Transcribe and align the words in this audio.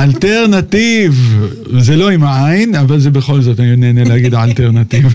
האלטרנטיב, 0.00 1.38
זה 1.78 1.96
לא 1.96 2.10
עם 2.10 2.22
העין, 2.22 2.74
אבל 2.74 3.00
זה 3.00 3.10
בכל 3.10 3.40
זאת, 3.40 3.60
אני 3.60 3.76
נהנה 3.76 4.04
להגיד 4.04 4.34
האלטרנטיב. 4.34 5.14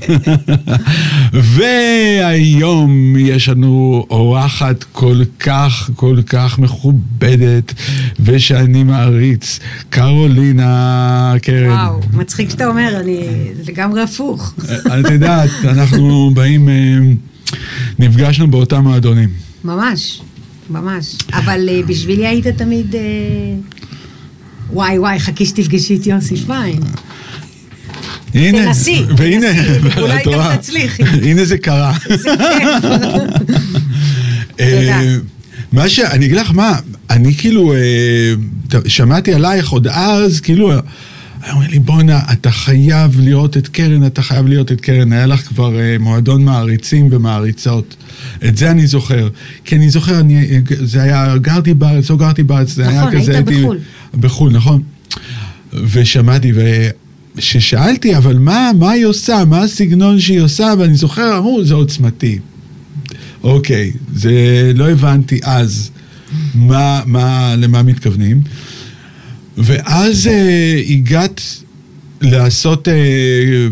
והיום 1.53 3.15
יש 3.17 3.49
לנו 3.49 4.05
אורחת 4.09 4.83
כל 4.91 5.21
כך, 5.39 5.89
כל 5.95 6.17
כך 6.25 6.59
מכובדת, 6.59 7.73
ושאני 8.19 8.83
מעריץ, 8.83 9.59
קרולינה 9.89 11.33
קרן. 11.41 11.69
וואו, 11.69 11.99
מצחיק 12.13 12.49
שאתה 12.49 12.67
אומר, 12.67 12.99
אני 12.99 13.27
לגמרי 13.67 14.01
הפוך. 14.01 14.53
את 14.99 15.11
יודעת, 15.11 15.49
אנחנו 15.63 16.31
באים, 16.33 16.69
אה, 16.69 16.97
נפגשנו 17.99 18.47
באותם 18.47 18.83
מועדונים. 18.83 19.29
ממש, 19.63 20.21
ממש. 20.69 21.15
אבל 21.33 21.69
אה, 21.69 21.81
בשבילי 21.87 22.27
היית 22.27 22.47
תמיד... 22.47 22.95
וואי 24.75 24.99
וואי, 24.99 25.19
חכי 25.19 25.45
שתפגשי 25.45 25.95
את 25.95 26.07
יוסי 26.07 26.35
פיין. 26.35 26.79
הנה, 28.33 28.65
תנסי, 28.65 29.03
והנה, 29.17 29.47
תנסי, 29.53 29.99
אולי 30.01 30.23
גם 30.33 30.57
תצליחי. 30.57 31.03
הנה 31.03 31.45
זה 31.45 31.57
קרה. 31.57 31.93
אה, 34.59 34.71
תודה. 34.81 35.01
מה 35.71 35.89
ש... 35.89 35.99
אני 35.99 36.25
אגיד 36.25 36.37
לך 36.37 36.51
מה, 36.51 36.79
אני 37.09 37.35
כאילו, 37.35 37.73
אה, 37.73 37.79
שמעתי 38.87 39.33
עלייך 39.33 39.69
עוד 39.69 39.87
אז, 39.87 40.39
כאילו, 40.39 40.71
אמרו 41.51 41.61
לי, 41.69 41.79
בואנה, 41.79 42.19
אתה 42.31 42.51
חייב 42.51 43.19
לראות 43.19 43.57
את 43.57 43.67
קרן, 43.67 44.05
אתה 44.05 44.21
חייב 44.21 44.47
לראות 44.47 44.71
את 44.71 44.81
קרן. 44.81 45.13
היה 45.13 45.25
לך 45.25 45.47
כבר 45.47 45.79
אה, 45.79 45.97
מועדון 45.99 46.45
מעריצים 46.45 47.07
ומעריצות. 47.11 47.95
את 48.47 48.57
זה 48.57 48.71
אני 48.71 48.87
זוכר. 48.87 49.29
כי 49.65 49.75
אני 49.75 49.89
זוכר, 49.89 50.19
אני, 50.19 50.61
זה 50.69 51.01
היה, 51.03 51.37
גרתי 51.37 51.73
בארץ, 51.73 52.09
לא 52.09 52.17
גרתי 52.17 52.43
בארץ, 52.43 52.69
זה 52.73 52.87
היה 52.89 53.01
נכון, 53.01 53.19
כזה... 53.21 53.31
היית 53.35 53.47
הייתי- 53.47 53.61
בחו"ל. 53.63 53.77
בחו"ל, 54.19 54.51
נכון. 54.51 54.81
ושמעתי, 55.73 56.51
וכששאלתי, 57.35 58.17
אבל 58.17 58.37
מה, 58.37 58.71
מה 58.79 58.91
היא 58.91 59.05
עושה? 59.05 59.43
מה 59.47 59.61
הסגנון 59.61 60.19
שהיא 60.19 60.41
עושה? 60.41 60.73
ואני 60.79 60.95
זוכר, 60.95 61.37
אמרו, 61.37 61.63
זה 61.65 61.73
עוצמתי. 61.73 62.39
אוקיי, 63.43 63.91
זה 64.15 64.31
לא 64.75 64.89
הבנתי 64.89 65.39
אז 65.43 65.91
מה, 66.55 67.01
מה, 67.05 67.55
למה 67.57 67.83
מתכוונים. 67.83 68.41
ואז 69.57 70.27
אה, 70.27 70.81
הגעת 70.89 71.41
לעשות 72.21 72.87
אה, 72.87 72.93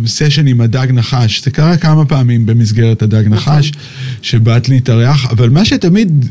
סשן 0.05 0.47
עם 0.47 0.61
הדג 0.61 0.87
נחש. 0.93 1.43
זה 1.43 1.51
קרה 1.51 1.77
כמה 1.77 2.05
פעמים 2.05 2.45
במסגרת 2.45 3.01
הדג 3.01 3.27
נחש, 3.27 3.71
שבאת 4.21 4.69
להתארח, 4.69 5.25
אבל 5.25 5.49
מה 5.49 5.65
שתמיד 5.65 6.25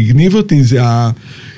הגניב 0.00 0.34
אותי 0.34 0.64
זה 0.64 0.84
ה... 0.84 1.10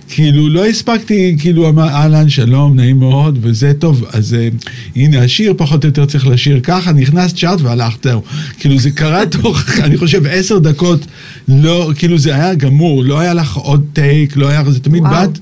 כאילו, 0.09 0.49
לא 0.49 0.67
הספקתי, 0.67 1.37
כאילו, 1.41 1.69
אמר, 1.69 1.89
אהלן, 1.89 2.29
שלום, 2.29 2.77
נעים 2.77 2.99
מאוד, 2.99 3.39
וזה 3.41 3.73
טוב, 3.79 4.05
אז 4.13 4.37
uh, 4.37 4.69
הנה, 4.97 5.23
השיר 5.23 5.55
פחות 5.57 5.85
או 5.85 5.89
יותר 5.89 6.07
צריך 6.07 6.27
לשיר 6.27 6.61
ככה, 6.63 6.93
נכנסת, 6.93 7.37
שרת 7.37 7.61
והלכת, 7.61 8.03
זהו. 8.05 8.23
כאילו, 8.59 8.79
זה 8.79 8.91
קרה 8.91 9.27
תוך, 9.43 9.63
אני 9.79 9.97
חושב, 9.97 10.27
עשר 10.27 10.59
דקות, 10.59 11.07
לא, 11.49 11.93
כאילו, 11.97 12.19
זה 12.19 12.35
היה 12.35 12.55
גמור, 12.55 13.05
לא 13.05 13.21
היה 13.21 13.35
לך 13.35 13.57
עוד 13.57 13.85
טייק, 13.93 14.37
לא 14.37 14.49
היה, 14.49 14.71
זה 14.71 14.81
תמיד 14.81 15.03
וואו. 15.03 15.15
באת, 15.15 15.39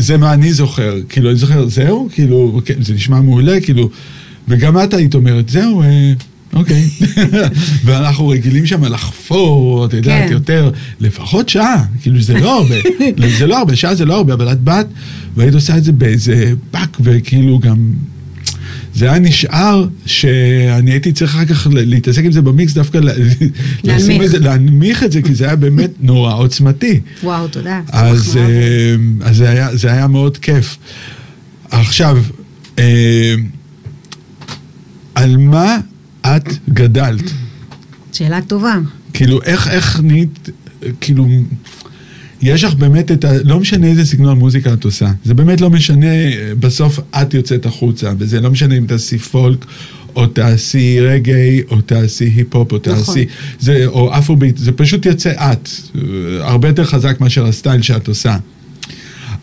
זה 0.00 0.16
מה 0.16 0.32
אני 0.32 0.52
זוכר, 0.52 0.94
כאילו, 1.08 1.30
אני 1.30 1.38
זוכר, 1.38 1.68
זהו, 1.68 2.08
כאילו, 2.12 2.60
כן, 2.64 2.74
זה 2.82 2.94
נשמע 2.94 3.20
מעולה, 3.20 3.60
כאילו, 3.60 3.90
וגם 4.48 4.84
את 4.84 4.94
היית 4.94 5.14
אומרת, 5.14 5.48
זהו, 5.48 5.82
אה, 5.82 6.12
אוקיי. 6.52 6.88
ואנחנו 7.84 8.28
רגילים 8.28 8.66
שם 8.66 8.84
לחפור, 8.84 9.84
את 9.84 9.92
יודעת, 9.94 10.28
כן. 10.28 10.32
יותר, 10.32 10.70
לפחות 11.00 11.48
שעה, 11.48 11.84
כאילו, 12.02 12.20
זה 12.20 12.40
לא 12.40 12.58
הרבה, 12.58 12.74
זה 13.38 13.46
לא 13.46 13.58
הרבה, 13.58 13.76
שעה 13.76 13.94
זה 13.94 14.04
לא 14.04 14.16
הרבה, 14.16 14.34
אבל 14.34 14.52
את 14.52 14.60
באת, 14.60 14.86
והיית 15.36 15.54
עושה 15.54 15.76
את 15.76 15.84
זה 15.84 15.92
באיזה 15.92 16.52
פאק, 16.70 16.96
וכאילו 17.00 17.58
גם... 17.58 17.76
זה 18.94 19.10
היה 19.10 19.18
נשאר 19.18 19.86
שאני 20.06 20.90
הייתי 20.90 21.12
צריך 21.12 21.34
אחר 21.34 21.44
כך 21.44 21.66
להתעסק 21.70 22.24
עם 22.24 22.32
זה 22.32 22.42
במיקס, 22.42 22.72
דווקא 22.72 22.98
ל- 22.98 23.10
לשים 23.84 24.22
את 24.22 24.30
זה, 24.30 24.38
להנמיך 24.38 25.04
את 25.04 25.12
זה, 25.12 25.22
כי 25.22 25.34
זה 25.34 25.44
היה 25.46 25.56
באמת 25.56 25.90
נורא 26.00 26.34
עוצמתי. 26.34 27.00
וואו, 27.22 27.48
תודה. 27.48 27.80
אז. 27.88 28.36
אה, 28.36 28.94
אז 29.28 29.36
זה, 29.36 29.50
היה, 29.50 29.76
זה 29.76 29.92
היה 29.92 30.06
מאוד 30.06 30.38
כיף. 30.38 30.76
עכשיו, 31.70 32.18
אה, 32.78 33.34
על 35.14 35.36
מה 35.36 35.76
את 36.26 36.48
גדלת? 36.68 37.30
שאלה 38.12 38.40
טובה. 38.46 38.74
כאילו, 39.12 39.42
איך, 39.42 39.68
איך 39.68 40.00
נהיית, 40.02 40.48
כאילו, 41.00 41.28
יש 42.42 42.64
לך 42.64 42.74
באמת 42.74 43.12
את 43.12 43.24
ה... 43.24 43.32
לא 43.44 43.60
משנה 43.60 43.86
איזה 43.86 44.06
סגנון 44.06 44.38
מוזיקה 44.38 44.72
את 44.72 44.84
עושה. 44.84 45.10
זה 45.24 45.34
באמת 45.34 45.60
לא 45.60 45.70
משנה, 45.70 46.06
אה, 46.06 46.52
בסוף 46.60 47.00
את 47.10 47.34
יוצאת 47.34 47.66
החוצה, 47.66 48.12
וזה 48.18 48.40
לא 48.40 48.50
משנה 48.50 48.76
אם 48.78 48.86
תעשי 48.86 49.18
פולק, 49.18 49.64
או 50.16 50.26
תעשי 50.26 51.00
רגאיי, 51.00 51.62
או 51.70 51.80
תעשי 51.80 52.24
היפ-הופ, 52.24 52.72
או 52.72 52.78
נכון. 52.86 52.94
תעשי... 52.96 53.24
זה, 53.60 53.86
או 53.86 54.18
אפרוביט, 54.18 54.56
זה 54.56 54.72
פשוט 54.72 55.06
יוצא 55.06 55.30
את. 55.30 55.68
אה, 55.96 56.00
הרבה 56.48 56.68
יותר 56.68 56.84
חזק 56.84 57.20
מאשר 57.20 57.46
ה 57.46 57.52
style 57.52 57.82
שאת 57.82 58.08
עושה. 58.08 58.36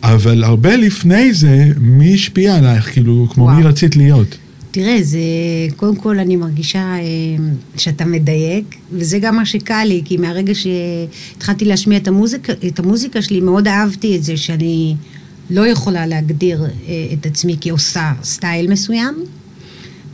אבל 0.02 0.44
הרבה 0.44 0.76
לפני 0.76 1.34
זה, 1.34 1.68
מי 1.80 2.14
השפיע 2.14 2.56
עלייך? 2.56 2.92
כאילו, 2.92 3.28
כמו 3.34 3.44
וואו. 3.44 3.56
מי 3.56 3.62
רצית 3.62 3.96
להיות? 3.96 4.36
תראה, 4.70 4.98
זה, 5.02 5.18
קודם 5.76 5.96
כל 5.96 6.18
אני 6.18 6.36
מרגישה 6.36 6.78
אה, 6.78 7.02
שאתה 7.76 8.04
מדייק, 8.04 8.76
וזה 8.92 9.18
גם 9.18 9.36
מה 9.36 9.46
שקל 9.46 9.84
לי, 9.84 10.02
כי 10.04 10.16
מהרגע 10.16 10.52
שהתחלתי 10.54 11.64
להשמיע 11.64 11.98
את 11.98 12.08
המוזיקה, 12.08 12.52
את 12.66 12.78
המוזיקה 12.78 13.22
שלי, 13.22 13.40
מאוד 13.40 13.68
אהבתי 13.68 14.16
את 14.16 14.24
זה 14.24 14.36
שאני 14.36 14.94
לא 15.50 15.66
יכולה 15.66 16.06
להגדיר 16.06 16.64
אה, 16.64 16.68
את 17.12 17.26
עצמי 17.26 17.56
כעושה 17.60 18.12
סטייל 18.22 18.70
מסוים, 18.70 19.14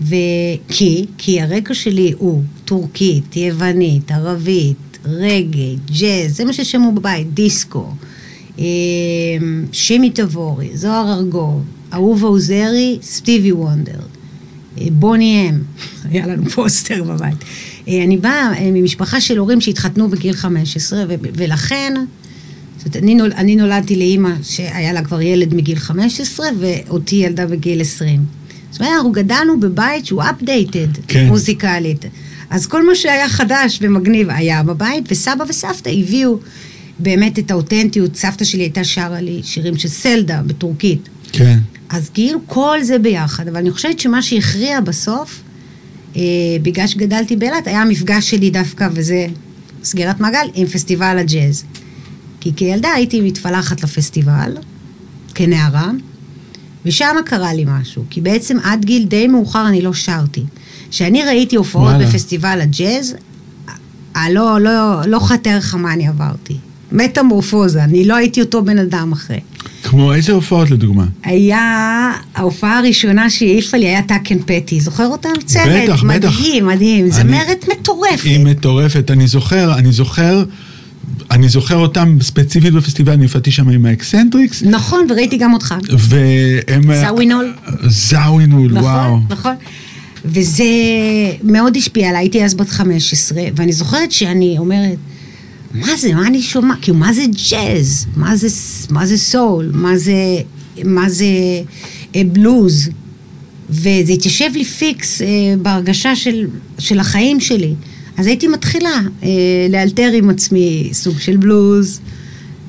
וכי, 0.02 1.06
כי 1.18 1.40
הרקע 1.40 1.74
שלי 1.74 2.12
הוא 2.18 2.42
טורקית, 2.64 3.36
יוונית, 3.36 4.10
ערבית, 4.10 4.98
רגעי, 5.04 5.76
ג'אז, 6.00 6.36
זה 6.36 6.44
מה 6.44 6.52
ששמעו 6.52 6.92
בבית, 6.92 7.34
דיסקו. 7.34 7.86
אה, 8.58 8.64
שימי 9.72 10.10
תבורי, 10.10 10.76
זוהר 10.76 11.12
ארגוב, 11.12 11.62
אהובה 11.92 12.26
עוזרי, 12.26 12.98
סטיבי 13.02 13.52
וונדר. 13.52 14.00
בוני 14.92 15.48
אם, 15.48 15.58
היה 16.10 16.26
לנו 16.26 16.50
פוסטר 16.50 17.04
בבית. 17.04 17.44
אה, 17.88 18.04
אני 18.04 18.16
באה 18.16 18.52
אה, 18.58 18.70
ממשפחה 18.72 19.20
של 19.20 19.38
הורים 19.38 19.60
שהתחתנו 19.60 20.08
בגיל 20.08 20.32
15, 20.32 21.04
ו- 21.08 21.14
ולכן, 21.34 21.94
זאת 22.84 22.96
אני, 22.96 23.14
נול, 23.14 23.32
אני 23.36 23.56
נולדתי 23.56 23.96
לאימא 23.96 24.30
שהיה 24.42 24.92
לה 24.92 25.02
כבר 25.02 25.20
ילד 25.20 25.54
מגיל 25.54 25.78
15, 25.78 26.46
ואותי 26.60 27.16
ילדה 27.16 27.46
בגיל 27.46 27.80
20. 27.80 28.24
זאת 28.70 28.80
אומרת, 28.80 28.94
אנחנו 28.96 29.12
גדלנו 29.12 29.60
בבית 29.60 30.06
שהוא 30.06 30.22
updated, 30.22 31.00
כן. 31.08 31.26
מוזיקלית. 31.26 32.04
אז 32.50 32.66
כל 32.66 32.86
מה 32.86 32.94
שהיה 32.94 33.28
חדש 33.28 33.78
ומגניב 33.82 34.30
היה 34.30 34.62
בבית, 34.62 35.04
וסבא 35.10 35.44
וסבתא 35.48 35.88
הביאו 35.88 36.38
באמת 36.98 37.38
את 37.38 37.50
האותנטיות. 37.50 38.16
סבתא 38.16 38.44
שלי 38.44 38.62
הייתה 38.62 38.84
שרה 38.84 39.20
לי 39.20 39.40
שירים 39.44 39.78
של 39.78 39.88
סלדה 39.88 40.42
בטורקית. 40.46 41.08
כן. 41.32 41.58
אז 41.94 42.10
כאילו 42.14 42.40
כל 42.46 42.78
זה 42.82 42.98
ביחד, 42.98 43.48
אבל 43.48 43.56
אני 43.56 43.70
חושבת 43.70 44.00
שמה 44.00 44.22
שהכריע 44.22 44.80
בסוף, 44.80 45.42
אה, 46.16 46.22
בגלל 46.62 46.86
שגדלתי 46.86 47.36
באילת, 47.36 47.66
היה 47.66 47.82
המפגש 47.82 48.30
שלי 48.30 48.50
דווקא, 48.50 48.88
וזה 48.92 49.26
סגירת 49.84 50.20
מעגל, 50.20 50.46
עם 50.54 50.66
פסטיבל 50.66 51.18
הג'אז. 51.18 51.64
כי 52.40 52.52
כילדה 52.56 52.88
הייתי 52.92 53.20
מתפלחת 53.20 53.82
לפסטיבל, 53.82 54.56
כנערה, 55.34 55.90
ושם 56.86 57.16
קרה 57.24 57.54
לי 57.54 57.64
משהו, 57.66 58.04
כי 58.10 58.20
בעצם 58.20 58.56
עד 58.64 58.84
גיל 58.84 59.04
די 59.04 59.26
מאוחר 59.26 59.68
אני 59.68 59.82
לא 59.82 59.94
שרתי. 59.94 60.44
כשאני 60.90 61.22
ראיתי 61.22 61.56
הופעות 61.56 61.92
וואלה. 61.92 62.06
בפסטיבל 62.06 62.60
הג'אז, 62.60 63.14
אה, 64.16 64.30
לא, 64.30 64.60
לא, 64.60 65.00
לא 65.06 65.18
תתאר 65.18 65.56
לך 65.58 65.74
מה 65.74 65.92
אני 65.92 66.08
עברתי. 66.08 66.56
מטמורפוזה, 66.92 67.84
אני 67.84 68.04
לא 68.04 68.16
הייתי 68.16 68.40
אותו 68.40 68.64
בן 68.64 68.78
אדם 68.78 69.12
אחרי. 69.12 69.40
כמו 69.94 70.14
איזה 70.14 70.32
הופעות 70.32 70.70
לדוגמה? 70.70 71.04
היה, 71.22 72.12
ההופעה 72.34 72.78
הראשונה 72.78 73.30
שהעיפה 73.30 73.76
לי 73.76 73.86
היה 73.86 74.02
טאק 74.02 74.20
אנד 74.20 74.38
פטי, 74.46 74.80
זוכר 74.80 75.06
אותם? 75.06 75.30
צוות, 75.44 75.66
בטח, 75.68 76.04
בטח. 76.04 76.04
מדהים, 76.04 76.66
מדהים, 76.66 77.10
זמרת 77.10 77.64
מטורפת. 77.72 78.24
היא 78.24 78.44
מטורפת, 78.44 79.10
אני 79.10 79.26
זוכר, 79.26 79.78
אני 79.78 79.92
זוכר, 79.92 80.44
אני 81.30 81.48
זוכר 81.48 81.76
אותם 81.76 82.18
ספציפית 82.22 82.72
בפסטיבל, 82.72 83.12
אני 83.12 83.24
הופעתי 83.24 83.50
שם 83.50 83.68
עם 83.68 83.86
האקסנטריקס, 83.86 84.62
נכון, 84.62 85.06
וראיתי 85.10 85.36
גם 85.36 85.52
אותך. 85.52 85.74
והם... 85.98 86.94
זאווינול. 87.00 87.52
זאווינול, 87.86 88.78
וואו. 88.78 88.84
נכון, 88.84 89.22
נכון. 89.30 89.54
וזה 90.24 90.64
מאוד 91.42 91.76
השפיע 91.76 92.08
עליי, 92.08 92.20
הייתי 92.20 92.44
אז 92.44 92.54
בת 92.54 92.68
15, 92.68 93.42
ואני 93.56 93.72
זוכרת 93.72 94.12
שאני 94.12 94.56
אומרת, 94.58 94.98
מה 95.74 95.96
זה, 95.96 96.14
מה 96.14 96.26
אני 96.26 96.42
שומעת? 96.42 96.78
כאילו, 96.82 96.96
מה 96.98 97.12
זה 97.12 97.22
ג'אז? 97.50 98.06
מה 98.16 98.36
זה, 98.36 98.48
מה 98.90 99.06
זה 99.06 99.18
סול? 99.18 99.70
מה 99.74 99.96
זה, 99.96 100.14
מה 100.84 101.10
זה 101.10 101.24
אה, 102.16 102.22
בלוז? 102.32 102.90
וזה 103.70 104.12
התיישב 104.12 104.50
לי 104.54 104.64
פיקס 104.64 105.22
אה, 105.22 105.26
בהרגשה 105.62 106.16
של, 106.16 106.46
של 106.78 107.00
החיים 107.00 107.40
שלי. 107.40 107.74
אז 108.16 108.26
הייתי 108.26 108.48
מתחילה 108.48 109.00
אה, 109.22 109.28
לאלתר 109.70 110.10
עם 110.14 110.30
עצמי 110.30 110.88
סוג 110.92 111.18
של 111.18 111.36
בלוז, 111.36 112.00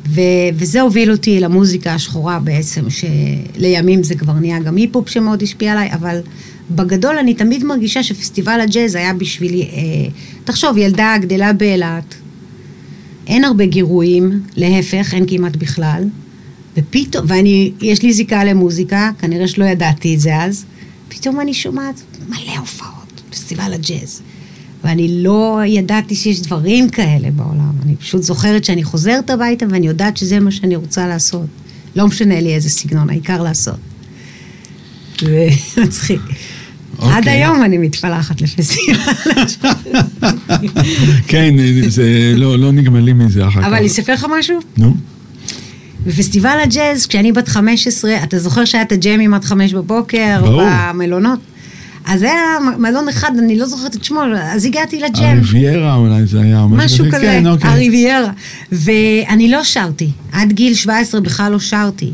ו, 0.07 0.21
וזה 0.55 0.81
הוביל 0.81 1.11
אותי 1.11 1.39
למוזיקה 1.39 1.93
השחורה 1.93 2.39
בעצם, 2.39 2.81
שלימים 2.89 4.03
זה 4.03 4.15
כבר 4.15 4.33
נהיה 4.33 4.59
גם 4.59 4.75
היפ-הופ 4.75 5.09
שמאוד 5.09 5.43
השפיע 5.43 5.71
עליי, 5.71 5.93
אבל 5.93 6.19
בגדול 6.71 7.17
אני 7.17 7.33
תמיד 7.33 7.63
מרגישה 7.63 8.03
שפסטיבל 8.03 8.61
הג'אז 8.61 8.95
היה 8.95 9.13
בשבילי, 9.13 9.61
אה, 9.61 9.67
תחשוב, 10.43 10.77
ילדה 10.77 11.15
גדלה 11.21 11.53
באילת, 11.53 12.15
אין 13.27 13.43
הרבה 13.43 13.65
גירויים, 13.65 14.41
להפך, 14.55 15.13
אין 15.13 15.25
כמעט 15.27 15.55
בכלל, 15.55 16.03
ופתאום, 16.77 17.25
ואני, 17.27 17.71
יש 17.81 18.01
לי 18.01 18.13
זיקה 18.13 18.43
למוזיקה, 18.43 19.11
כנראה 19.19 19.47
שלא 19.47 19.65
ידעתי 19.65 20.15
את 20.15 20.19
זה 20.19 20.35
אז, 20.35 20.65
פתאום 21.07 21.39
אני 21.39 21.53
שומעת 21.53 22.01
מלא 22.29 22.57
הופעות, 22.59 23.21
פסטיבל 23.29 23.73
הג'אז. 23.73 24.21
ואני 24.83 25.23
לא 25.23 25.59
ידעתי 25.65 26.15
שיש 26.15 26.41
דברים 26.41 26.89
כאלה 26.89 27.31
בעולם. 27.31 27.71
אני 27.85 27.95
פשוט 27.95 28.23
זוכרת 28.23 28.65
שאני 28.65 28.83
חוזרת 28.83 29.29
הביתה 29.29 29.65
ואני 29.69 29.87
יודעת 29.87 30.17
שזה 30.17 30.39
מה 30.39 30.51
שאני 30.51 30.75
רוצה 30.75 31.07
לעשות. 31.07 31.45
לא 31.95 32.07
משנה 32.07 32.41
לי 32.41 32.55
איזה 32.55 32.69
סגנון, 32.69 33.09
העיקר 33.09 33.43
לעשות. 33.43 33.75
זה 35.21 35.47
מצחיק. 35.77 36.21
אוקיי. 36.99 37.13
עד 37.13 37.27
היום 37.27 37.63
אני 37.63 37.77
מתפלחת 37.77 38.41
לפסטיבל. 38.41 38.99
כן, 41.27 41.55
זה 41.87 42.33
לא, 42.35 42.59
לא 42.59 42.71
נגמלים 42.71 43.17
מזה 43.17 43.47
אחר 43.47 43.61
כך. 43.61 43.67
אבל 43.67 43.75
אני 43.75 43.87
אספר 43.87 44.13
לך 44.13 44.25
משהו? 44.39 44.59
נו. 44.77 44.95
בפסטיבל 46.05 46.57
הג'אז, 46.63 47.05
כשאני 47.05 47.31
בת 47.31 47.47
15, 47.47 48.23
אתה 48.23 48.39
זוכר 48.39 48.65
שהיה 48.65 48.83
את 48.83 48.91
הג'מים 48.91 49.33
עד 49.33 49.43
חמש 49.43 49.73
בבוקר? 49.73 50.41
ברור. 50.41 50.61
במלונות? 50.91 51.39
אז 52.05 52.21
היה 52.21 52.41
מלון 52.77 53.09
אחד, 53.09 53.31
אני 53.39 53.57
לא 53.57 53.65
זוכרת 53.65 53.95
את 53.95 54.03
שמו, 54.03 54.21
אז 54.41 54.65
הגעתי 54.65 54.99
לג'ם. 54.99 55.23
הריביירה 55.23 55.95
אולי 55.95 56.25
זה 56.25 56.41
היה, 56.41 56.65
משהו 56.69 57.05
כזה, 57.07 57.19
כן, 57.19 57.47
אוקיי. 57.47 57.69
הריביירה. 57.69 58.31
ואני 58.71 59.51
לא 59.51 59.63
שרתי, 59.63 60.09
עד 60.31 60.51
גיל 60.51 60.73
17 60.73 61.21
בכלל 61.21 61.51
לא 61.51 61.59
שרתי. 61.59 62.11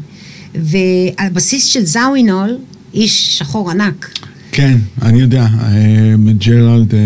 והבסיס 0.56 1.66
של 1.66 1.86
זאווינול, 1.86 2.58
איש 2.94 3.38
שחור 3.38 3.72
ענק, 3.72 4.10
כן, 4.52 4.78
אני 5.02 5.20
יודע, 5.22 5.42
אה, 5.64 6.14
ג'רלד 6.38 6.94
אה, 6.96 7.00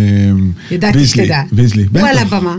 ידעתי 0.72 0.98
ביזלי, 0.98 1.24
שתדע. 1.24 1.42
ביזלי, 1.52 1.86
הוא 1.94 2.08
על. 2.08 2.18
הבמה, 2.18 2.58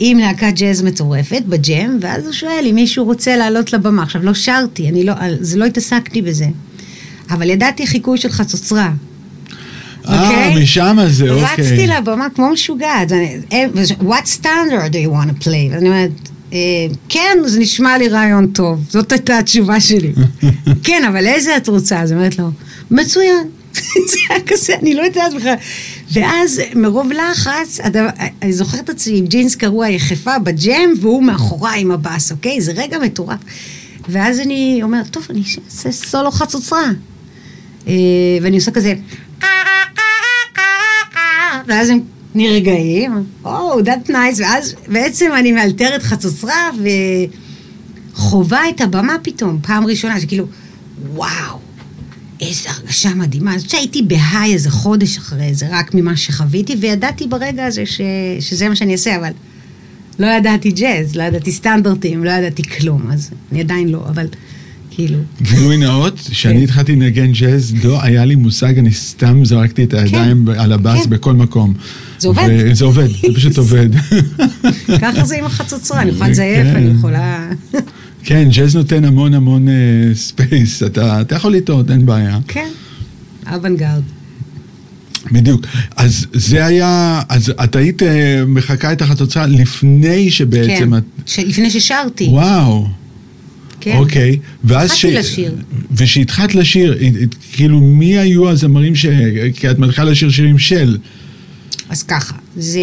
עם 0.00 0.18
להקת 0.18 0.52
ג'אז 0.56 0.82
מטורפת 0.82 1.42
בג'ם, 1.48 1.98
ואז 2.00 2.24
הוא 2.24 2.32
שואל 2.32 2.64
אם 2.70 2.74
מישהו 2.74 3.04
רוצה 3.04 3.36
לעלות 3.36 3.72
לבמה. 3.72 4.02
עכשיו, 4.02 4.22
לא 4.24 4.34
שרתי, 4.34 4.88
אני 4.88 5.04
לא, 5.04 5.12
זה 5.40 5.58
לא 5.58 5.64
התעסקתי 5.64 6.22
בזה. 6.22 6.46
אבל 7.30 7.50
ידעתי 7.50 7.86
חיקוי 7.86 8.18
של 8.18 8.28
חצוצרה. 8.28 8.90
אה, 10.08 10.28
אוקיי? 10.28 10.62
משם 10.62 10.96
זה, 11.08 11.30
אוקיי. 11.30 11.44
רצתי 11.44 11.86
לבמה 11.86 12.26
כמו 12.34 12.50
משוגעת. 12.50 13.12
"אה, 13.52 13.66
What 14.00 14.26
standard 14.40 14.92
do 14.92 15.08
you 15.08 15.12
want 15.12 15.42
to 15.42 15.44
play? 15.44 15.72
ואני 15.74 15.88
אומרת, 15.88 16.10
"אה, 16.52 16.58
כן, 17.08 17.38
זה 17.46 17.60
נשמע 17.60 17.98
לי 17.98 18.08
רעיון 18.08 18.46
טוב. 18.46 18.84
זאת 18.88 19.12
הייתה 19.12 19.38
התשובה 19.38 19.80
שלי. 19.80 20.12
כן, 20.84 21.02
אבל 21.08 21.26
איזה 21.26 21.56
את 21.56 21.68
רוצה? 21.68 22.00
אז 22.00 22.10
היא 22.10 22.18
אומרת 22.18 22.38
לו, 22.38 22.50
מצוין. 22.90 23.46
זה 23.74 24.18
היה 24.30 24.40
כזה, 24.46 24.74
אני 24.82 24.94
לא 24.94 25.02
יודעת 25.02 25.34
בכלל. 25.34 25.54
ואז 26.12 26.60
מרוב 26.74 27.12
לחץ, 27.12 27.80
הדבר- 27.82 28.08
אני 28.42 28.52
זוכרת 28.52 28.80
את 28.84 28.88
עצמי 28.90 29.18
עם 29.18 29.26
ג'ינס 29.26 29.54
קרוע 29.54 29.88
יחפה 29.88 30.38
בג'ם, 30.38 30.92
והוא 31.00 31.22
מאחוריי 31.22 31.80
עם 31.80 31.90
הבאס, 31.90 32.32
אוקיי? 32.32 32.60
זה 32.60 32.72
רגע 32.72 32.98
מטורף. 32.98 33.38
ואז 34.08 34.40
אני 34.40 34.80
אומרת, 34.82 35.06
טוב, 35.06 35.26
אני 35.30 35.42
אעשה 35.66 35.92
סולו 35.92 36.30
חצוצרה. 36.30 36.90
אה, 37.88 37.92
ואני 38.42 38.56
עושה 38.56 38.70
כזה... 38.70 38.94
ואז 41.66 41.90
הם 41.90 42.00
נרגעים, 42.34 43.12
או, 43.44 43.80
oh, 43.80 43.84
that 43.84 44.10
nice, 44.10 44.38
ואז 44.38 44.74
בעצם 44.88 45.30
אני 45.38 45.52
מאלתרת 45.52 46.02
חצוצרה 46.02 46.70
וחווה 48.14 48.68
את 48.68 48.80
הבמה 48.80 49.16
פתאום, 49.22 49.58
פעם 49.62 49.86
ראשונה, 49.86 50.20
שכאילו, 50.20 50.46
וואו, 51.14 51.58
איזה 52.40 52.68
הרגשה 52.70 53.14
מדהימה. 53.14 53.50
אני 53.50 53.58
חושבת 53.58 53.70
שהייתי 53.70 54.02
בהיי 54.02 54.52
איזה 54.52 54.70
חודש 54.70 55.18
אחרי 55.18 55.54
זה, 55.54 55.66
רק 55.70 55.94
ממה 55.94 56.16
שחוויתי, 56.16 56.76
וידעתי 56.80 57.26
ברגע 57.26 57.64
הזה 57.64 57.86
ש... 57.86 58.00
שזה 58.40 58.68
מה 58.68 58.76
שאני 58.76 58.92
אעשה, 58.92 59.16
אבל 59.16 59.30
לא 60.18 60.26
ידעתי 60.26 60.70
ג'אז, 60.70 61.16
לא 61.16 61.22
ידעתי 61.22 61.52
סטנדרטים, 61.52 62.24
לא 62.24 62.30
ידעתי 62.30 62.62
כלום, 62.62 63.10
אז 63.12 63.30
אני 63.52 63.60
עדיין 63.60 63.88
לא, 63.88 64.04
אבל 64.08 64.26
כאילו... 64.90 65.18
גילוי 65.42 65.76
נאות, 65.76 66.20
כשאני 66.30 66.56
כן. 66.56 66.62
התחלתי 66.62 66.92
לנגן 66.92 67.32
ג'אז, 67.32 67.74
לא 67.84 68.02
היה 68.02 68.24
לי 68.24 68.34
מושג, 68.34 68.78
אני 68.78 68.92
סתם 68.92 69.44
זרקתי 69.44 69.84
את 69.84 69.94
הידיים 69.94 70.44
ב- 70.44 70.50
על 70.50 70.72
הבאס 70.72 71.04
כן. 71.04 71.10
בכל 71.10 71.32
מקום. 71.32 71.74
זה 72.18 72.28
עובד. 72.28 72.72
זה 72.72 72.84
עובד, 72.84 73.06
זה 73.06 73.34
פשוט 73.34 73.58
עובד. 73.62 73.88
ככה 75.00 75.24
זה 75.24 75.36
עם 75.36 75.44
החצוצרה, 75.44 76.02
אני 76.02 76.10
יכולה 76.10 76.30
לזייף, 76.30 76.66
כן. 76.66 76.76
אני 76.76 76.90
יכולה... 76.98 77.48
כן, 78.30 78.48
ג'אז 78.52 78.76
נותן 78.76 79.04
המון 79.04 79.34
המון 79.34 79.66
space, 80.14 80.82
אתה 80.82 81.20
אתה 81.20 81.34
יכול 81.34 81.52
לטעות, 81.52 81.90
אין 81.90 82.06
בעיה. 82.06 82.38
כן, 82.48 82.68
אוונגרד. 83.52 84.02
בדיוק. 85.32 85.66
אז 85.96 86.26
זה 86.32 86.66
היה, 86.66 87.22
אז 87.28 87.52
את 87.64 87.76
היית 87.76 88.02
אה, 88.02 88.42
מחקה 88.46 88.92
את 88.92 89.02
החצוצרה 89.02 89.46
לפני 89.46 90.30
שבעצם 90.30 90.90
כן, 90.90 90.94
את... 90.96 91.02
ש- 91.26 91.38
לפני 91.38 91.70
ששרתי. 91.70 92.24
וואו. 92.24 92.86
כן. 93.80 93.96
אוקיי, 93.96 94.38
ואז 94.64 94.90
התחלתי 94.90 95.14
לשיר. 95.14 95.54
ושהתחלת 95.96 96.54
לשיר, 96.54 96.92
אה, 96.92 97.02
אה, 97.02 97.10
כאילו 97.52 97.80
מי 97.80 98.18
היו 98.18 98.50
הזמרים 98.50 98.96
ש... 98.96 99.06
כי 99.56 99.70
את 99.70 99.78
מתחילה 99.78 100.10
לשיר 100.10 100.30
שירים 100.30 100.58
של. 100.58 100.98
אז 101.90 102.02
ככה, 102.02 102.34
זה, 102.56 102.80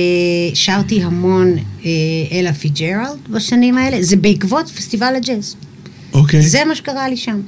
שרתי 0.53 1.03
המון 1.03 1.55
אה, 1.85 1.91
אלה 2.31 2.53
פיצג'רלד 2.53 3.17
בשנים 3.29 3.77
האלה, 3.77 4.03
זה 4.03 4.15
בעקבות 4.15 4.69
פסטיבל 4.69 5.15
הג'אז. 5.15 5.55
אוקיי. 6.13 6.41
זה 6.41 6.65
מה 6.65 6.75
שקרה 6.75 7.09
לי 7.09 7.17
שם. 7.17 7.41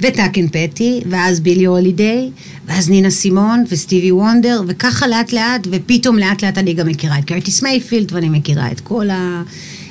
וטאק 0.00 0.27
אנד 0.27 0.48
פטי, 0.48 1.00
ואז 1.10 1.40
בילי 1.40 1.64
הולידיי, 1.64 2.30
ואז 2.66 2.90
נינה 2.90 3.10
סימון, 3.10 3.64
וסטיבי 3.68 4.12
וונדר, 4.12 4.62
וככה 4.66 5.06
לאט 5.06 5.32
לאט, 5.32 5.66
ופתאום 5.70 6.18
לאט 6.18 6.44
לאט 6.44 6.58
אני 6.58 6.74
גם 6.74 6.86
מכירה 6.86 7.18
את 7.18 7.24
קרטיס 7.24 7.62
מייפילד, 7.62 8.12
ואני 8.12 8.28
מכירה 8.28 8.72
את 8.72 8.80
כל 8.80 9.10
ה... 9.10 9.42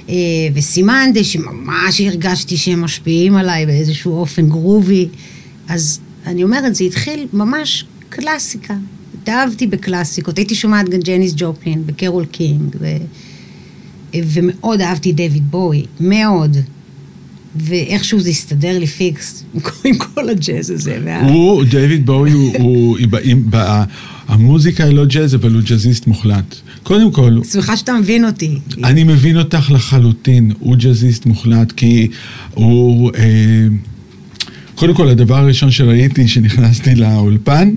אה, 0.09 0.15
וסימנדה, 0.53 1.23
שממש 1.23 2.01
הרגשתי 2.01 2.57
שהם 2.57 2.81
משפיעים 2.81 3.35
עליי 3.35 3.65
באיזשהו 3.65 4.19
אופן 4.19 4.49
גרובי. 4.49 5.07
אז 5.67 5.99
אני 6.25 6.43
אומרת, 6.43 6.75
זה 6.75 6.83
התחיל 6.83 7.27
ממש 7.33 7.85
קלאסיקה. 8.09 8.73
התאהבתי 9.27 9.67
בקלאסיקות, 9.67 10.37
הייתי 10.37 10.55
שומעת 10.55 10.89
גם 10.89 10.99
ג'ניס 10.99 11.33
ג'ופלין, 11.37 11.83
וקרול 11.85 12.25
קינג, 12.25 12.75
ו... 12.79 12.87
ומאוד 14.15 14.81
אהבתי 14.81 15.11
דיוויד 15.11 15.51
בואי, 15.51 15.85
מאוד. 15.99 16.57
ואיכשהו 17.55 18.19
זה 18.19 18.29
הסתדר 18.29 18.79
לי 18.79 18.87
פיקס 18.87 19.43
עם 19.85 19.97
כל 19.97 20.29
הג'אז 20.29 20.71
הזה. 20.71 20.99
וה... 21.05 21.29
הוא, 21.29 21.63
דיוויד 21.63 22.05
בואי, 22.05 22.31
הוא, 22.31 22.97
המוזיקה 24.27 24.83
היא 24.83 24.93
לא 24.93 25.05
ג'אז, 25.05 25.35
אבל 25.35 25.53
הוא 25.53 25.61
ג'אזיסט 25.61 26.07
מוחלט. 26.07 26.55
קודם 26.83 27.11
כל, 27.11 27.39
שמחה 27.51 27.77
שאתה 27.77 27.93
מבין 27.93 28.25
אותי. 28.25 28.59
אני 28.83 29.03
מבין 29.03 29.37
אותך 29.37 29.71
לחלוטין, 29.71 30.51
הוא 30.59 30.75
ג'אזיסט 30.75 31.25
מוחלט, 31.25 31.71
כי 31.71 32.07
הוא... 32.53 33.11
אה, 33.15 33.67
קודם 34.75 34.93
כל, 34.93 35.09
הדבר 35.09 35.35
הראשון 35.35 35.71
שראיתי 35.71 36.25
כשנכנסתי 36.25 36.95
לאולפן 36.95 37.75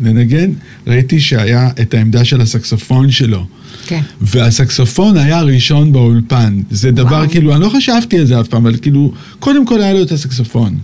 לנגן, 0.00 0.50
ראיתי 0.86 1.20
שהיה 1.20 1.70
את 1.80 1.94
העמדה 1.94 2.24
של 2.24 2.40
הסקסופון 2.40 3.10
שלו. 3.10 3.46
כן. 3.86 4.00
והסקסופון 4.20 5.16
היה 5.16 5.38
הראשון 5.38 5.92
באולפן. 5.92 6.60
זה 6.70 6.90
דבר, 6.90 7.16
וואו. 7.16 7.30
כאילו, 7.30 7.54
אני 7.54 7.60
לא 7.60 7.68
חשבתי 7.68 8.18
על 8.18 8.24
זה 8.24 8.40
אף 8.40 8.48
פעם, 8.48 8.66
אבל 8.66 8.76
כאילו, 8.82 9.12
קודם 9.38 9.66
כל 9.66 9.82
היה 9.82 9.92
לו 9.92 10.02
את 10.02 10.12
הסקסופון. 10.12 10.78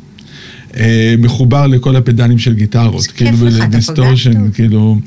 אה, 0.76 1.14
מחובר 1.18 1.66
לכל 1.66 1.96
הפדלים 1.96 2.38
של 2.38 2.54
גיטרות, 2.54 3.06
כאילו, 3.06 3.38
ולדיסטורשן. 3.38 4.50
כאילו. 4.50 5.00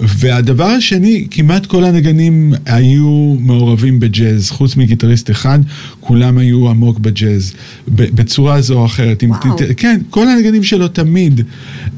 והדבר 0.00 0.64
השני, 0.64 1.26
כמעט 1.30 1.66
כל 1.66 1.84
הנגנים 1.84 2.52
היו 2.66 3.36
מעורבים 3.40 4.00
בג'אז, 4.00 4.50
חוץ 4.50 4.76
מגיטריסט 4.76 5.30
אחד, 5.30 5.58
כולם 6.00 6.38
היו 6.38 6.70
עמוק 6.70 6.98
בג'אז, 6.98 7.52
בצורה 7.88 8.60
זו 8.60 8.74
או 8.78 8.86
אחרת. 8.86 9.24
וואו. 9.28 9.56
תת- 9.56 9.64
כן, 9.76 10.00
כל 10.10 10.28
הנגנים 10.28 10.64
שלו 10.64 10.88
תמיד 10.88 11.40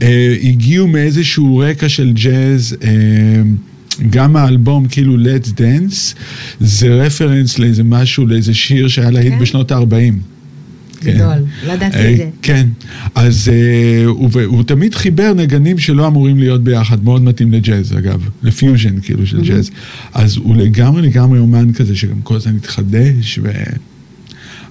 אה, 0.03 0.37
הגיעו 0.43 0.87
מאיזשהו 0.87 1.57
רקע 1.57 1.89
של 1.89 2.13
ג'אז. 2.15 2.77
אה, 2.83 2.89
גם 4.11 4.37
האלבום, 4.37 4.89
כאילו 4.89 5.17
Let's 5.17 5.49
Dance, 5.49 6.15
זה 6.61 6.89
רפרנס 6.89 7.59
לאיזה 7.59 7.85
משהו, 7.85 8.27
לאיזה 8.27 8.55
שיר 8.55 8.89
שהיה 8.89 9.11
להיט 9.11 9.33
כן. 9.33 9.39
בשנות 9.39 9.73
ה-40. 9.73 10.15
גדול, 11.05 11.45
לא 11.67 11.73
ידעתי 11.73 11.97
אה, 11.97 12.13
את 12.13 12.17
זה. 12.17 12.29
כן, 12.43 12.67
אז 13.15 13.49
אה, 13.53 14.05
הוא, 14.45 14.63
תמיד 14.63 14.95
חיבר 14.95 15.33
נגנים 15.35 15.79
שלא 15.79 16.07
אמורים 16.07 16.39
להיות 16.39 16.65
ביחד, 16.65 17.05
מאוד 17.05 17.23
מתאים 17.23 17.53
לג'אז 17.53 17.99
אגב, 17.99 18.29
לפיוז'ן 18.43 19.01
כאילו 19.01 19.27
של 19.27 19.43
ג'אז. 19.43 19.71
אז 20.15 20.37
הוא 20.37 20.57
לגמרי 20.57 21.03
לגמרי 21.03 21.39
אומן 21.39 21.73
כזה 21.73 21.97
שגם 21.97 22.21
כל 22.23 22.37
הזמן 22.37 22.53
מתחדש, 22.55 23.39
ו... 23.43 23.51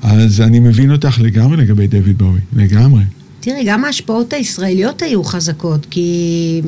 אז 0.02 0.42
אני 0.42 0.60
מבין 0.60 0.92
אותך 0.92 1.20
לגמרי 1.22 1.58
לגבי 1.58 1.88
דויד 1.88 2.18
בואי, 2.18 2.40
לגמרי. 2.54 3.04
תראי, 3.40 3.64
גם 3.66 3.86
ההשפעות 3.86 4.34
הישראליות 4.34 5.02
היו 5.02 5.24
חזקות, 5.24 5.88
כי 5.90 6.62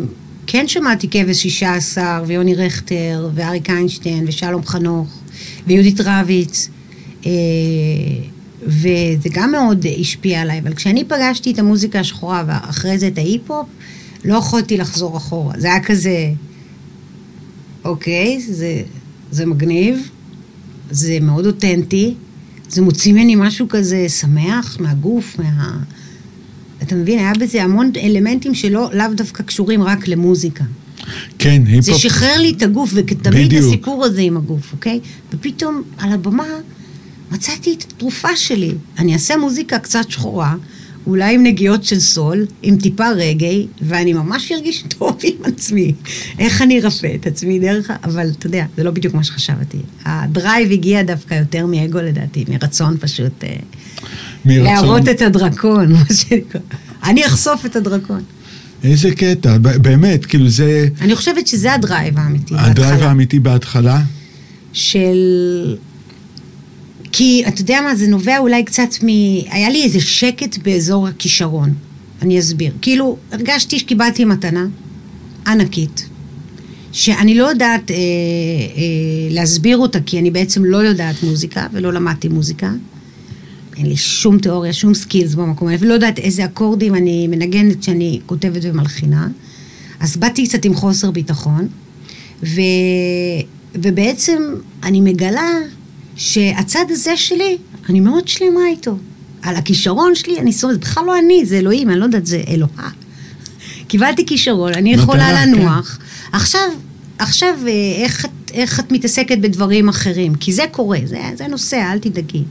כן 0.47 0.67
שמעתי 0.67 1.07
כבש 1.11 1.43
16, 1.43 2.23
ויוני 2.27 2.55
רכטר, 2.55 3.29
ואריק 3.35 3.69
איינשטיין, 3.69 4.23
ושלום 4.27 4.65
חנוך, 4.65 5.19
ויהודית 5.67 6.01
רביץ, 6.05 6.69
אה, 7.25 7.31
וזה 8.63 9.29
גם 9.31 9.51
מאוד 9.51 9.85
השפיע 9.99 10.41
עליי, 10.41 10.59
אבל 10.59 10.73
כשאני 10.73 11.03
פגשתי 11.03 11.51
את 11.51 11.59
המוזיקה 11.59 11.99
השחורה, 11.99 12.43
ואחרי 12.47 12.97
זה 12.97 13.07
את 13.07 13.17
ההיפ-הופ, 13.17 13.67
לא 14.25 14.35
יכולתי 14.35 14.77
לחזור 14.77 15.17
אחורה. 15.17 15.53
זה 15.57 15.67
היה 15.67 15.83
כזה, 15.83 16.29
אוקיי, 17.83 18.41
זה, 18.49 18.81
זה 19.31 19.45
מגניב, 19.45 20.09
זה 20.91 21.17
מאוד 21.21 21.45
אותנטי, 21.45 22.13
זה 22.69 22.81
מוציא 22.81 23.13
ממני 23.13 23.35
משהו 23.35 23.69
כזה 23.69 24.09
שמח 24.09 24.77
מהגוף, 24.79 25.39
מה... 25.39 25.77
אתה 26.81 26.95
מבין, 26.95 27.19
היה 27.19 27.33
בזה 27.39 27.63
המון 27.63 27.91
אלמנטים 28.03 28.55
שלא, 28.55 28.89
לאו 28.93 29.05
דווקא 29.15 29.43
קשורים 29.43 29.83
רק 29.83 30.07
למוזיקה. 30.07 30.63
כן, 31.39 31.61
היפ-הופ. 31.65 31.85
זה 31.85 31.93
שחרר 31.93 32.37
לי 32.37 32.53
את 32.57 32.61
הגוף, 32.61 32.91
ותמיד 32.93 33.45
בדיוק. 33.47 33.65
הסיפור 33.65 34.05
הזה 34.05 34.21
עם 34.21 34.37
הגוף, 34.37 34.71
אוקיי? 34.73 34.99
ופתאום 35.33 35.81
על 35.97 36.11
הבמה 36.13 36.47
מצאתי 37.31 37.73
את 37.77 37.83
התרופה 37.83 38.35
שלי. 38.35 38.71
אני 38.99 39.13
אעשה 39.13 39.37
מוזיקה 39.37 39.79
קצת 39.79 40.09
שחורה, 40.09 40.55
אולי 41.07 41.35
עם 41.35 41.43
נגיעות 41.43 41.83
של 41.83 41.99
סול, 41.99 42.45
עם 42.61 42.77
טיפה 42.77 43.09
רגעי, 43.09 43.67
ואני 43.81 44.13
ממש 44.13 44.51
ארגיש 44.51 44.83
טוב 44.87 45.17
עם 45.23 45.35
עצמי. 45.43 45.93
איך 46.39 46.61
אני 46.61 46.81
ארפא 46.81 47.15
את 47.15 47.27
עצמי 47.27 47.59
דרך 47.59 47.91
ה... 47.91 47.95
אבל 48.03 48.29
אתה 48.37 48.47
יודע, 48.47 48.65
זה 48.77 48.83
לא 48.83 48.91
בדיוק 48.91 49.13
מה 49.13 49.23
שחשבתי. 49.23 49.77
הדרייב 50.05 50.71
הגיע 50.71 51.03
דווקא 51.03 51.33
יותר 51.33 51.65
מאגו 51.65 51.97
לדעתי, 51.97 52.45
מרצון 52.47 52.97
פשוט 52.99 53.43
אה, 53.43 53.55
מרצון. 54.45 54.63
להראות 54.63 55.09
את 55.09 55.21
הדרקון, 55.21 55.91
מה 55.93 56.05
שנקרא. 56.13 56.61
אני 57.03 57.25
אחשוף 57.25 57.65
את 57.65 57.75
הדרקון. 57.75 58.23
איזה 58.83 59.11
קטע, 59.15 59.57
באמת, 59.57 60.25
כאילו 60.25 60.49
זה 60.49 60.87
אני 61.01 61.15
חושבת 61.15 61.47
שזה 61.47 61.73
ה 61.73 61.80
drive 61.80 62.17
האמיתי. 62.17 62.53
ה 62.57 62.63
drive 62.63 62.91
בהתחלה. 62.91 63.09
האמיתי 63.09 63.39
בהתחלה. 63.39 64.01
של... 64.73 65.75
כי 67.11 67.43
אתה 67.47 67.61
יודע 67.61 67.81
מה, 67.81 67.95
זה 67.95 68.07
נובע 68.07 68.37
אולי 68.37 68.63
קצת 68.63 68.89
מ... 69.03 69.07
היה 69.49 69.69
לי 69.69 69.83
איזה 69.83 70.01
שקט 70.01 70.57
באזור 70.57 71.07
הכישרון. 71.07 71.73
אני 72.21 72.39
אסביר. 72.39 72.71
כאילו, 72.81 73.17
הרגשתי 73.31 73.79
שקיבלתי 73.79 74.25
מתנה 74.25 74.65
ענקית, 75.47 76.09
שאני 76.91 77.35
לא 77.35 77.45
יודעת 77.45 77.91
אה, 77.91 77.95
אה, 77.95 78.01
להסביר 79.29 79.77
אותה, 79.77 79.99
כי 80.05 80.19
אני 80.19 80.31
בעצם 80.31 80.65
לא 80.65 80.77
יודעת 80.77 81.23
מוזיקה, 81.23 81.67
ולא 81.73 81.93
למדתי 81.93 82.27
מוזיקה. 82.27 82.71
אין 83.77 83.85
לי 83.85 83.97
שום 83.97 84.39
תיאוריה, 84.39 84.73
שום 84.73 84.93
skills 84.93 85.33
במקום 85.33 85.67
הזה, 85.67 85.77
ולא 85.79 85.93
יודעת 85.93 86.19
איזה 86.19 86.45
אקורדים 86.45 86.95
אני 86.95 87.27
מנגנת 87.27 87.79
כשאני 87.79 88.19
כותבת 88.25 88.61
ומלחינה. 88.63 89.27
אז 89.99 90.17
באתי 90.17 90.47
קצת 90.47 90.65
עם 90.65 90.75
חוסר 90.75 91.11
ביטחון, 91.11 91.67
ו... 92.43 92.61
ובעצם 93.75 94.41
אני 94.83 95.01
מגלה 95.01 95.49
שהצד 96.21 96.85
הזה 96.89 97.17
שלי, 97.17 97.57
אני 97.89 97.99
מאוד 97.99 98.27
שלמה 98.27 98.67
איתו. 98.71 98.97
על 99.41 99.55
הכישרון 99.55 100.15
שלי, 100.15 100.39
אני 100.39 100.53
שונאת, 100.53 100.75
זה 100.75 100.81
בכלל 100.81 101.03
לא 101.05 101.19
אני, 101.19 101.45
זה 101.45 101.57
אלוהים, 101.57 101.89
אני 101.89 101.99
לא 101.99 102.05
יודעת, 102.05 102.25
זה 102.25 102.41
אלוהה. 102.47 102.89
קיבלתי 103.87 104.25
כישרון, 104.25 104.73
אני 104.73 104.93
יכולה 104.93 105.27
מתנה, 105.27 105.45
לנוח. 105.45 105.99
עכשיו, 106.31 106.61
עכשיו, 107.17 107.53
אה, 107.67 107.71
איך, 108.03 108.25
איך 108.53 108.79
את 108.79 108.91
מתעסקת 108.91 109.37
בדברים 109.37 109.89
אחרים? 109.89 110.35
כי 110.35 110.53
זה 110.53 110.63
קורה, 110.71 110.99
זה, 111.05 111.21
זה 111.35 111.47
נושא, 111.47 111.91
אל 111.91 111.99
תדאגי. 111.99 112.43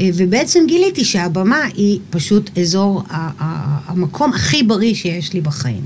אה, 0.00 0.10
ובעצם 0.14 0.60
גיליתי 0.68 1.04
שהבמה 1.04 1.64
היא 1.76 1.98
פשוט 2.10 2.58
אזור, 2.58 3.02
ה- 3.10 3.30
ה- 3.38 3.78
המקום 3.86 4.32
הכי 4.32 4.62
בריא 4.62 4.94
שיש 4.94 5.32
לי 5.32 5.40
בחיים. 5.40 5.84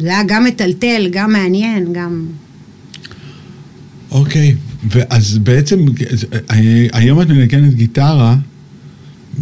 זה 0.00 0.08
היה 0.08 0.22
גם 0.26 0.44
מטלטל, 0.44 1.08
גם 1.10 1.32
מעניין, 1.32 1.92
גם... 1.92 2.26
אוקיי, 4.10 4.54
ואז 4.90 5.38
בעצם, 5.38 5.86
אה, 6.50 6.86
היום 6.92 7.22
את 7.22 7.28
מנגנת 7.28 7.74
גיטרה, 7.74 8.36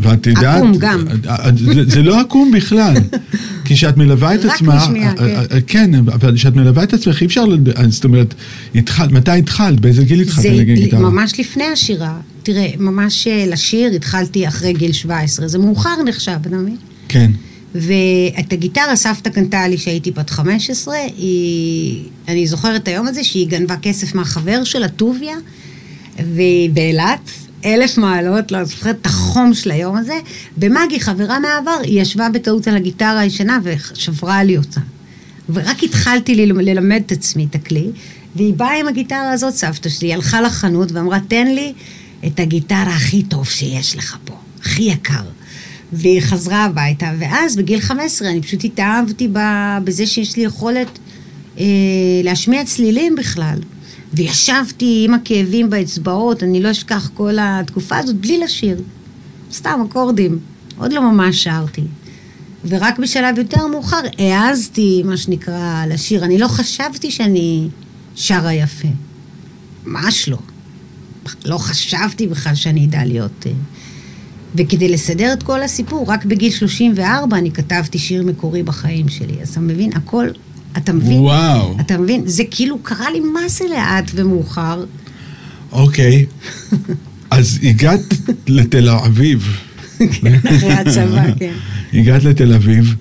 ואת 0.00 0.26
יודעת... 0.26 0.57
עקום 0.57 0.76
גם. 0.78 1.05
אה, 1.28 1.50
זה, 1.57 1.85
זה 1.85 2.02
לא 2.02 2.21
עקום 2.21 2.50
בכלל. 2.52 2.95
כי 3.64 3.75
כשאת 3.75 3.97
מלווה 3.97 4.35
את 4.35 4.45
רק 4.45 4.55
עצמך... 4.55 4.75
משמיעה, 4.75 5.11
אה, 5.11 5.16
כן. 5.16 5.25
אה, 5.26 5.61
כן, 5.66 5.95
אבל 5.95 6.35
כשאת 6.35 6.57
מלווה 6.57 6.83
את 6.83 6.95
עצמך 6.95 7.21
אי 7.21 7.26
אפשר... 7.26 7.45
אה, 7.76 7.88
זאת 7.88 8.05
אומרת, 8.05 8.35
התחלת, 8.75 9.12
מתי 9.12 9.31
התחלת? 9.31 9.81
באיזה 9.81 10.05
גיל 10.05 10.21
התחלת 10.21 10.43
זה 10.43 10.50
לנגן 10.50 10.75
גיטרה? 10.75 11.00
ממש 11.00 11.40
לפני 11.40 11.64
השירה. 11.64 12.19
תראה, 12.43 12.69
ממש 12.78 13.26
אה, 13.26 13.45
לשיר 13.47 13.93
התחלתי 13.93 14.49
אחרי 14.49 14.73
גיל 14.73 14.93
17. 14.93 15.49
זה 15.49 15.59
מאוחר 15.59 16.02
נחשב, 16.07 16.37
אתה 16.40 16.57
מבין? 16.57 16.76
כן. 17.09 17.31
ואת 17.80 18.52
הגיטרה 18.52 18.97
סבתא 18.97 19.30
קנתה 19.30 19.68
לי 19.68 19.76
כשהייתי 19.76 20.11
בת 20.11 20.30
15, 20.30 20.97
היא... 21.16 22.04
אני 22.28 22.47
זוכרת 22.47 22.83
את 22.83 22.88
היום 22.88 23.06
הזה 23.06 23.25
שהיא 23.25 23.49
גנבה 23.49 23.76
כסף 23.76 24.14
מהחבר 24.14 24.64
שלה, 24.64 24.88
טוביה, 24.88 25.37
והיא 26.35 26.71
באילת, 26.71 27.30
אלף 27.64 27.99
מעלות, 27.99 28.52
לא 28.52 28.64
זוכרת 28.64 28.97
את 29.00 29.06
החום 29.06 29.54
של 29.54 29.71
היום 29.71 29.97
הזה. 29.97 30.14
במאגי, 30.56 31.00
חברה 31.00 31.40
מהעבר, 31.40 31.78
היא 31.83 32.00
ישבה 32.00 32.28
בטעות 32.28 32.68
על 32.68 32.76
הגיטרה 32.76 33.18
הישנה 33.18 33.59
ושברה 33.62 34.45
לי 34.45 34.56
אותה. 34.56 34.80
ורק 35.49 35.83
התחלתי 35.83 36.35
ללמ- 36.35 36.61
ללמד 36.61 37.02
את 37.06 37.12
עצמי 37.12 37.47
את 37.50 37.54
הכלי, 37.54 37.87
והיא 38.37 38.54
באה 38.54 38.80
עם 38.80 38.88
הגיטרה 38.88 39.33
הזאת, 39.33 39.54
סבתא 39.54 39.88
שלי, 39.88 40.09
היא 40.09 40.14
הלכה 40.14 40.40
לחנות 40.40 40.92
ואמרה, 40.92 41.18
תן 41.28 41.47
לי 41.47 41.73
את 42.26 42.40
הגיטרה 42.40 42.95
הכי 42.97 43.23
טוב 43.23 43.49
שיש 43.49 43.97
לך 43.97 44.16
פה, 44.25 44.35
הכי 44.61 44.83
יקר. 44.83 45.23
והיא 45.93 46.21
חזרה 46.21 46.64
הביתה, 46.64 47.12
ואז 47.19 47.57
בגיל 47.57 47.81
15 47.81 48.28
אני 48.28 48.43
פשוט 48.43 48.64
התאהבתי 48.64 49.28
בזה 49.85 50.07
שיש 50.07 50.37
לי 50.37 50.43
יכולת 50.43 50.99
אה, 51.59 51.64
להשמיע 52.25 52.64
צלילים 52.64 53.16
בכלל. 53.16 53.59
וישבתי 54.14 55.02
עם 55.05 55.14
הכאבים 55.14 55.71
באצבעות, 55.71 56.43
אני 56.43 56.62
לא 56.62 56.71
אשכח 56.71 57.11
כל 57.14 57.37
התקופה 57.40 57.97
הזאת 57.97 58.16
בלי 58.16 58.38
לשיר. 58.38 58.83
סתם 59.52 59.85
אקורדים. 59.88 60.38
עוד 60.78 60.93
לא 60.93 61.12
ממש 61.12 61.45
שרתי. 61.45 61.83
ורק 62.64 62.99
בשלב 62.99 63.38
יותר 63.38 63.66
מאוחר 63.66 64.00
העזתי, 64.19 65.02
מה 65.05 65.16
שנקרא, 65.16 65.87
לשיר. 65.88 66.25
אני 66.25 66.38
לא 66.38 66.49
חשבתי 66.49 67.11
שאני 67.11 67.69
שרה 68.14 68.55
יפה. 68.55 68.88
ממש 69.87 70.28
לא. 70.28 70.38
לא 71.45 71.59
חשבתי 71.59 72.26
בכלל 72.26 72.55
שאני 72.55 72.87
אדע 72.87 73.05
להיות... 73.05 73.47
אה, 73.47 73.52
וכדי 74.55 74.88
לסדר 74.88 75.33
את 75.33 75.43
כל 75.43 75.62
הסיפור, 75.62 76.05
רק 76.09 76.25
בגיל 76.25 76.50
34 76.53 77.37
אני 77.37 77.50
כתבתי 77.50 77.99
שיר 77.99 78.23
מקורי 78.23 78.62
בחיים 78.62 79.09
שלי. 79.09 79.43
אז 79.43 79.49
אתה 79.49 79.61
מבין, 79.61 79.91
הכל, 79.95 80.26
אתה 80.76 80.93
מבין? 80.93 81.19
וואו. 81.19 81.76
אתה 81.81 81.99
מבין? 81.99 82.23
זה 82.26 82.43
כאילו 82.50 82.79
קרה 82.79 83.11
לי 83.11 83.21
מה 83.21 83.49
זה 83.49 83.65
לאט 83.71 84.11
ומאוחר. 84.15 84.85
אוקיי. 85.73 86.26
אז 87.31 87.59
הגעת 87.62 88.00
לתל 88.47 88.88
אביב. 88.88 89.57
אחרי 90.45 90.73
הצבא, 90.73 91.35
כן. 91.38 91.53
הגעת 91.95 92.25
לתל 92.25 92.53
אביב, 92.53 92.95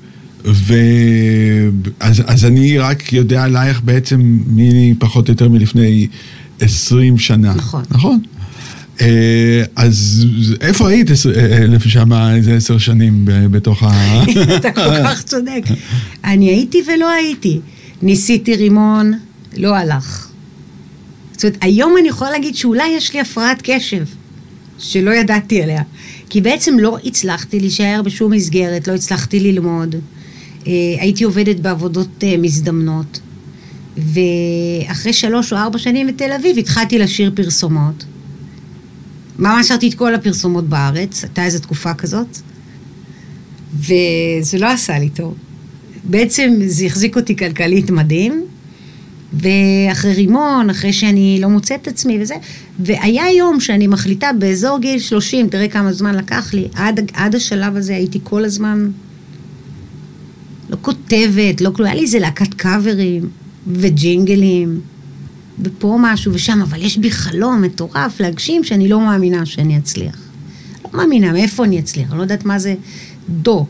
ואז 0.45 2.23
אז 2.25 2.45
אני 2.45 2.77
רק 2.77 3.13
יודע 3.13 3.43
עלייך 3.43 3.81
בעצם 3.83 4.39
מפחות 4.47 5.27
או 5.27 5.33
יותר 5.33 5.49
מלפני 5.49 6.07
20 6.59 7.17
שנה. 7.17 7.53
נכון. 7.55 7.83
נכון? 7.91 8.19
אה, 9.01 9.63
אז 9.75 10.25
איפה 10.61 10.89
היית 10.89 11.11
עשר- 11.11 11.35
אה, 11.39 11.79
שמה 11.79 12.35
איזה 12.35 12.55
עשר 12.55 12.77
שנים 12.77 13.21
בתוך 13.25 13.83
ה... 13.83 14.23
אתה 14.55 14.71
כל 14.71 15.03
כך 15.03 15.23
צודק. 15.23 15.61
אני 16.23 16.49
הייתי 16.49 16.77
ולא 16.87 17.09
הייתי. 17.09 17.59
ניסיתי 18.01 18.55
רימון, 18.55 19.13
לא 19.57 19.75
הלך. 19.75 20.27
זאת 21.31 21.43
אומרת, 21.45 21.57
היום 21.61 21.95
אני 21.99 22.07
יכולה 22.07 22.31
להגיד 22.31 22.55
שאולי 22.55 22.87
יש 22.97 23.13
לי 23.13 23.19
הפרעת 23.19 23.61
קשב, 23.63 24.05
שלא 24.79 25.11
ידעתי 25.11 25.61
עליה. 25.63 25.81
כי 26.29 26.41
בעצם 26.41 26.79
לא 26.79 26.97
הצלחתי 27.05 27.59
להישאר 27.59 28.01
בשום 28.05 28.31
מסגרת, 28.31 28.87
לא 28.87 28.93
הצלחתי 28.93 29.39
ללמוד. 29.39 29.95
אה, 30.67 30.71
הייתי 30.99 31.23
עובדת 31.23 31.59
בעבודות 31.59 32.23
אה, 32.23 32.35
מזדמנות. 32.37 33.19
ואחרי 33.97 35.13
שלוש 35.13 35.53
או 35.53 35.57
ארבע 35.57 35.77
שנים 35.77 36.07
בתל 36.07 36.31
אביב 36.39 36.57
התחלתי 36.57 36.97
לשיר 36.97 37.31
פרסומות. 37.35 38.05
ממש 39.39 39.67
שרתי 39.67 39.89
את 39.89 39.93
כל 39.93 40.15
הפרסומות 40.15 40.69
בארץ, 40.69 41.23
הייתה 41.23 41.45
איזו 41.45 41.59
תקופה 41.59 41.93
כזאת. 41.93 42.37
וזה 43.75 44.57
לא 44.59 44.71
עשה 44.71 44.99
לי 44.99 45.09
טוב. 45.09 45.35
בעצם 46.03 46.53
זה 46.65 46.85
החזיק 46.85 47.15
אותי 47.15 47.35
כלכלית 47.35 47.89
מדהים, 47.89 48.45
ואחרי 49.33 50.13
רימון, 50.13 50.69
אחרי 50.69 50.93
שאני 50.93 51.37
לא 51.41 51.49
מוצאת 51.49 51.81
את 51.81 51.87
עצמי 51.87 52.21
וזה, 52.21 52.35
והיה 52.79 53.31
יום 53.37 53.59
שאני 53.59 53.87
מחליטה 53.87 54.29
באזור 54.39 54.79
גיל 54.79 54.99
30, 54.99 55.49
תראה 55.49 55.67
כמה 55.67 55.93
זמן 55.93 56.15
לקח 56.15 56.53
לי, 56.53 56.67
עד, 56.73 57.11
עד 57.13 57.35
השלב 57.35 57.75
הזה 57.75 57.95
הייתי 57.95 58.19
כל 58.23 58.45
הזמן 58.45 58.89
לא 60.69 60.77
כותבת, 60.81 61.61
לא 61.61 61.69
כלום, 61.69 61.87
היה 61.87 61.95
לי 61.95 62.01
איזה 62.01 62.19
להקת 62.19 62.53
קאברים 62.53 63.29
וג'ינגלים, 63.67 64.79
ופה 65.63 65.97
משהו 65.99 66.33
ושם, 66.33 66.61
אבל 66.61 66.81
יש 66.81 66.97
בי 66.97 67.11
חלום 67.11 67.61
מטורף 67.61 68.19
להגשים 68.19 68.63
שאני 68.63 68.87
לא 68.87 68.99
מאמינה 68.99 69.45
שאני 69.45 69.77
אצליח. 69.77 70.15
לא 70.83 70.99
מאמינה, 70.99 71.31
מאיפה 71.31 71.65
אני 71.65 71.79
אצליח? 71.79 72.09
אני 72.09 72.17
לא 72.17 72.23
יודעת 72.23 72.45
מה 72.45 72.59
זה 72.59 72.75
דו. 73.29 73.65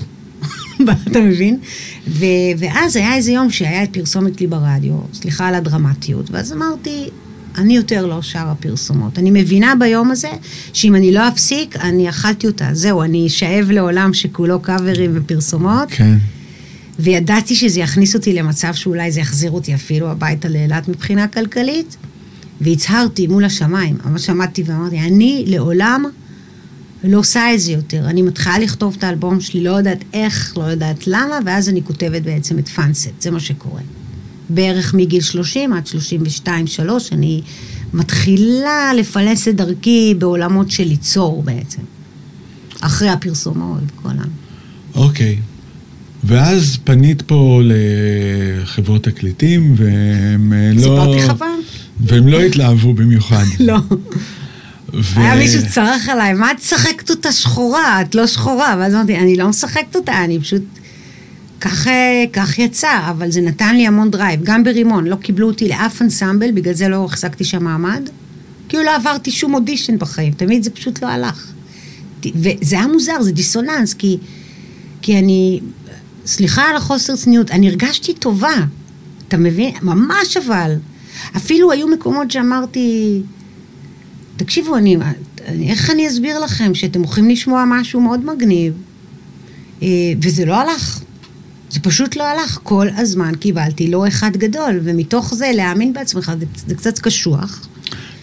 אתה 1.07 1.19
מבין? 1.19 1.59
ו- 2.07 2.25
ואז 2.57 2.95
היה 2.95 3.15
איזה 3.15 3.31
יום 3.31 3.49
שהיה 3.49 3.87
פרסומת 3.87 4.41
לי 4.41 4.47
ברדיו, 4.47 4.93
סליחה 5.13 5.47
על 5.47 5.55
הדרמטיות, 5.55 6.31
ואז 6.31 6.53
אמרתי, 6.53 7.09
אני 7.57 7.75
יותר 7.75 8.05
לא 8.05 8.21
שרה 8.21 8.55
פרסומות. 8.59 9.19
אני 9.19 9.31
מבינה 9.31 9.73
ביום 9.79 10.11
הזה 10.11 10.29
שאם 10.73 10.95
אני 10.95 11.11
לא 11.11 11.27
אפסיק, 11.27 11.75
אני 11.75 12.09
אכלתי 12.09 12.47
אותה. 12.47 12.69
זהו, 12.73 13.01
אני 13.01 13.27
אשאב 13.27 13.71
לעולם 13.71 14.13
שכולו 14.13 14.59
קאברים 14.59 15.11
ופרסומות. 15.13 15.87
כן. 15.91 16.17
וידעתי 16.99 17.55
שזה 17.55 17.79
יכניס 17.79 18.15
אותי 18.15 18.33
למצב 18.33 18.73
שאולי 18.73 19.11
זה 19.11 19.19
יחזיר 19.19 19.51
אותי 19.51 19.75
אפילו 19.75 20.09
הביתה 20.09 20.49
לאילת 20.49 20.87
מבחינה 20.87 21.27
כלכלית. 21.27 21.97
והצהרתי 22.61 23.27
מול 23.27 23.45
השמיים, 23.45 23.97
ממש 24.05 24.29
עמדתי 24.29 24.63
ואמרתי, 24.65 24.99
אני 24.99 25.43
לעולם 25.47 26.05
לא 27.03 27.19
עושה 27.19 27.53
את 27.53 27.59
זה 27.59 27.71
יותר. 27.71 28.05
אני 28.05 28.21
מתחילה 28.21 28.59
לכתוב 28.59 28.95
את 28.97 29.03
האלבום 29.03 29.41
שלי, 29.41 29.63
לא 29.63 29.69
יודעת 29.69 30.03
איך, 30.13 30.57
לא 30.57 30.63
יודעת 30.63 31.07
למה, 31.07 31.39
ואז 31.45 31.69
אני 31.69 31.83
כותבת 31.83 32.21
בעצם 32.21 32.59
את 32.59 32.67
פאנסט, 32.67 33.21
זה 33.21 33.31
מה 33.31 33.39
שקורה. 33.39 33.81
בערך 34.49 34.93
מגיל 34.93 35.21
30 35.21 35.73
עד 35.73 35.87
32-3, 36.45 36.79
אני 37.11 37.41
מתחילה 37.93 38.91
לפלס 38.97 39.47
את 39.47 39.55
דרכי 39.55 40.15
בעולמות 40.17 40.71
של 40.71 40.83
ליצור 40.83 41.43
בעצם. 41.43 41.81
אחרי 42.81 43.09
הפרסומות 43.09 43.79
וכל 43.87 44.09
ה... 44.09 44.23
אוקיי. 44.95 45.37
ואז 46.25 46.77
פנית 46.84 47.22
פה 47.22 47.62
לחברות 47.63 49.03
תקליטים, 49.03 49.74
והם 49.77 50.53
אה, 50.53 50.72
לא... 50.75 50.82
סיפרתי 50.82 51.22
חבל. 51.22 51.46
והם 52.00 52.27
לא 52.27 52.41
התלהבו 52.41 52.94
במיוחד. 52.94 53.44
לא. 53.60 53.77
ו... 54.94 55.20
היה 55.20 55.36
מישהו 55.36 55.62
צרח 55.70 56.10
עליי, 56.10 56.34
מה 56.34 56.51
את 56.51 56.58
משחקת 56.58 57.10
אותה 57.10 57.32
שחורה? 57.32 58.01
את 58.01 58.15
לא 58.15 58.27
שחורה. 58.27 58.75
ואז 58.79 58.94
אמרתי, 58.94 59.17
אני 59.17 59.36
לא 59.36 59.48
משחקת 59.48 59.96
אותה, 59.96 60.24
אני 60.24 60.39
פשוט... 60.39 60.62
כך, 61.62 61.88
אה, 61.88 62.24
כך 62.34 62.60
יצא, 62.60 63.10
אבל 63.10 63.32
זה 63.32 63.41
נתן 63.41 63.75
לי 63.75 63.88
המון 63.88 64.12
drive. 64.12 64.39
גם 64.44 64.63
ברימון, 64.63 65.08
לא 65.08 65.15
קיבלו 65.15 65.48
אותי 65.48 65.67
לאף 65.67 66.01
אנסמבל, 66.01 66.51
בגלל 66.51 66.74
זה 66.74 66.88
לא 66.88 67.05
החזקתי 67.05 67.44
שם 67.44 67.63
מעמד. 67.63 68.10
כאילו 68.70 68.84
לא 68.84 68.96
עברתי 68.96 69.32
שום 69.32 69.53
אודישן 69.53 70.00
בחיים, 70.00 70.34
תמיד 70.34 70.63
זה 70.63 70.70
פשוט 70.70 71.03
לא 71.03 71.08
הלך. 71.08 71.51
וזה 72.36 72.75
היה 72.75 72.88
מוזר, 72.88 73.22
זה 73.22 73.32
דיסוננס, 73.32 73.94
כי, 73.94 74.17
כי 75.01 75.20
אני, 75.20 75.60
סליחה 76.25 76.63
על 76.63 76.75
החוסר 76.75 77.15
צניעות, 77.15 77.51
אני 77.51 77.70
הרגשתי 77.70 78.13
טובה, 78.13 78.55
אתה 79.27 79.38
מבין? 79.38 79.74
ממש 79.82 80.38
אבל. 80.38 80.75
אפילו 81.38 81.72
היו 81.72 81.88
מקומות 81.88 82.32
שאמרתי, 82.32 83.22
תקשיבו, 84.38 84.75
אני, 84.75 84.98
איך 85.62 85.89
אני 85.89 86.08
אסביר 86.08 86.39
לכם 86.39 86.75
שאתם 86.75 87.00
הולכים 87.00 87.29
לשמוע 87.29 87.63
משהו 87.67 88.01
מאוד 88.01 88.25
מגניב, 88.25 88.74
אה, 89.84 89.88
וזה 90.22 90.46
לא 90.46 90.55
הלך. 90.55 91.00
זה 91.70 91.79
פשוט 91.79 92.15
לא 92.15 92.24
הלך. 92.24 92.60
כל 92.63 92.88
הזמן 92.98 93.36
קיבלתי 93.36 93.88
לא 93.88 94.08
אחד 94.08 94.38
גדול, 94.38 94.79
ומתוך 94.83 95.33
זה 95.33 95.51
להאמין 95.55 95.94
בעצמך 95.94 96.31
זה, 96.40 96.46
זה 96.68 96.75
קצת 96.75 97.00
קשוח. 97.00 97.68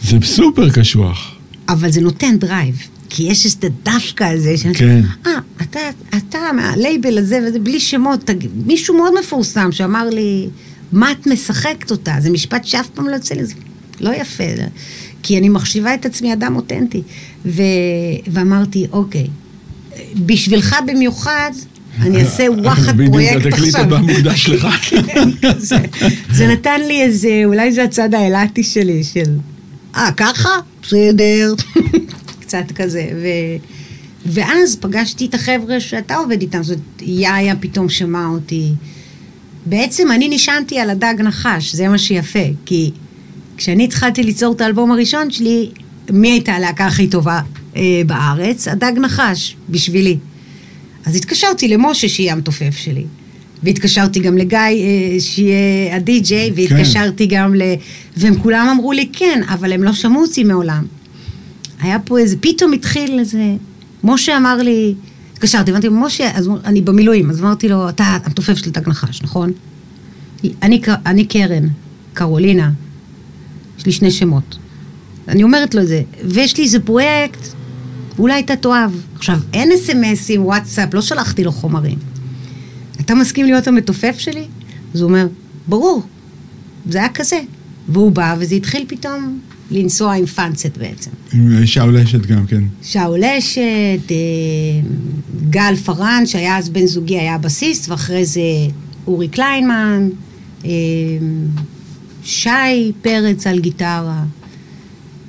זה 0.03 0.17
סופר 0.23 0.71
קשוח. 0.71 1.35
אבל 1.69 1.91
זה 1.91 2.01
נותן 2.01 2.38
drive. 2.38 2.88
כי 3.14 3.22
יש 3.22 3.44
איזה 3.44 3.68
דווקא 3.83 4.25
הזה, 4.25 4.57
שאני 4.57 4.75
כן. 4.75 5.01
אה, 5.27 5.33
אתה, 5.62 5.81
אתה 6.16 6.38
מהלייבל 6.57 7.18
הזה 7.18 7.38
וזה, 7.46 7.59
בלי 7.59 7.81
שמות, 7.81 8.20
תג... 8.20 8.46
מישהו 8.66 8.96
מאוד 8.96 9.12
מפורסם 9.20 9.72
שאמר 9.72 10.09
לי, 10.11 10.48
מה 10.92 11.12
את 11.12 11.27
משחקת 11.27 11.90
אותה? 11.90 12.14
זה 12.18 12.31
משפט 12.31 12.64
שאף 12.64 12.88
פעם 12.88 13.09
לא 13.09 13.14
יוצא 13.14 13.35
לי, 13.35 13.44
זה 13.44 13.55
לא 14.01 14.11
יפה. 14.11 14.44
כי 15.22 15.38
אני 15.38 15.48
מחשיבה 15.48 15.94
את 15.94 16.07
עצמי 16.07 16.33
אדם 16.33 16.57
אותנטי. 16.57 17.03
ו... 17.46 17.62
ואמרתי, 18.27 18.87
אוקיי, 18.92 19.27
בשבילך 20.16 20.77
במיוחד, 20.87 21.51
אני 22.01 22.20
אעשה 22.20 22.46
וואחד 22.51 22.94
פרויקט 23.07 23.37
עכשיו. 23.37 23.48
התקליט 23.48 23.75
הבא 23.75 23.98
מוקדש 23.98 24.48
לך. 24.48 24.66
כן, 25.07 25.29
זה, 25.59 25.77
זה 26.31 26.46
נתן 26.46 26.81
לי 26.88 27.03
איזה, 27.03 27.42
אולי 27.44 27.72
זה 27.72 27.85
הצד 27.85 28.14
האילתי 28.14 28.62
שלי, 28.62 29.05
של, 29.05 29.37
אה, 29.96 30.11
ככה? 30.16 30.51
בסדר. 30.83 31.55
קצת 32.53 32.73
כזה. 32.73 33.09
ו... 33.23 33.27
ואז 34.27 34.77
פגשתי 34.77 35.27
את 35.27 35.35
החבר'ה 35.35 35.81
שאתה 35.81 36.17
עובד 36.17 36.41
איתם, 36.41 36.62
זאת 36.62 36.79
יאיה 37.01 37.57
פתאום 37.57 37.88
שמע 37.88 38.27
אותי. 38.27 38.73
בעצם 39.67 40.12
אני 40.12 40.29
נשענתי 40.29 40.79
על 40.79 40.91
הדג 40.91 41.15
נחש, 41.19 41.75
זה 41.75 41.88
מה 41.88 41.99
שיפה, 41.99 42.45
כי 42.67 42.91
כשאני 43.57 43.85
התחלתי 43.85 44.23
ליצור 44.23 44.55
את 44.55 44.61
האלבום 44.61 44.93
הראשון 44.93 45.31
שלי, 45.31 45.71
מי 46.11 46.31
הייתה 46.31 46.53
הלהקה 46.53 46.87
הכי 46.87 47.07
טובה 47.07 47.41
אה, 47.77 48.03
בארץ? 48.07 48.69
הדג 48.69 48.93
נחש, 48.97 49.57
בשבילי. 49.69 50.19
אז 51.07 51.17
התקשרתי 51.17 51.69
למשה, 51.69 52.09
שיהיה 52.09 52.33
המתופף 52.33 52.77
שלי. 52.77 53.05
והתקשרתי 53.62 54.21
גם 54.21 54.38
לגיא, 54.38 54.59
אה, 54.59 55.21
שיהיה 55.21 55.97
הדי-ג'יי, 55.97 56.53
והתקשרתי 56.57 57.29
כן. 57.29 57.37
גם 57.37 57.55
ל... 57.55 57.62
והם 58.17 58.35
כולם 58.38 58.69
אמרו 58.71 58.93
לי 58.93 59.09
כן, 59.12 59.41
אבל 59.49 59.73
הם 59.73 59.83
לא 59.83 59.93
שמעו 59.93 60.23
אותי 60.23 60.45
מעולם. 60.45 60.85
היה 61.83 61.99
פה 61.99 62.18
איזה, 62.18 62.37
פתאום 62.40 62.73
התחיל 62.73 63.18
איזה... 63.18 63.55
משה 64.05 64.37
אמר 64.37 64.57
לי, 64.57 64.95
התקשרתי, 65.33 65.71
אמרתי 65.71 65.87
לו, 65.87 65.95
משה, 65.95 66.31
אז 66.35 66.51
אני 66.64 66.83
במילואים, 66.83 67.31
אז 67.31 67.40
אמרתי 67.40 67.68
לו, 67.68 67.88
אתה 67.88 68.05
המתופף 68.25 68.55
של 68.55 68.71
דג 68.71 68.88
נחש, 68.88 69.23
נכון? 69.23 69.53
אני, 70.62 70.81
אני 71.07 71.25
קרן, 71.25 71.68
קרולינה, 72.14 72.71
יש 73.79 73.87
לי 73.87 73.92
שני 73.92 74.11
שמות. 74.11 74.59
אני 75.29 75.42
אומרת 75.42 75.75
לו 75.75 75.83
את 75.83 75.88
זה, 75.88 76.03
ויש 76.25 76.57
לי 76.57 76.64
איזה 76.64 76.81
פרויקט, 76.81 77.49
אולי 78.18 78.40
אתה 78.40 78.57
תאהב. 78.57 78.90
עכשיו, 79.16 79.38
אין 79.53 79.73
אס.אם.אסים, 79.73 80.45
וואטסאפ, 80.45 80.95
לא 80.95 81.01
שלחתי 81.01 81.45
לו 81.45 81.53
חומרים. 81.53 81.99
אתה 83.01 83.14
מסכים 83.14 83.47
להיות 83.47 83.68
המתופף 83.68 84.18
שלי? 84.18 84.47
אז 84.95 85.01
הוא 85.01 85.09
אומר, 85.09 85.27
ברור, 85.68 86.03
זה 86.90 86.99
היה 86.99 87.09
כזה. 87.09 87.40
והוא 87.88 88.12
בא, 88.12 88.37
וזה 88.38 88.55
התחיל 88.55 88.85
פתאום 88.88 89.40
לנסוע 89.70 90.14
עם 90.14 90.27
פאנסט 90.27 90.77
בעצם. 90.79 91.11
עם 91.33 91.66
שאול 91.66 91.96
אשת 91.96 92.27
גם 92.27 92.46
כן. 92.46 92.64
שאול 92.83 93.25
אשת, 93.25 94.11
אה, 94.11 94.16
גל 95.51 95.75
פארן, 95.85 96.22
שהיה 96.27 96.59
אז 96.59 96.68
בן 96.68 96.87
זוגי, 96.87 97.18
היה 97.18 97.38
בסיסט, 97.38 97.88
ואחרי 97.88 98.25
זה 98.25 98.40
אורי 99.07 99.29
קליינמן, 99.29 100.09
אה, 100.64 100.70
שי 102.25 102.92
פרץ 103.03 103.46
על 103.46 103.59
גיטרה. 103.59 104.25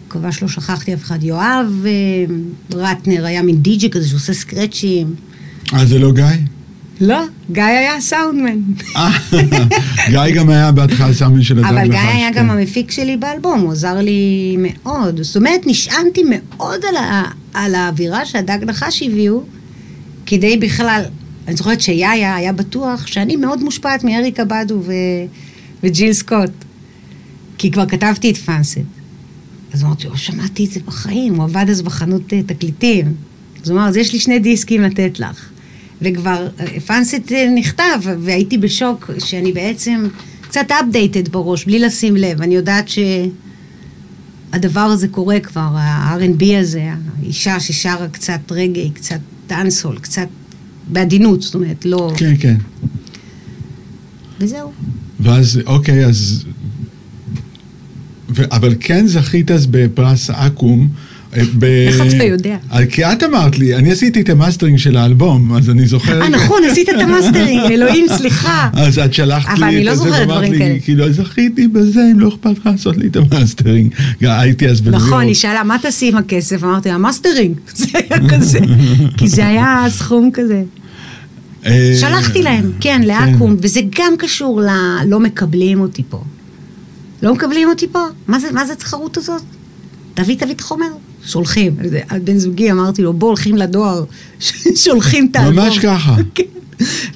מקווה 0.08 0.32
שלא 0.32 0.48
שכחתי 0.48 0.93
אף 0.93 1.04
אחד. 1.04 1.24
יואב 1.24 1.86
אה, 1.86 2.36
רטנר 2.74 3.26
היה 3.26 3.41
מין 3.41 3.62
די.ג'י 3.62 3.89
כזה 3.89 4.10
שעושה 4.10 4.34
סקרצ'ים. 4.34 5.15
אה, 5.74 5.86
זה 5.86 6.00
לא 6.00 6.12
גיא? 6.12 6.24
לא, 7.02 7.24
גיא 7.52 7.64
היה 7.64 8.02
סאונדמן. 8.02 8.60
גיא 10.10 10.36
גם 10.36 10.50
היה 10.50 10.72
בהתחלה 10.72 11.14
סאונדמן 11.14 11.44
של 11.44 11.60
הדג 11.60 11.68
אבל 11.68 11.88
גיא 11.88 12.00
היה 12.00 12.32
גם 12.32 12.50
המפיק 12.50 12.92
שלי 12.92 13.18
באלבום, 13.18 13.60
הוא 13.60 13.72
עזר 13.72 13.96
לי 14.02 14.56
מאוד. 14.60 15.22
זאת 15.24 15.36
אומרת, 15.36 15.62
נשענתי 15.66 16.24
מאוד 16.30 16.86
על, 16.90 16.96
ה, 16.96 17.24
על 17.54 17.76
האווירה 17.76 18.26
שהדג 18.26 18.58
נחש 18.66 19.04
הביאו, 19.04 19.44
כדי 20.26 20.58
בכלל, 20.58 21.04
אני 21.48 21.56
זוכרת 21.56 21.82
שיאיה 21.82 22.36
היה 22.36 22.54
בטוח 22.54 23.08
שאני 23.08 23.36
מאוד 23.36 23.64
מושפעת 23.64 24.04
מאריקה 24.04 24.46
בדו 24.46 24.80
ו, 24.86 24.94
וג'יל 25.84 26.14
סקוט, 26.14 26.52
כי 27.58 27.72
כבר 27.72 27.86
כתבתי 27.86 28.32
את 28.32 28.38
פאנסט. 28.38 28.78
אז 29.74 29.84
אמרתי, 29.84 30.08
לא 30.08 30.16
שמעתי 30.16 30.66
את 30.66 30.72
זה 30.72 30.80
בחיים, 30.86 31.36
הוא 31.36 31.44
עבד 31.44 31.66
אז 31.70 31.82
בחנות 31.82 32.22
תקליטים. 32.46 33.14
אז 33.64 33.70
הוא 33.70 33.80
אמר, 33.80 33.88
אז 33.88 33.98
יש 33.98 34.14
לי 34.14 34.20
שני 34.20 34.40
דיסקים 34.40 34.82
לתת 34.82 35.20
לך. 35.20 35.53
וכבר 36.04 36.48
פאנסט 36.86 37.32
נכתב, 37.56 38.00
והייתי 38.20 38.58
בשוק 38.58 39.12
שאני 39.20 39.52
בעצם 39.52 40.08
קצת 40.42 40.72
updated 40.72 41.30
בראש, 41.30 41.66
בלי 41.66 41.80
לשים 41.80 42.16
לב. 42.16 42.42
אני 42.42 42.56
יודעת 42.56 42.86
שהדבר 42.89 44.80
הזה 44.80 45.08
קורה 45.08 45.39
כבר, 45.39 45.70
ה-R&B 45.76 46.44
הזה, 46.60 46.89
האישה 47.22 47.60
ששרה 47.60 48.08
קצת 48.12 48.39
רגאיי, 48.52 48.89
קצת 48.89 49.20
dancehall, 49.48 50.00
קצת 50.00 50.28
בעדינות, 50.88 51.42
זאת 51.42 51.56
אומרת, 51.56 51.86
לא... 51.86 52.12
כן, 52.18 52.34
כן. 52.39 52.56
וזהו. 54.39 54.72
ואז, 55.20 55.60
אוקיי, 55.66 56.06
אז... 56.06 56.46
ו... 58.30 58.44
אבל 58.52 58.76
כן 58.80 59.08
זכית 59.08 59.52
אז 59.52 59.66
בפרס 59.66 60.30
אקו"ם. 60.30 60.88
ב... 61.60 61.63
איך 61.63 62.02
אתה 62.15 62.24
יודע? 62.24 62.58
כי 62.89 63.06
את 63.06 63.24
אמרת 63.24 63.60
לי, 63.60 63.76
אני 63.76 63.91
עשיתי 63.91 64.22
את 64.22 64.30
המאסטרינג 64.30 64.78
של 64.78 64.98
האלבום, 64.98 65.56
אז 65.56 65.69
אני 65.69 65.86
זוכר... 65.86 66.22
אה, 66.22 66.30
נכון, 66.30 66.62
עשית 66.72 66.89
את 66.89 67.02
המאסטרינג, 67.02 67.62
אלוהים, 67.74 68.06
סליחה. 68.17 68.69
אז 68.74 69.00
את 69.00 69.13
שלחת 69.13 69.50
לי... 69.50 69.54
אבל 69.54 69.63
אני 69.63 69.84
לא 69.84 69.96
זוכרת 69.96 70.28
דברים 70.28 70.58
כאלה. 70.58 70.80
כאילו, 70.80 71.12
זכיתי 71.12 71.67
בזה, 71.67 72.02
אם 72.12 72.19
לא 72.19 72.28
אכפת 72.28 72.58
לך 72.60 72.65
לעשות 72.65 72.98
לי 72.98 73.08
את 73.08 73.15
המאסטרינג. 73.15 73.93
הייתי 74.22 74.69
אז 74.69 74.82
בניו 74.82 75.00
יורק. 75.00 75.08
נכון, 75.08 75.24
היא 75.24 75.36
שאלה, 75.36 75.63
מה 75.63 75.78
תעשי 75.82 76.10
עם 76.10 76.17
הכסף? 76.17 76.63
אמרתי 76.63 76.89
לה, 76.89 76.98
מאסטרינג. 76.98 77.58
זה 77.76 77.86
היה 77.93 78.30
כזה. 78.30 78.60
כי 79.17 79.28
זה 79.28 79.48
היה 79.48 79.86
סכום 79.89 80.30
כזה. 80.34 80.63
שלחתי 82.00 82.41
להם, 82.41 82.72
כן, 82.80 83.02
לאקו"ם, 83.06 83.56
וזה 83.62 83.82
גם 83.98 84.13
קשור 84.19 84.62
ל... 84.62 84.67
לא 85.08 85.19
מקבלים 85.19 85.80
אותי 85.80 86.04
פה. 86.10 86.24
לא 87.24 87.34
מקבלים 87.34 87.69
אותי 87.69 87.88
פה? 87.91 88.00
מה 88.28 88.65
זה 88.65 88.74
התחרות 88.74 89.17
הזאת? 89.17 89.41
תביא, 90.13 90.36
תביא 90.38 90.54
את 90.54 90.60
החומר. 90.62 90.88
שולחים. 91.26 91.76
על 92.10 92.20
בן 92.20 92.38
זוגי 92.38 92.72
אמרתי 92.72 93.02
לו, 93.02 93.14
בוא, 93.14 93.28
הולכים 93.28 93.58
לדואר, 93.58 94.04
שולחים 94.86 95.28
את 95.32 95.36
האלבום. 95.36 95.66
ממש 95.66 95.80
ככה. 95.80 96.16
כן. 96.36 96.44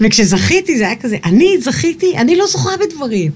וכשזכיתי 0.02 0.78
זה 0.78 0.86
היה 0.88 0.96
כזה, 0.96 1.18
אני 1.26 1.58
זכיתי, 1.62 2.18
אני 2.18 2.36
לא 2.36 2.46
זוכה 2.52 2.70
בדברים. 2.86 3.32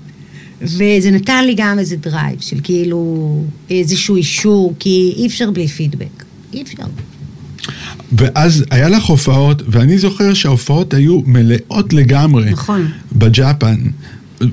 וזה 0.61 1.11
נתן 1.11 1.45
לי 1.45 1.53
גם 1.57 1.79
איזה 1.79 1.95
drive 1.95 2.41
של 2.41 2.57
כאילו 2.63 3.41
איזשהו 3.69 4.15
אישור, 4.15 4.73
כי 4.79 5.13
אי 5.17 5.27
אפשר 5.27 5.51
בלי 5.51 5.67
פידבק. 5.67 6.23
אי 6.53 6.61
אפשר. 6.61 6.83
ואז 8.11 8.65
היה 8.71 8.89
לך 8.89 9.03
הופעות, 9.03 9.61
ואני 9.67 9.97
זוכר 9.97 10.33
שההופעות 10.33 10.93
היו 10.93 11.19
מלאות 11.25 11.93
לגמרי. 11.93 12.49
נכון. 12.51 12.91
בג'אפן. 13.11 13.75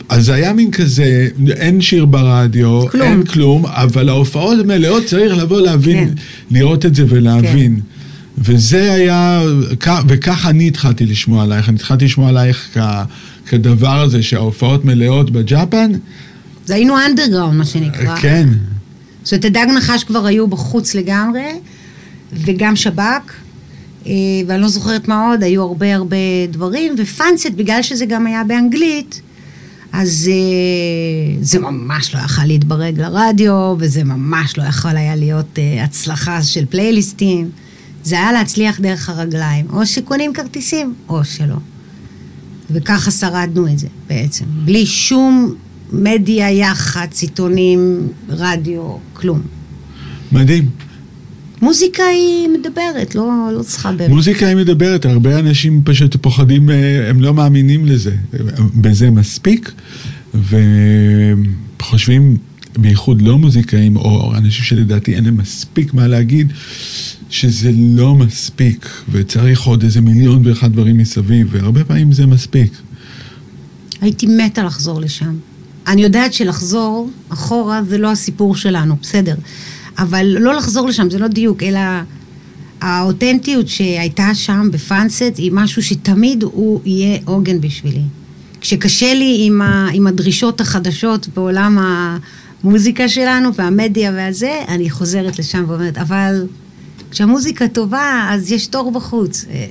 אז 0.08 0.24
זה 0.24 0.34
היה 0.34 0.52
מין 0.52 0.70
כזה, 0.70 1.28
אין 1.50 1.80
שיר 1.80 2.04
ברדיו, 2.04 2.88
כלום. 2.90 3.08
אין 3.08 3.22
כלום, 3.24 3.66
אבל 3.66 4.08
ההופעות 4.08 4.66
מלאות, 4.66 5.04
צריך 5.04 5.36
לבוא 5.36 5.60
להבין, 5.60 6.08
כן. 6.08 6.14
לראות 6.50 6.86
את 6.86 6.94
זה 6.94 7.04
ולהבין. 7.08 7.74
כן. 7.76 7.80
וזה 8.38 8.92
היה, 8.92 9.42
וככה 10.08 10.50
אני 10.50 10.68
התחלתי 10.68 11.06
לשמוע 11.06 11.42
עלייך, 11.42 11.68
אני 11.68 11.76
התחלתי 11.76 12.04
לשמוע 12.04 12.28
עלייך 12.28 12.68
כ, 12.74 12.78
כדבר 13.46 14.00
הזה 14.00 14.22
שההופעות 14.22 14.84
מלאות 14.84 15.30
בג'אפן, 15.30 15.92
זה 16.66 16.74
היינו 16.74 16.94
אנדרגראונד, 17.06 17.58
מה 17.58 17.64
שנקרא. 17.64 18.16
כן. 18.16 18.48
זאת 19.22 19.32
אומרת, 19.32 19.44
הדג 19.44 19.66
נחש 19.76 20.04
כבר 20.04 20.26
היו 20.26 20.46
בחוץ 20.46 20.94
לגמרי, 20.94 21.46
וגם 22.32 22.76
שב"כ, 22.76 23.32
אה, 24.06 24.12
ואני 24.46 24.62
לא 24.62 24.68
זוכרת 24.68 25.08
מה 25.08 25.28
עוד, 25.30 25.42
היו 25.42 25.62
הרבה 25.62 25.94
הרבה 25.94 26.16
דברים, 26.50 26.94
ופאנסט, 26.98 27.50
בגלל 27.56 27.82
שזה 27.82 28.06
גם 28.06 28.26
היה 28.26 28.44
באנגלית, 28.44 29.20
אז 29.92 30.30
אה, 30.32 31.36
זה 31.40 31.58
ממש 31.58 32.14
לא 32.14 32.20
יכל 32.20 32.44
להתברג 32.44 33.00
לרדיו, 33.00 33.76
וזה 33.78 34.04
ממש 34.04 34.58
לא 34.58 34.62
יכל 34.62 34.96
היה 34.96 35.16
להיות 35.16 35.58
אה, 35.58 35.84
הצלחה 35.84 36.42
של 36.42 36.66
פלייליסטים. 36.66 37.50
זה 38.04 38.14
היה 38.14 38.32
להצליח 38.32 38.80
דרך 38.80 39.08
הרגליים, 39.08 39.66
או 39.72 39.86
שקונים 39.86 40.32
כרטיסים, 40.32 40.94
או 41.08 41.24
שלא. 41.24 41.56
וככה 42.70 43.10
שרדנו 43.10 43.68
את 43.68 43.78
זה 43.78 43.88
בעצם, 44.08 44.44
בלי 44.64 44.86
שום 44.86 45.54
מדיה, 45.92 46.50
יח"צ, 46.50 47.22
עיתונים, 47.22 48.08
רדיו, 48.28 48.96
כלום. 49.12 49.40
מדהים. 50.32 50.70
מוזיקה 51.62 52.02
היא 52.02 52.48
מדברת, 52.48 53.14
לא, 53.14 53.48
לא 53.52 53.62
צריכה 53.62 53.92
באמת. 53.92 54.10
מוזיקה 54.10 54.46
היא 54.46 54.56
מדברת, 54.56 55.06
הרבה 55.06 55.38
אנשים 55.38 55.82
פשוט 55.84 56.16
פוחדים, 56.16 56.70
אה, 56.70 57.10
הם 57.10 57.20
לא 57.20 57.34
מאמינים 57.34 57.86
לזה, 57.86 58.16
בזה 58.74 59.10
מספיק, 59.10 59.72
וחושבים, 61.80 62.36
בייחוד 62.78 63.22
לא 63.22 63.38
מוזיקאים, 63.38 63.96
או 63.96 64.34
אנשים 64.36 64.64
שלדעתי 64.64 65.14
אין 65.14 65.24
להם 65.24 65.36
מספיק 65.36 65.94
מה 65.94 66.06
להגיד, 66.06 66.52
שזה 67.30 67.70
לא 67.74 68.14
מספיק, 68.14 68.88
וצריך 69.10 69.62
עוד 69.62 69.82
איזה 69.82 70.00
מיליון 70.00 70.46
ואחד 70.46 70.72
דברים 70.72 70.98
מסביב, 70.98 71.48
והרבה 71.50 71.84
פעמים 71.84 72.12
זה 72.12 72.26
מספיק. 72.26 72.72
הייתי 74.00 74.26
מתה 74.26 74.62
לחזור 74.62 75.00
לשם. 75.00 75.34
אני 75.86 76.02
יודעת 76.02 76.32
שלחזור 76.32 77.10
אחורה 77.28 77.80
זה 77.88 77.98
לא 77.98 78.12
הסיפור 78.12 78.56
שלנו, 78.56 78.96
בסדר. 79.02 79.34
אבל 79.98 80.26
לא 80.26 80.54
לחזור 80.54 80.88
לשם, 80.88 81.10
זה 81.10 81.18
לא 81.18 81.28
דיוק, 81.28 81.62
אלא 81.62 81.80
האותנטיות 82.80 83.68
שהייתה 83.68 84.34
שם 84.34 84.68
בפאנסט 84.72 85.32
היא 85.36 85.52
משהו 85.54 85.82
שתמיד 85.82 86.42
הוא 86.42 86.80
יהיה 86.84 87.18
עוגן 87.24 87.60
בשבילי. 87.60 88.02
כשקשה 88.60 89.14
לי 89.14 89.36
עם, 89.40 89.62
ה, 89.62 89.88
עם 89.92 90.06
הדרישות 90.06 90.60
החדשות 90.60 91.28
בעולם 91.28 91.78
המוזיקה 92.64 93.08
שלנו 93.08 93.54
והמדיה 93.54 94.12
והזה, 94.14 94.60
אני 94.68 94.90
חוזרת 94.90 95.38
לשם 95.38 95.64
ואומרת, 95.68 95.98
אבל 95.98 96.46
כשהמוזיקה 97.10 97.68
טובה, 97.68 98.28
אז 98.30 98.52
יש 98.52 98.66
תור 98.66 98.92
בחוץ. 98.92 99.44
אה, 99.50 99.66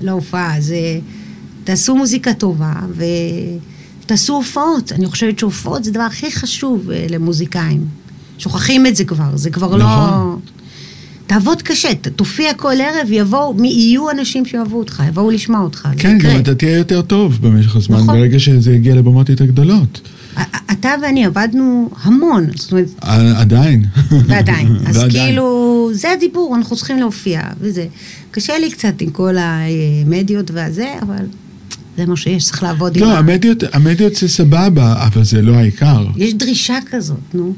לא 0.00 0.20
אז 0.32 0.72
אה, 0.72 0.98
תעשו 1.64 1.96
מוזיקה 1.96 2.34
טובה 2.34 2.72
ותעשו 4.04 4.34
הופעות. 4.34 4.92
אני 4.92 5.06
חושבת 5.06 5.38
שהופעות 5.38 5.84
זה 5.84 5.90
הדבר 5.90 6.02
הכי 6.02 6.30
חשוב 6.30 6.90
אה, 6.90 7.06
למוזיקאים. 7.10 8.05
שוכחים 8.38 8.86
את 8.86 8.96
זה 8.96 9.04
כבר, 9.04 9.36
זה 9.36 9.50
כבר 9.50 9.76
לא... 9.76 9.84
נכון. 9.84 10.40
תעבוד 11.26 11.62
קשה, 11.62 11.88
תופיע 12.16 12.54
כל 12.54 12.72
ערב, 12.80 13.08
יבואו, 13.10 13.54
מי 13.54 13.68
יהיו 13.68 14.10
אנשים 14.10 14.44
שאוהבו 14.44 14.78
אותך, 14.78 15.02
יבואו 15.08 15.30
לשמוע 15.30 15.60
אותך. 15.60 15.88
כן. 15.96 16.18
גם 16.18 16.40
אתה 16.40 16.54
תהיה 16.54 16.76
יותר 16.76 17.02
טוב 17.02 17.38
במשך 17.40 17.76
הזמן, 17.76 17.96
נכון. 17.96 18.16
ברגע 18.18 18.38
שזה 18.38 18.72
יגיע 18.72 18.94
לבמות 18.94 19.28
יותר 19.28 19.44
גדולות. 19.44 20.00
אתה 20.72 20.94
ואני 21.02 21.24
עבדנו 21.24 21.90
המון, 22.02 22.46
זאת 22.56 22.72
אומרת, 22.72 22.88
עדיין. 23.36 23.84
ועדיין. 24.26 24.76
אז 24.86 24.96
ועדיין. 24.96 25.26
כאילו, 25.26 25.90
זה 25.92 26.12
הדיבור, 26.12 26.56
אנחנו 26.56 26.76
צריכים 26.76 26.98
להופיע, 26.98 27.42
וזה. 27.60 27.86
קשה 28.30 28.58
לי 28.58 28.70
קצת 28.70 29.00
עם 29.00 29.10
כל 29.10 29.36
המדיות 29.38 30.50
והזה, 30.50 30.94
אבל 31.02 31.24
זה 31.96 32.06
מה 32.06 32.16
שיש, 32.16 32.44
צריך 32.44 32.62
לעבוד 32.62 32.96
עם 32.96 33.02
לא. 33.02 33.16
המדיות, 33.18 33.62
המדיות 33.72 34.14
זה 34.14 34.28
סבבה, 34.28 35.06
אבל 35.06 35.24
זה 35.24 35.42
לא 35.42 35.54
העיקר. 35.54 36.06
יש 36.16 36.34
דרישה 36.34 36.78
כזאת, 36.90 37.34
נו. 37.34 37.54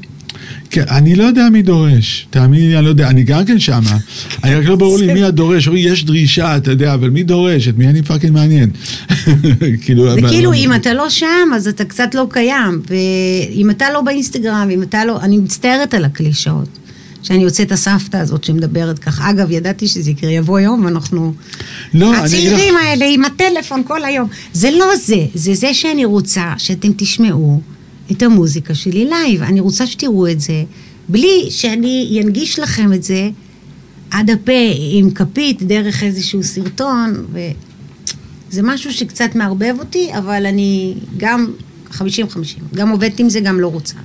כן, 0.69 0.83
אני 0.89 1.15
לא 1.15 1.23
יודע 1.23 1.49
מי 1.49 1.61
דורש, 1.61 2.27
תאמין 2.29 2.69
לי, 2.69 2.75
אני 2.75 2.85
לא 2.85 2.89
יודע, 2.89 3.07
אני 3.07 3.23
גם 3.23 3.45
כן 3.45 3.59
שמה. 3.59 3.97
אני 4.43 4.55
רק 4.55 4.65
לא 4.65 4.75
ברור 4.75 4.97
לי 4.97 5.07
מי 5.13 5.23
הדורש, 5.23 5.67
אומרים, 5.67 5.93
יש 5.93 6.05
דרישה, 6.05 6.57
אתה 6.57 6.71
יודע, 6.71 6.93
אבל 6.93 7.09
מי 7.09 7.23
דורש? 7.23 7.67
את 7.67 7.77
מי 7.77 7.87
אני 7.87 8.01
fucking 8.01 8.33
מעניין? 8.33 8.69
כאילו, 9.83 10.13
זה 10.13 10.21
כאילו, 10.21 10.53
אם 10.53 10.73
אתה 10.73 10.93
לא 10.93 11.09
שם, 11.09 11.49
אז 11.55 11.67
אתה 11.67 11.85
קצת 11.85 12.15
לא 12.15 12.27
קיים. 12.29 12.81
ואם 12.89 13.69
אתה 13.69 13.85
לא 13.93 14.01
באינסטגרם, 14.01 14.69
אם 14.73 14.83
אתה 14.83 15.05
לא... 15.05 15.19
אני 15.21 15.37
מצטערת 15.37 15.93
על 15.93 16.05
הקלישאות. 16.05 16.79
שאני 17.23 17.43
יוצאת 17.43 17.71
הסבתא 17.71 18.17
הזאת 18.17 18.43
שמדברת 18.43 18.99
כך. 18.99 19.21
אגב, 19.21 19.51
ידעתי 19.51 19.87
שזה 19.87 20.11
יקרה, 20.11 20.31
יבוא 20.31 20.59
יום 20.59 20.85
ואנחנו... 20.85 21.33
לא, 21.93 22.13
אני 22.13 22.23
הצעירים 22.23 22.77
האלה 22.77 23.05
עם 23.05 23.25
הטלפון 23.25 23.83
כל 23.87 24.03
היום. 24.03 24.27
זה 24.53 24.71
לא 24.71 24.85
זה, 24.95 25.25
זה 25.33 25.53
זה 25.53 25.73
שאני 25.73 26.05
רוצה 26.05 26.53
שאתם 26.57 26.89
תשמעו 26.97 27.61
את 28.11 28.23
המוזיקה 28.23 28.75
שלי 28.75 29.05
live. 29.05 29.43
אני 29.43 29.59
רוצה 29.59 29.87
שתראו 29.87 30.27
את 30.27 30.39
זה, 30.41 30.63
בלי 31.09 31.47
שאני 31.49 32.21
אנגיש 32.23 32.59
לכם 32.59 32.93
את 32.93 33.03
זה 33.03 33.29
עד 34.11 34.29
הפה 34.29 34.51
עם 34.91 35.11
כפית 35.11 35.63
דרך 35.63 36.03
איזשהו 36.03 36.43
סרטון, 36.43 37.25
וזה 37.31 38.61
משהו 38.63 38.93
שקצת 38.93 39.35
מערבב 39.35 39.75
אותי, 39.79 40.09
אבל 40.17 40.45
אני 40.45 40.93
גם 41.17 41.47
50-50, 41.91 41.99
גם 42.75 42.89
עובדת 42.89 43.19
עם 43.19 43.29
זה, 43.29 43.39
גם 43.39 43.59
לא 43.59 43.67
רוצה. 43.67 43.95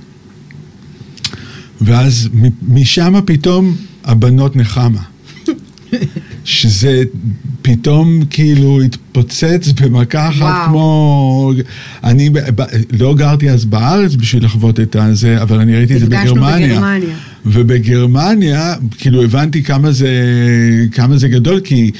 ואז 1.81 2.29
משם 2.67 3.13
פתאום 3.25 3.75
הבנות 4.03 4.55
נחמה. 4.55 5.01
שזה 6.45 7.03
פתאום 7.61 8.25
כאילו 8.29 8.81
התפוצץ 8.81 9.71
במכה 9.81 10.29
אחת 10.29 10.41
וואו. 10.41 10.69
כמו... 10.69 11.51
אני 12.03 12.29
ב- 12.29 12.61
ב- 12.61 12.65
לא 12.99 13.15
גרתי 13.15 13.49
אז 13.49 13.65
בארץ 13.65 14.15
בשביל 14.15 14.45
לחוות 14.45 14.79
את 14.79 14.95
הזה, 14.95 15.41
אבל 15.41 15.59
אני 15.59 15.75
ראיתי 15.75 15.95
את 15.95 15.99
זה 15.99 16.05
בגרמניה. 16.05 16.67
בגרמניה. 16.67 17.17
ובגרמניה, 17.45 18.73
כאילו 18.97 19.23
הבנתי 19.23 19.63
כמה 19.63 19.91
זה, 19.91 20.09
כמה 20.91 21.17
זה 21.17 21.27
גדול, 21.27 21.59
כי 21.59 21.91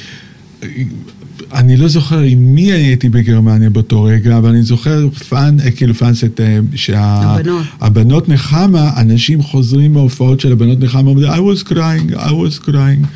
אני 1.54 1.76
לא 1.76 1.88
זוכר 1.88 2.18
עם 2.18 2.54
מי 2.54 2.72
הייתי 2.72 3.08
בגרמניה 3.08 3.70
באותו 3.70 4.02
רגע, 4.02 4.38
אבל 4.38 4.48
אני 4.48 4.62
זוכר 4.62 5.08
פאן, 5.28 5.56
אה, 5.64 5.70
כאילו 5.70 5.94
Funset, 5.94 6.40
אה, 6.40 6.58
הבנות. 6.94 7.62
שהבנות 7.80 8.28
נחמה, 8.28 8.90
אנשים 8.96 9.42
חוזרים 9.42 9.92
מההופעות 9.92 10.40
של 10.40 10.52
הבנות 10.52 10.80
נחמה, 10.80 11.10
I 11.10 11.38
was 11.38 11.68
crying, 11.68 12.14
I 12.14 12.30
was 12.30 12.68
crying, 12.68 13.06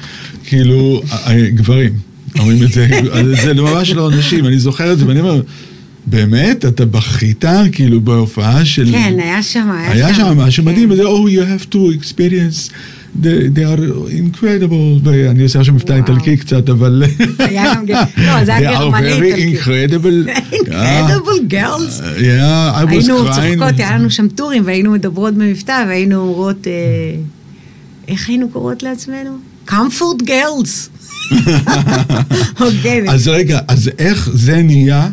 כאילו, 0.50 1.02
אה, 1.12 1.32
אה, 1.32 1.50
גברים, 1.50 1.92
אומרים 2.38 2.62
את 2.62 2.72
זה, 2.72 2.88
זה 3.44 3.54
ממש 3.54 3.90
לא 3.90 4.10
נשים, 4.10 4.46
אני 4.46 4.58
זוכר 4.58 4.92
את 4.92 4.98
זה, 4.98 5.06
ואני 5.06 5.20
אומר, 5.20 5.42
באמת, 6.06 6.64
אתה 6.64 6.86
בכית, 6.86 7.44
כאילו, 7.72 8.00
בהופעה 8.00 8.64
של... 8.64 8.88
כן, 8.92 9.14
היה 9.18 9.42
שם, 9.42 9.70
היה, 9.70 9.92
היה 9.92 10.14
שם 10.14 10.38
משהו 10.38 10.64
כן. 10.64 10.70
מדהים, 10.70 10.90
וזה, 10.90 11.02
oh, 11.02 11.06
you 11.06 11.40
have 11.40 11.72
to 11.72 11.78
experience, 12.00 12.70
they, 13.22 13.56
they 13.56 13.64
are 13.64 13.80
incredible, 14.10 15.00
ואני 15.04 15.42
עושה 15.42 15.60
עכשיו 15.60 15.74
מבטא. 15.74 15.92
איטלקי 15.92 16.36
קצת, 16.36 16.68
אבל... 16.68 17.02
היה 17.38 17.74
גם 17.74 18.02
לא, 18.16 18.44
זה 18.44 18.54
היה 18.54 18.78
They 18.78 18.82
are 18.82 18.92
very 18.92 19.22
איטלקי. 19.22 19.56
incredible. 19.56 20.30
Incredible 20.54 21.52
girls. 21.52 22.00
Yeah, 22.00 22.74
I 22.74 22.84
was 22.84 22.90
היינו. 22.90 23.24
צוחקות, 23.34 23.78
היה 23.78 23.98
לנו 23.98 24.10
שם 24.10 24.28
טורים, 24.28 24.62
והיינו 24.66 24.90
מדברות 24.90 25.34
במבטא, 25.34 25.84
והיינו 25.88 26.16
אומרות, 26.16 26.66
אה, 26.66 26.72
איך 28.08 28.28
היינו 28.28 28.48
קוראות 28.48 28.82
לעצמנו? 28.82 29.49
Comfort 29.70 30.22
girls. 30.22 30.88
אוקיי, 32.61 33.11
אז 33.11 33.28
רגע, 33.28 33.59
אז 33.68 33.90
איך 33.98 34.30
זה 34.33 34.62
נהיה, 34.62 35.09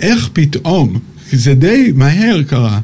איך 0.00 0.28
פתאום, 0.32 0.98
כי 1.30 1.36
זה 1.36 1.54
די 1.54 1.92
מהר 1.94 2.42
קרה. 2.42 2.80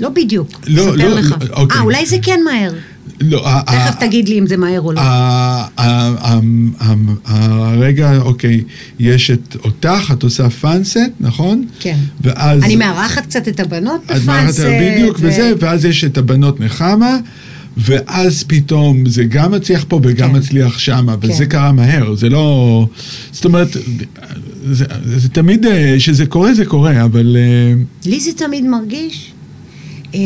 לא 0.00 0.08
בדיוק, 0.08 0.48
לא, 0.66 0.96
לא, 0.96 1.08
לך. 1.08 1.34
אוקיי. 1.50 1.78
אה, 1.78 1.82
אולי 1.82 2.06
זה 2.06 2.16
כן 2.22 2.40
מהר. 2.44 2.72
לא, 3.20 3.46
תכף 3.66 3.94
תגיד 4.00 4.28
לי 4.28 4.38
אם 4.38 4.46
זה 4.46 4.56
מהר 4.56 4.80
או 4.80 4.92
לא. 4.92 5.00
הרגע, 7.24 8.18
אוקיי, 8.18 8.64
יש 8.98 9.30
את 9.30 9.56
אותך, 9.64 10.10
את 10.12 10.22
עושה 10.22 10.50
פאנסט, 10.50 10.98
נכון? 11.20 11.64
כן. 11.80 11.96
ואז... 12.20 12.62
אני 12.62 12.76
מארחת 12.76 13.26
קצת 13.26 13.48
את 13.48 13.60
הבנות 13.60 14.00
את 14.04 14.10
מארחת 14.10 14.24
בפאנסט. 14.26 14.64
בדיוק 14.64 15.16
וזה, 15.20 15.52
ואז 15.58 15.84
יש 15.84 16.04
את 16.04 16.18
הבנות 16.18 16.60
נחמה, 16.60 17.18
ואז 17.76 18.44
פתאום 18.46 19.08
זה 19.08 19.24
גם 19.24 19.52
מצליח 19.52 19.84
פה 19.88 20.00
וגם 20.02 20.30
כן. 20.30 20.36
מצליח 20.36 20.78
שם, 20.78 21.06
וזה 21.20 21.44
כן. 21.44 21.50
קרה 21.50 21.72
מהר, 21.72 22.14
זה 22.14 22.28
לא... 22.28 22.86
זאת 23.32 23.44
אומרת, 23.44 23.76
זה, 24.70 24.84
זה 25.04 25.28
תמיד, 25.28 25.66
אה, 25.66 25.94
שזה 25.98 26.26
קורה, 26.26 26.54
זה 26.54 26.64
קורה, 26.64 27.04
אבל... 27.04 27.36
אה, 27.36 27.82
לי 28.06 28.20
זה 28.20 28.32
תמיד 28.32 28.64
מרגיש 28.64 29.32
אה, 30.14 30.20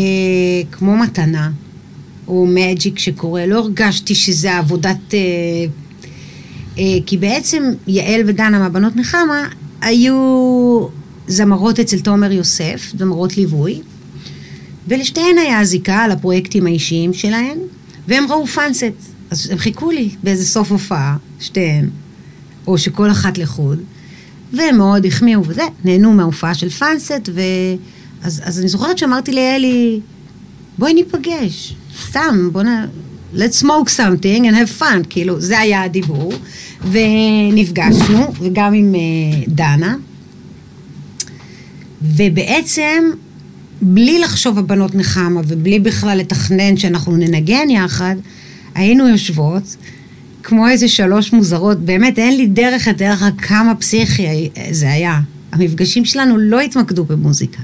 כמו 0.73 0.97
מתנה, 0.97 1.51
או 2.29 2.47
מג'יק 2.49 2.99
שקורה. 2.99 3.47
לא 3.47 3.59
הרגשתי 3.59 4.15
שזה 4.15 4.59
עבודת... 4.59 5.15
אה, 5.15 5.19
אה, 6.79 6.99
כי 7.07 7.17
בעצם 7.17 7.63
יעל 7.87 8.21
ודנה 8.27 8.59
מהבנות 8.59 8.97
נחמה 8.97 9.49
היו 9.81 10.87
זמרות 11.27 11.81
אצל 11.81 12.01
תומר 12.01 12.33
יוסף, 12.33 12.93
זמרות 12.99 13.37
ליווי, 13.37 13.81
ולשתיהן 14.89 15.39
היה 15.39 15.65
זיקה 15.65 15.97
על 15.97 16.11
הפרויקטים 16.11 16.67
האישיים 16.67 17.13
שלהן, 17.13 17.59
והם 18.09 18.25
ראו 18.29 18.47
פאנסט. 18.47 18.93
אז 19.31 19.51
הם 19.51 19.59
חיכו 19.59 19.91
לי 19.91 20.11
באיזה 20.23 20.47
סוף 20.47 20.73
הופעה, 20.73 21.17
שתיהן, 21.41 21.89
או 22.67 22.79
שכל 22.79 23.11
אחת 23.11 23.39
לחוד, 23.39 23.79
והם 24.53 24.77
מאוד 24.77 25.07
החמיאו 25.07 25.45
וזה, 25.47 25.63
נהנו 25.85 26.13
מההופעה 26.13 26.55
של 26.55 26.69
פאנסט, 26.69 27.29
ו... 27.35 27.41
אז, 28.23 28.43
אז 28.45 28.61
אני 28.61 28.69
זוכרת 28.69 28.99
שאמרתי 28.99 29.33
לאלי, 29.33 30.01
בואי 30.79 30.95
ניפגש, 30.95 31.75
סתם, 32.09 32.49
בוא 32.53 32.63
נ... 32.63 32.67
let's 33.35 33.63
smoke 33.63 33.89
something 33.97 34.43
and 34.43 34.55
have 34.55 34.81
fun, 34.81 35.07
כאילו, 35.11 35.41
זה 35.41 35.59
היה 35.59 35.83
הדיבור. 35.83 36.33
ונפגשנו, 36.91 38.33
וגם 38.41 38.75
עם 38.75 38.95
uh, 38.95 39.51
דנה, 39.51 39.97
ובעצם, 42.03 43.05
בלי 43.83 44.19
לחשוב 44.19 44.59
הבנות 44.59 44.95
נחמה, 44.95 45.41
ובלי 45.49 45.79
בכלל 45.79 46.19
לתכנן 46.19 46.77
שאנחנו 46.77 47.17
ננגן 47.17 47.71
יחד, 47.71 48.17
היינו 48.75 49.09
יושבות, 49.09 49.77
כמו 50.43 50.69
איזה 50.69 50.89
שלוש 50.89 51.33
מוזרות, 51.33 51.79
באמת, 51.81 52.19
אין 52.19 52.37
לי 52.37 52.47
דרך 52.47 52.89
לתאר 52.89 53.13
לך 53.13 53.25
כמה 53.39 53.75
פסיכי 53.75 54.49
זה 54.71 54.91
היה. 54.91 55.21
המפגשים 55.53 56.05
שלנו 56.05 56.39
לא 56.39 56.61
התמקדו 56.61 57.05
במוזיקה. 57.05 57.63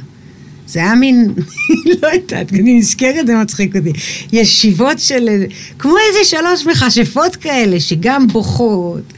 זה 0.67 0.81
היה 0.81 0.95
מין, 0.95 1.35
לא 2.03 2.09
יודעת, 2.09 2.53
אני 2.53 2.79
נזכרת, 2.79 3.27
זה 3.27 3.35
מצחיק 3.35 3.77
אותי. 3.77 3.93
ישיבות 4.33 4.99
של, 4.99 5.29
כמו 5.79 5.95
איזה 6.09 6.25
שלוש 6.25 6.67
מכשפות 6.67 7.37
כאלה, 7.37 7.81
שגם 7.81 8.29
בוכות, 8.29 9.13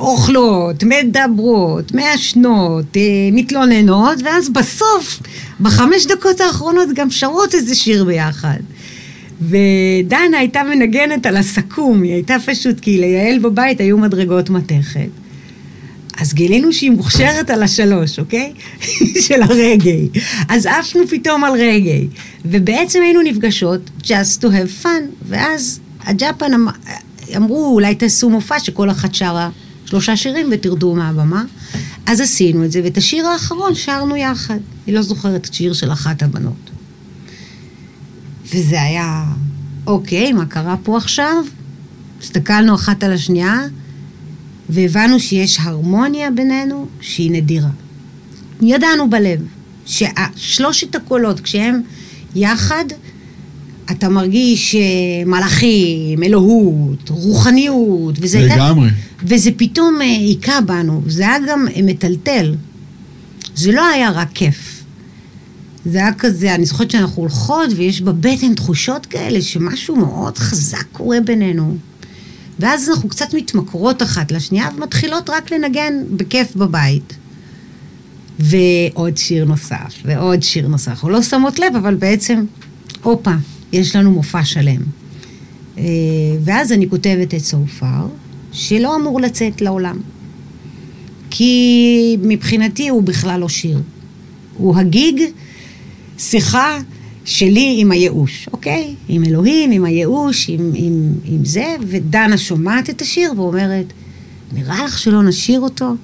אוכלות, 0.00 0.84
מדברות, 0.84 1.94
מעשנות, 1.94 2.96
אה, 2.96 3.02
מתלוננות, 3.32 4.18
ואז 4.24 4.48
בסוף, 4.50 5.20
בחמש 5.60 6.06
דקות 6.06 6.40
האחרונות 6.40 6.88
גם 6.94 7.10
שרות 7.10 7.54
איזה 7.54 7.74
שיר 7.74 8.04
ביחד. 8.04 8.58
ודנה 9.40 10.38
הייתה 10.38 10.62
מנגנת 10.62 11.26
על 11.26 11.36
הסכו"ם, 11.36 12.02
היא 12.02 12.12
הייתה 12.12 12.36
פשוט, 12.46 12.80
כי 12.80 12.98
ליעל 12.98 13.38
בבית 13.38 13.80
היו 13.80 13.98
מדרגות 13.98 14.50
מתכת. 14.50 15.08
אז 16.18 16.34
גילינו 16.34 16.72
שהיא 16.72 16.90
מוכשרת 16.90 17.50
על 17.50 17.62
השלוש, 17.62 18.18
אוקיי? 18.18 18.52
של 19.26 19.42
הרגעי. 19.42 20.08
אז 20.48 20.66
עפנו 20.66 21.02
פתאום 21.10 21.44
על 21.44 21.52
רגעי. 21.52 22.08
ובעצם 22.44 23.02
היינו 23.02 23.22
נפגשות 23.22 23.90
just 24.02 24.40
to 24.42 24.44
have 24.44 24.84
fun, 24.84 25.26
ואז 25.28 25.80
הג'אפן 26.04 26.54
אמ... 26.54 26.66
אמרו, 27.36 27.74
אולי 27.74 27.94
תעשו 27.94 28.30
מופע 28.30 28.60
שכל 28.60 28.90
אחת 28.90 29.14
שרה 29.14 29.50
שלושה 29.94 30.16
שירים 30.16 30.48
ותרדו 30.52 30.94
מהבמה. 30.94 31.44
אז 32.06 32.20
עשינו 32.20 32.64
את 32.64 32.72
זה, 32.72 32.80
ואת 32.84 32.96
השיר 32.96 33.26
האחרון 33.26 33.74
שרנו 33.74 34.16
יחד. 34.16 34.58
אני 34.86 34.94
לא 34.94 35.02
זוכרת 35.02 35.46
את 35.46 35.54
שיר 35.54 35.72
של 35.72 35.92
אחת 35.92 36.22
הבנות. 36.22 36.70
וזה 38.54 38.82
היה, 38.82 39.24
אוקיי, 39.86 40.32
מה 40.32 40.46
קרה 40.46 40.76
פה 40.82 40.96
עכשיו? 40.96 41.44
הסתכלנו 42.22 42.74
אחת 42.74 43.04
על 43.04 43.12
השנייה, 43.12 43.60
והבנו 44.68 45.20
שיש 45.20 45.58
הרמוניה 45.60 46.30
בינינו 46.30 46.86
שהיא 47.00 47.30
נדירה. 47.30 47.70
ידענו 48.62 49.10
בלב 49.10 49.40
ששלושת 49.86 50.94
הקולות, 50.94 51.40
כשהם 51.40 51.82
יחד, 52.34 52.84
אתה 53.90 54.08
מרגיש 54.08 54.74
אה, 54.74 54.80
מלאכים, 55.26 56.22
אלוהות, 56.22 57.08
רוחניות, 57.10 58.14
וזה 58.20 58.38
הייתה- 58.38 58.56
לגמרי. 58.56 58.88
וזה 59.22 59.50
פתאום 59.56 59.98
אה, 60.02 60.06
היכה 60.06 60.60
בנו, 60.60 61.02
זה 61.06 61.22
היה 61.22 61.36
גם 61.48 61.66
אה, 61.76 61.82
מטלטל. 61.82 62.54
זה 63.54 63.72
לא 63.72 63.86
היה 63.86 64.10
רק 64.10 64.28
כיף. 64.34 64.84
זה 65.86 65.98
היה 65.98 66.12
כזה, 66.12 66.54
אני 66.54 66.64
זוכרת 66.64 66.90
שאנחנו 66.90 67.22
הולכות 67.22 67.70
ויש 67.76 68.00
בבטן 68.00 68.54
תחושות 68.54 69.06
כאלה 69.06 69.42
שמשהו 69.42 69.96
מאוד 69.96 70.38
חזק 70.38 70.84
קורה 70.92 71.20
בינינו. 71.20 71.76
ואז 72.58 72.88
אנחנו 72.88 73.08
קצת 73.08 73.34
מתמכרות 73.34 74.02
אחת 74.02 74.32
לשנייה 74.32 74.68
ומתחילות 74.76 75.30
רק 75.30 75.52
לנגן 75.52 75.94
בכיף 76.10 76.56
בבית. 76.56 77.12
ועוד 78.38 79.16
שיר 79.16 79.44
נוסף, 79.44 79.94
ועוד 80.04 80.42
שיר 80.42 80.68
נוסף. 80.68 80.88
אנחנו 80.90 81.08
לא 81.10 81.22
שמות 81.22 81.58
לב, 81.58 81.76
אבל 81.78 81.94
בעצם, 81.94 82.44
הופה, 83.02 83.30
יש 83.74 83.96
לנו 83.96 84.10
מופע 84.10 84.44
שלם. 84.44 84.82
אה, 85.78 85.84
ואז 86.44 86.72
אני 86.72 86.88
כותבת 86.90 87.34
את 87.34 87.38
סופר, 87.40 88.06
שלא 88.52 88.96
אמור 88.96 89.20
לצאת 89.20 89.60
לעולם. 89.60 89.98
כי 91.30 92.16
מבחינתי 92.22 92.88
הוא 92.88 93.02
בכלל 93.02 93.40
לא 93.40 93.48
שיר. 93.48 93.82
הוא 94.56 94.76
הגיג, 94.76 95.20
שיחה 96.18 96.78
שלי 97.24 97.76
עם 97.78 97.90
הייאוש, 97.90 98.48
אוקיי? 98.52 98.94
עם 99.08 99.24
אלוהים, 99.24 99.70
עם 99.70 99.84
הייאוש, 99.84 100.48
עם, 100.48 100.70
עם, 100.74 101.12
עם 101.24 101.44
זה, 101.44 101.74
ודנה 101.88 102.38
שומעת 102.38 102.90
את 102.90 103.02
השיר 103.02 103.32
ואומרת, 103.36 103.92
נראה 104.52 104.84
לך 104.84 104.98
שלא 104.98 105.22
נשיר 105.22 105.60
אותו? 105.60 105.94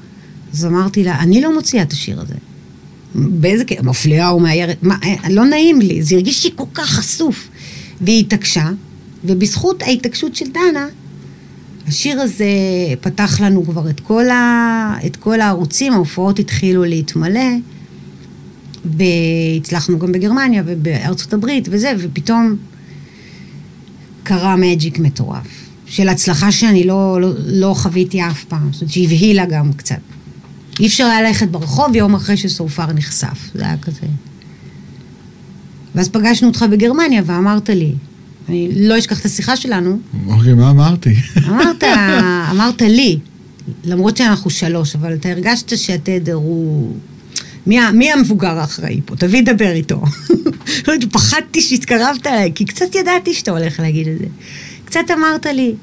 אז 0.53 0.67
אמרתי 0.67 1.05
לה, 1.05 1.21
אני 1.21 1.41
לא 1.41 1.55
מוציאה 1.55 1.83
את 1.83 1.93
השיר 1.93 2.21
הזה. 2.21 2.35
באיזה 3.15 3.65
מפליאה 3.83 4.35
ומאיירת, 4.35 4.77
אה, 5.05 5.29
לא 5.31 5.45
נעים 5.45 5.81
לי, 5.81 6.03
זה 6.03 6.15
הרגיש 6.15 6.45
לי 6.45 6.51
כל 6.57 6.65
כך 6.75 6.91
חשוף. 6.91 7.49
והיא 8.01 8.21
התעקשה, 8.21 8.71
ובזכות 9.25 9.83
ההתעקשות 9.83 10.37
של 10.37 10.47
דנה, 10.53 10.87
השיר 11.89 12.21
הזה 12.21 12.45
פתח 13.01 13.41
לנו 13.41 13.65
כבר 13.65 13.91
את 13.91 14.01
כל, 14.01 14.31
ה... 14.31 14.95
את 15.07 15.17
כל 15.17 15.41
הערוצים, 15.41 15.93
ההופעות 15.93 16.39
התחילו 16.39 16.85
להתמלא, 16.85 17.51
והצלחנו 18.85 19.99
גם 19.99 20.13
בגרמניה 20.13 20.63
ובארצות 20.67 21.33
הברית 21.33 21.69
וזה, 21.71 21.93
ופתאום 21.99 22.57
קרה 24.23 24.57
מג'יק 24.57 24.99
מטורף, 24.99 25.69
של 25.87 26.09
הצלחה 26.09 26.53
שאני 26.53 26.85
לא, 26.85 27.21
לא, 27.21 27.33
לא 27.37 27.75
חוויתי 27.75 28.23
אף 28.23 28.45
פעם, 28.45 28.73
זאת 28.73 28.83
אומרת 28.83 28.93
שהבהילה 28.93 29.47
גם 29.47 29.73
קצת. 29.73 30.01
אי 30.81 30.87
אפשר 30.87 31.05
היה 31.05 31.23
ללכת 31.23 31.49
ברחוב 31.49 31.95
יום 31.95 32.15
אחרי 32.15 32.37
שסופר 32.37 32.93
נחשף, 32.93 33.51
זה 33.55 33.65
היה 33.65 33.77
כזה. 33.77 34.07
ואז 35.95 36.09
פגשנו 36.09 36.49
אותך 36.49 36.65
בגרמניה 36.71 37.23
ואמרת 37.27 37.69
לי, 37.69 37.93
אני 38.49 38.69
לא 38.77 38.99
אשכח 38.99 39.21
את 39.21 39.25
השיחה 39.25 39.57
שלנו, 39.57 39.99
אוקיי, 40.27 40.55
מה 40.55 40.71
אמרתי? 40.71 41.15
אמרת, 41.49 41.85
אמרת 42.51 42.83
לי, 42.83 43.19
למרות 43.85 44.17
שאנחנו 44.17 44.51
שלוש, 44.51 44.97
אבל 44.97 45.15
אתה 45.15 45.29
הרגשת 45.29 45.79
שהתדר 45.79 46.35
הוא... 46.35 46.95
מי, 47.67 47.79
מי 47.93 48.13
המבוגר 48.13 48.59
האחראי 48.59 49.01
פה? 49.05 49.17
תביא 49.17 49.43
דבר 49.43 49.71
איתו. 49.71 50.03
פחדתי 51.13 51.61
שהתקרבת 51.61 52.27
אליי, 52.27 52.53
כי 52.55 52.65
קצת 52.65 52.95
ידעתי 52.95 53.35
שאתה 53.35 53.51
הולך 53.51 53.81
להגיד 53.81 54.09
את 54.09 54.19
זה. 54.19 54.25
קצת 54.85 55.01
אמרת 55.19 55.47
לי, 55.47 55.75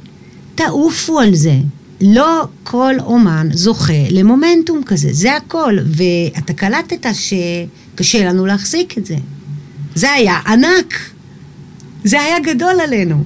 תעופו 0.56 1.20
על 1.20 1.36
זה. 1.36 1.56
לא 2.02 2.48
כל 2.64 2.96
אומן 3.00 3.50
זוכה 3.54 4.10
למומנטום 4.10 4.84
כזה, 4.86 5.10
זה 5.12 5.36
הכל. 5.36 5.78
ואתה 5.86 6.54
קלטת 6.54 7.08
שקשה 7.14 8.26
לנו 8.26 8.46
להחזיק 8.46 8.98
את 8.98 9.06
זה. 9.06 9.16
זה 9.98 10.12
היה 10.12 10.40
ענק. 10.48 10.94
זה 12.04 12.22
היה 12.22 12.40
גדול 12.40 12.80
עלינו. 12.84 13.24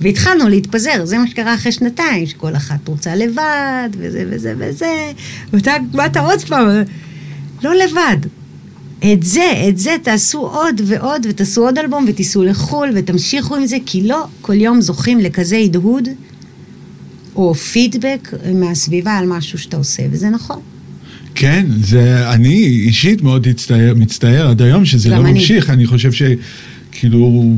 והתחלנו 0.00 0.48
להתפזר, 0.48 1.04
זה 1.04 1.18
מה 1.18 1.28
שקרה 1.28 1.54
אחרי 1.54 1.72
שנתיים, 1.72 2.26
שכל 2.26 2.56
אחת 2.56 2.88
רוצה 2.88 3.14
לבד, 3.14 3.88
וזה 3.92 4.24
וזה 4.30 4.54
וזה, 4.58 5.12
ואתה 5.52 5.72
באת 5.90 6.16
עוד 6.16 6.40
פעם, 6.40 6.68
לא 7.62 7.74
לבד. 7.74 8.16
את 9.12 9.22
זה, 9.22 9.52
את 9.68 9.78
זה 9.78 9.96
תעשו 10.02 10.38
עוד 10.38 10.80
ועוד, 10.84 11.26
ותעשו 11.28 11.64
עוד 11.64 11.78
אלבום, 11.78 12.04
ותיסעו 12.08 12.44
לחו"ל, 12.44 12.90
ותמשיכו 12.94 13.56
עם 13.56 13.66
זה, 13.66 13.76
כי 13.86 14.02
לא 14.02 14.26
כל 14.40 14.54
יום 14.54 14.80
זוכים 14.80 15.18
לכזה 15.18 15.56
הדהוד, 15.56 16.08
או 17.36 17.54
פידבק 17.54 18.28
מהסביבה 18.54 19.12
על 19.12 19.26
משהו 19.26 19.58
שאתה 19.58 19.76
עושה, 19.76 20.02
וזה 20.10 20.28
נכון. 20.30 20.60
כן, 21.34 21.66
זה, 21.82 22.30
אני 22.32 22.54
אישית 22.66 23.22
מאוד 23.22 23.48
מצטער, 23.48 23.94
מצטער 23.96 24.48
עד 24.48 24.62
היום 24.62 24.84
שזה 24.84 25.08
לא 25.08 25.16
אני. 25.16 25.32
ממשיך, 25.32 25.70
אני 25.70 25.86
חושב 25.86 26.10
שכאילו 26.12 27.54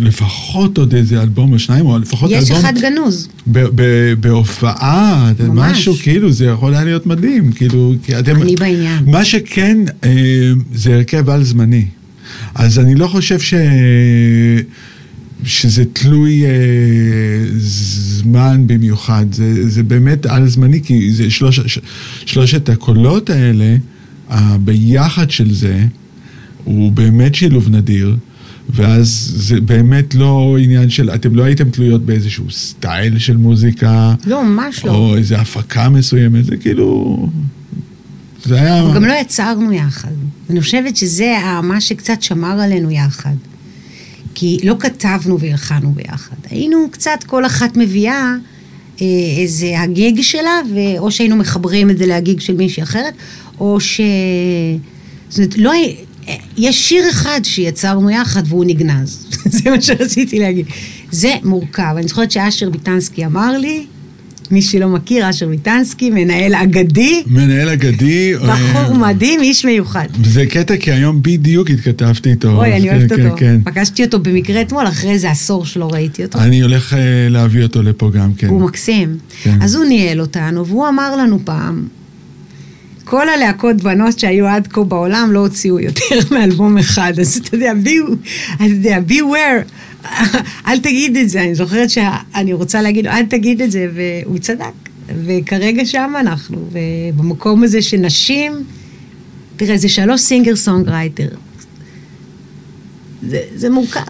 לפחות 0.00 0.78
עוד 0.78 0.94
איזה 0.94 1.22
אלבום 1.22 1.52
או 1.52 1.58
שניים, 1.58 1.86
או 1.86 1.98
לפחות 1.98 2.30
יש 2.30 2.50
אלבום 2.50 2.64
אחד 2.64 2.78
גנוז. 2.78 3.28
בהופעה, 4.20 5.32
ממש. 5.40 5.78
משהו 5.78 5.94
כאילו, 5.94 6.32
זה 6.32 6.44
יכול 6.46 6.74
היה 6.74 6.84
להיות 6.84 7.06
מדהים, 7.06 7.52
כאילו, 7.52 7.94
כי 8.02 8.18
אתם... 8.18 8.42
אני 8.42 8.56
בעניין. 8.56 9.04
מה 9.06 9.24
שכן, 9.24 9.78
אה, 10.04 10.52
זה 10.74 10.94
הרכב 10.94 11.30
על 11.30 11.44
זמני. 11.44 11.84
אז 12.54 12.78
אני 12.78 12.94
לא 12.94 13.06
חושב 13.06 13.40
ש... 13.40 13.54
שזה 15.44 15.84
תלוי 15.92 16.44
אה, 16.44 16.50
זמן 17.58 18.66
במיוחד, 18.66 19.26
זה, 19.32 19.68
זה 19.68 19.82
באמת 19.82 20.26
על 20.26 20.48
זמני, 20.48 20.82
כי 20.82 21.12
זה 21.12 21.30
שלוש, 21.30 21.60
ש, 21.60 21.78
שלושת 22.26 22.68
הקולות 22.68 23.30
האלה, 23.30 23.76
הביחד 24.28 25.30
של 25.30 25.54
זה, 25.54 25.84
הוא 26.64 26.92
באמת 26.92 27.34
שילוב 27.34 27.68
נדיר, 27.68 28.16
ואז 28.70 29.32
זה 29.36 29.60
באמת 29.60 30.14
לא 30.14 30.56
עניין 30.60 30.90
של, 30.90 31.10
אתם 31.10 31.34
לא 31.34 31.42
הייתם 31.42 31.70
תלויות 31.70 32.06
באיזשהו 32.06 32.50
סטייל 32.50 33.18
של 33.18 33.36
מוזיקה. 33.36 34.14
לא, 34.26 34.44
ממש 34.44 34.84
לא. 34.84 34.94
או 34.94 35.16
איזו 35.16 35.34
הפקה 35.36 35.88
מסוימת, 35.88 36.44
זה 36.44 36.56
כאילו... 36.56 37.28
זה 38.44 38.60
היה... 38.60 38.84
גם 38.94 39.04
לא 39.04 39.12
יצרנו 39.20 39.72
יחד. 39.72 40.12
אני 40.50 40.60
חושבת 40.60 40.96
שזה 40.96 41.34
מה 41.62 41.80
שקצת 41.80 42.22
שמר 42.22 42.60
עלינו 42.60 42.90
יחד. 42.90 43.34
כי 44.40 44.58
לא 44.64 44.74
כתבנו 44.78 45.40
והלחנו 45.40 45.92
ביחד. 45.92 46.36
היינו 46.50 46.88
קצת, 46.90 47.24
כל 47.26 47.46
אחת 47.46 47.76
מביאה 47.76 48.34
אה, 49.00 49.06
איזה 49.38 49.80
הגיג 49.80 50.20
שלה, 50.20 50.60
או 50.98 51.10
שהיינו 51.10 51.36
מחברים 51.36 51.90
את 51.90 51.98
זה 51.98 52.06
להגיג 52.06 52.40
של 52.40 52.54
מישהי 52.54 52.82
אחרת, 52.82 53.14
או 53.60 53.80
ש... 53.80 54.00
זאת 55.28 55.38
אומרת, 55.38 55.58
לא... 55.58 55.72
יש 56.56 56.88
שיר 56.88 57.10
אחד 57.10 57.40
שיצרנו 57.44 58.10
יחד 58.10 58.42
והוא 58.46 58.64
נגנז. 58.64 59.26
זה 59.56 59.70
מה 59.70 59.80
שרציתי 59.80 60.38
להגיד. 60.38 60.66
זה 61.10 61.34
מורכב. 61.44 61.94
אני 61.96 62.08
זוכרת 62.08 62.30
שאשר 62.30 62.70
ביטנסקי 62.70 63.26
אמר 63.26 63.58
לי, 63.58 63.86
מי 64.50 64.62
שלא 64.62 64.88
מכיר, 64.88 65.30
אשר 65.30 65.48
מיטנסקי, 65.48 66.10
מנהל 66.10 66.54
אגדי. 66.54 67.22
מנהל 67.26 67.68
אגדי. 67.68 68.34
בחור 68.34 68.94
מדהים, 68.94 69.40
איש 69.40 69.64
מיוחד. 69.64 70.06
זה 70.24 70.46
קטע, 70.46 70.76
כי 70.76 70.92
היום 70.92 71.22
בדיוק 71.22 71.70
התכתבתי 71.70 72.30
איתו. 72.30 72.56
אוי, 72.56 72.76
אני 72.76 72.90
אוהבת 72.90 73.12
כן, 73.12 73.26
אותו. 73.26 73.36
כן. 73.36 73.60
פגשתי 73.64 74.04
אותו 74.04 74.18
במקרה 74.18 74.60
אתמול, 74.62 74.86
אחרי 74.86 75.10
איזה 75.10 75.30
עשור 75.30 75.66
שלא 75.66 75.88
ראיתי 75.92 76.24
אותו. 76.24 76.38
אני 76.38 76.60
הולך 76.60 76.94
אה, 76.94 76.98
להביא 77.30 77.62
אותו 77.62 77.82
לפה 77.82 78.10
גם 78.10 78.34
כן. 78.34 78.46
הוא 78.46 78.60
מקסים. 78.60 79.18
כן. 79.42 79.58
אז 79.62 79.74
הוא 79.74 79.84
ניהל 79.84 80.20
אותנו, 80.20 80.66
והוא 80.66 80.88
אמר 80.88 81.16
לנו 81.16 81.38
פעם, 81.44 81.86
כל 83.04 83.28
הלהקות 83.28 83.76
בנות 83.76 84.18
שהיו 84.18 84.46
עד 84.46 84.66
כה 84.66 84.84
בעולם 84.84 85.28
לא 85.32 85.38
הוציאו 85.38 85.80
יותר 85.80 86.18
מאלבום 86.34 86.78
אחד, 86.78 87.12
אז 87.20 87.36
אתה 87.36 87.54
יודע, 87.54 87.72
be, 87.84 88.60
beware. 89.08 89.72
אל 90.68 90.78
תגיד 90.78 91.16
את 91.16 91.28
זה, 91.28 91.42
אני 91.42 91.54
זוכרת 91.54 91.90
שאני 91.90 92.52
רוצה 92.52 92.82
להגיד 92.82 93.04
לו, 93.04 93.10
אל 93.10 93.26
תגיד 93.26 93.62
את 93.62 93.70
זה, 93.70 93.86
והוא 93.94 94.38
צדק. 94.38 94.88
וכרגע 95.24 95.84
שם 95.84 96.12
אנחנו, 96.20 96.68
ובמקום 96.72 97.62
הזה 97.62 97.82
שנשים, 97.82 98.52
תראה, 99.56 99.76
זה 99.76 99.88
שלוש 99.88 100.20
singer 100.20 100.56
songwriter. 100.56 101.28
זה, 103.22 103.40
זה 103.54 103.70
מורכב. 103.70 104.00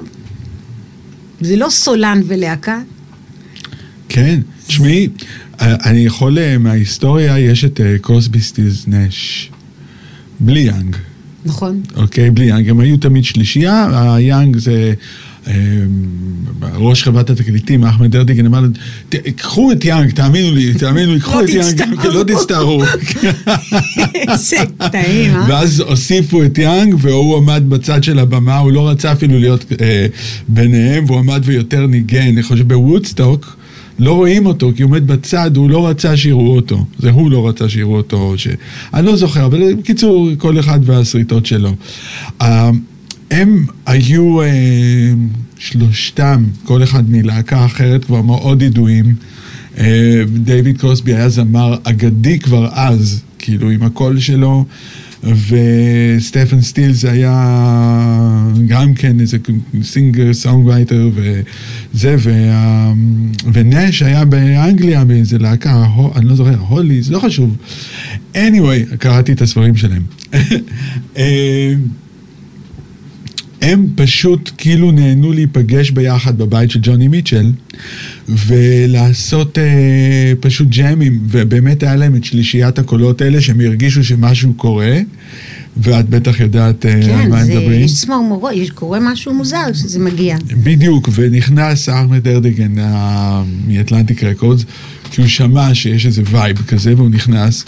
זה 1.41 1.57
לא 1.57 1.69
סולן 1.71 2.21
ולהקה. 2.27 2.81
כן, 4.09 4.41
תשמעי, 4.67 5.09
אני 5.61 6.07
יכול, 6.07 6.39
אה, 6.39 6.59
מההיסטוריה, 6.59 7.39
יש 7.39 7.65
את 7.65 7.81
קרוסבי 8.01 8.40
סטילס 8.41 8.85
נש, 8.87 9.51
בלי 10.41 10.61
יאנג. 10.61 10.97
נכון. 11.45 11.83
אוקיי, 11.97 12.31
בלי 12.31 12.45
יאנג. 12.45 12.69
הם 12.69 12.81
היו 12.81 12.97
תמיד 12.97 13.25
שלישייה, 13.25 13.89
היאנג 14.15 14.57
זה 14.57 14.95
ראש 16.75 17.03
חברת 17.03 17.31
התקליטים, 17.31 17.85
אהמט 17.85 18.11
ארטגון, 18.11 18.47
אמר 18.47 18.61
להם, 18.61 18.73
קחו 19.37 19.73
את 19.73 19.85
יאנג, 19.85 20.11
תאמינו 20.11 20.55
לי, 20.55 20.75
תאמינו 20.75 21.15
לי, 21.15 21.21
קחו 21.21 21.41
את 21.41 21.49
יאנג, 21.49 21.83
לא 22.05 22.23
תצטערו. 22.23 22.83
איזה 24.31 24.57
קטעים, 24.79 25.35
אה? 25.35 25.47
ואז 25.49 25.81
הוסיפו 25.81 26.43
את 26.43 26.59
יאנג, 26.59 26.95
והוא 26.99 27.37
עמד 27.37 27.63
בצד 27.69 28.05
של 28.05 28.19
הבמה, 28.19 28.59
הוא 28.59 28.73
לא 28.73 28.89
רצה 28.89 29.13
אפילו 29.13 29.39
להיות 29.39 29.65
אה, 29.81 30.07
ביניהם, 30.49 31.05
והוא 31.07 31.19
עמד 31.19 31.41
ויותר 31.45 31.87
ניגן. 31.87 32.29
אני 32.29 32.43
חושב 32.43 32.69
בוודסטוק, 32.69 33.57
לא 33.99 34.13
רואים 34.13 34.47
אותו, 34.47 34.71
כי 34.77 34.83
הוא 34.83 34.91
עומד 34.91 35.07
בצד, 35.07 35.57
הוא 35.57 35.71
לא 35.71 35.89
רצה 35.89 36.17
שיראו 36.17 36.57
אותו. 36.57 36.85
זה 36.99 37.11
הוא 37.11 37.31
לא 37.31 37.49
רצה 37.49 37.69
שיראו 37.69 37.97
אותו. 37.97 38.35
ש... 38.37 38.49
אני 38.95 39.07
לא 39.07 39.17
זוכר, 39.17 39.47
אבל 39.47 39.75
בקיצור, 39.75 40.29
כל 40.39 40.59
אחד 40.59 40.81
והשריטות 40.83 41.47
שלו. 41.47 41.75
הם 43.31 43.67
היו 43.87 44.43
אה, 44.43 44.47
שלושתם, 45.59 46.45
כל 46.64 46.83
אחד 46.83 47.11
מלהקה 47.11 47.67
אחרת, 47.67 48.05
כבר 48.05 48.23
מאוד 48.23 48.62
ידועים. 48.62 49.14
אה, 49.79 50.23
דיוויד 50.33 50.81
קרוסבי 50.81 51.14
היה 51.14 51.29
זמר 51.29 51.77
אגדי 51.85 52.38
כבר 52.38 52.69
אז, 52.73 53.23
כאילו 53.38 53.71
עם 53.71 53.83
הקול 53.83 54.19
שלו, 54.19 54.64
וסטפן 55.25 56.61
סטילס 56.61 57.05
היה 57.05 57.35
גם 58.67 58.95
כן 58.95 59.21
איזה 59.21 59.38
singer, 59.83 60.35
songwriter 60.35 61.11
וזה, 61.14 62.17
וה, 62.19 62.93
ונש 63.53 64.03
היה 64.03 64.25
באנגליה 64.25 65.05
באיזה 65.05 65.38
להקה, 65.38 65.87
אני 66.17 66.29
לא 66.29 66.35
זוכר, 66.35 66.59
הולי, 66.69 67.03
זה 67.03 67.12
לא 67.12 67.19
חשוב. 67.19 67.57
anyway, 68.35 68.97
קראתי 68.99 69.33
את 69.33 69.43
הספרים 69.43 69.75
שלהם. 69.77 70.03
אה, 73.62 73.73
הם 73.73 73.87
פשוט 73.94 74.51
כאילו 74.59 74.90
נהנו 74.90 75.33
להיפגש 75.33 75.90
ביחד 75.90 76.38
בבית 76.38 76.71
של 76.71 76.79
ג'וני 76.83 77.09
מיטשל 77.09 77.53
ולעשות 78.29 79.59
אה, 79.59 80.33
פשוט 80.40 80.68
ג'אמים, 80.71 81.21
ובאמת 81.29 81.83
היה 81.83 81.97
להם 81.97 82.16
את 82.16 82.25
שלישיית 82.25 82.79
הקולות 82.79 83.21
האלה 83.21 83.40
שהם 83.40 83.61
הרגישו 83.61 84.05
שמשהו 84.05 84.55
קורה, 84.55 84.99
ואת 85.77 86.09
בטח 86.09 86.40
יודעת 86.40 86.87
אה, 86.87 87.03
כן, 87.03 87.11
על 87.11 87.29
מה 87.29 87.40
הם 87.40 87.49
מדברים. 87.49 87.79
כן, 87.79 87.85
יש 87.85 87.94
צמרמורות, 87.94 88.53
קורה 88.75 88.99
משהו 89.01 89.35
מוזר 89.35 89.73
שזה 89.75 89.99
מגיע. 89.99 90.37
בדיוק, 90.62 91.09
ונכנס 91.14 91.88
אחמד 91.88 92.29
ארדיגן 92.29 92.75
מ 93.68 93.75
Atlantic 93.75 94.25
Records, 94.25 94.64
כי 95.11 95.21
הוא 95.21 95.29
שמע 95.29 95.75
שיש 95.75 96.07
איזה 96.07 96.23
vibe 96.27 96.57
כזה, 96.57 96.97
והוא 96.97 97.11
נכנס. 97.11 97.64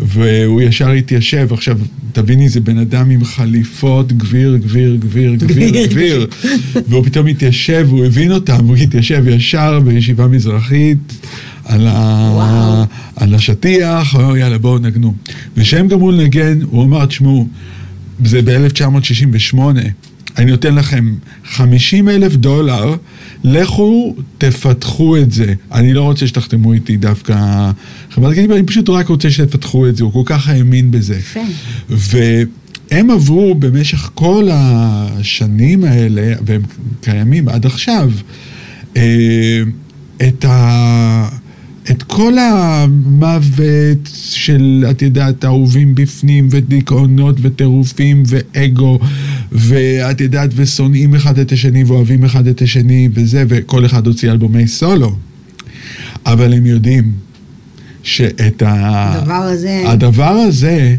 והוא 0.00 0.62
ישר 0.62 0.90
התיישב. 0.90 1.48
עכשיו, 1.52 1.78
תביני, 2.12 2.48
זה 2.48 2.60
בן 2.60 2.78
אדם 2.78 3.10
עם 3.10 3.24
חליפות, 3.24 4.12
גביר, 4.12 4.56
גביר, 4.56 4.96
גביר, 4.96 5.34
גביר, 5.34 5.86
גביר. 5.86 6.26
והוא 6.88 7.04
פתאום 7.04 7.26
התיישב, 7.26 7.86
הוא 7.90 8.04
הבין 8.04 8.32
אותם, 8.32 8.64
הוא 8.66 8.76
התיישב 8.76 9.24
ישר 9.28 9.80
בישיבה 9.80 10.26
מזרחית. 10.26 10.98
על, 11.64 11.86
ה... 11.86 12.84
על 13.16 13.34
השטיח, 13.34 14.14
הוא 14.14 14.22
אמר, 14.22 14.36
יאללה, 14.36 14.58
בואו 14.58 14.78
נגנו. 14.78 15.14
וכשהם 15.56 15.88
גמרו 15.88 16.10
לנגן, 16.10 16.58
הוא 16.62 16.84
אמר, 16.84 17.06
תשמעו, 17.06 17.48
זה 18.24 18.42
ב-1968, 18.42 19.58
אני 20.38 20.50
נותן 20.50 20.74
לכם 20.74 21.14
50 21.44 22.08
אלף 22.08 22.36
דולר, 22.36 22.96
לכו 23.44 24.16
תפתחו 24.38 25.16
את 25.16 25.32
זה. 25.32 25.54
אני 25.72 25.94
לא 25.94 26.02
רוצה 26.02 26.26
שתחתמו 26.26 26.72
איתי 26.72 26.96
דווקא 26.96 27.70
חברת 28.10 28.34
קדימה, 28.34 28.54
אני 28.54 28.62
פשוט 28.62 28.88
רק 28.88 29.08
רוצה 29.08 29.30
שתפתחו 29.30 29.88
את 29.88 29.96
זה, 29.96 30.04
הוא 30.04 30.12
כל 30.12 30.22
כך 30.24 30.48
האמין 30.48 30.90
בזה. 30.90 31.16
יפה. 31.18 31.40
והם 31.88 33.10
עברו 33.10 33.54
במשך 33.54 34.10
כל 34.14 34.48
השנים 34.52 35.84
האלה, 35.84 36.34
והם 36.46 36.62
קיימים 37.00 37.48
עד 37.48 37.66
עכשיו, 37.66 38.10
אה, 38.96 39.62
את 40.28 40.44
ה... 40.44 41.28
את 41.90 42.02
כל 42.02 42.32
המוות 42.38 44.08
של, 44.14 44.84
את 44.90 45.02
יודעת, 45.02 45.44
אהובים 45.44 45.94
בפנים, 45.94 46.48
ודיכאונות, 46.50 47.36
וטירופים, 47.42 48.22
ואגו, 48.26 48.98
ואת 49.52 50.20
יודעת, 50.20 50.50
ושונאים 50.54 51.14
אחד 51.14 51.38
את 51.38 51.52
השני, 51.52 51.84
ואוהבים 51.84 52.24
אחד 52.24 52.46
את 52.46 52.62
השני, 52.62 53.08
וזה, 53.14 53.44
וכל 53.48 53.86
אחד 53.86 54.06
הוציא 54.06 54.30
אלבומי 54.30 54.68
סולו. 54.68 55.16
אבל 56.26 56.54
הם 56.54 56.66
יודעים 56.66 57.12
שאת 58.02 58.62
ה... 58.62 59.12
הדבר 59.12 59.32
הזה... 59.34 59.82
הדבר 59.86 60.32
הזה, 60.32 60.96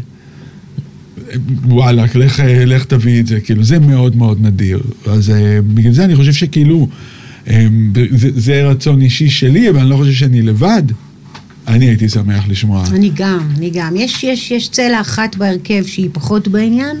וואלה, 1.64 2.04
לך, 2.14 2.42
לך 2.66 2.84
תביא 2.84 3.20
את 3.20 3.26
זה, 3.26 3.40
כאילו, 3.40 3.64
זה 3.64 3.78
מאוד 3.78 4.16
מאוד 4.16 4.38
נדיר. 4.42 4.80
אז 5.06 5.30
אה, 5.30 5.58
בגלל 5.74 5.92
זה 5.92 6.04
אני 6.04 6.16
חושב 6.16 6.32
שכאילו... 6.32 6.88
אמ, 7.50 7.92
זה, 8.10 8.28
זה 8.34 8.68
רצון 8.68 9.02
אישי 9.02 9.30
שלי, 9.30 9.70
אבל 9.70 9.78
אני 9.78 9.90
לא 9.90 9.96
חושב 9.96 10.12
שאני 10.12 10.42
לבד. 10.42 10.82
אני 11.68 11.84
הייתי 11.84 12.08
שמח 12.08 12.48
לשמוע. 12.48 12.84
אני 12.90 13.10
גם, 13.14 13.48
אני 13.56 13.70
גם. 13.70 13.96
יש, 13.96 14.24
יש, 14.24 14.50
יש 14.50 14.68
צלע 14.68 15.00
אחת 15.00 15.36
בהרכב 15.36 15.84
שהיא 15.86 16.10
פחות 16.12 16.48
בעניין, 16.48 16.96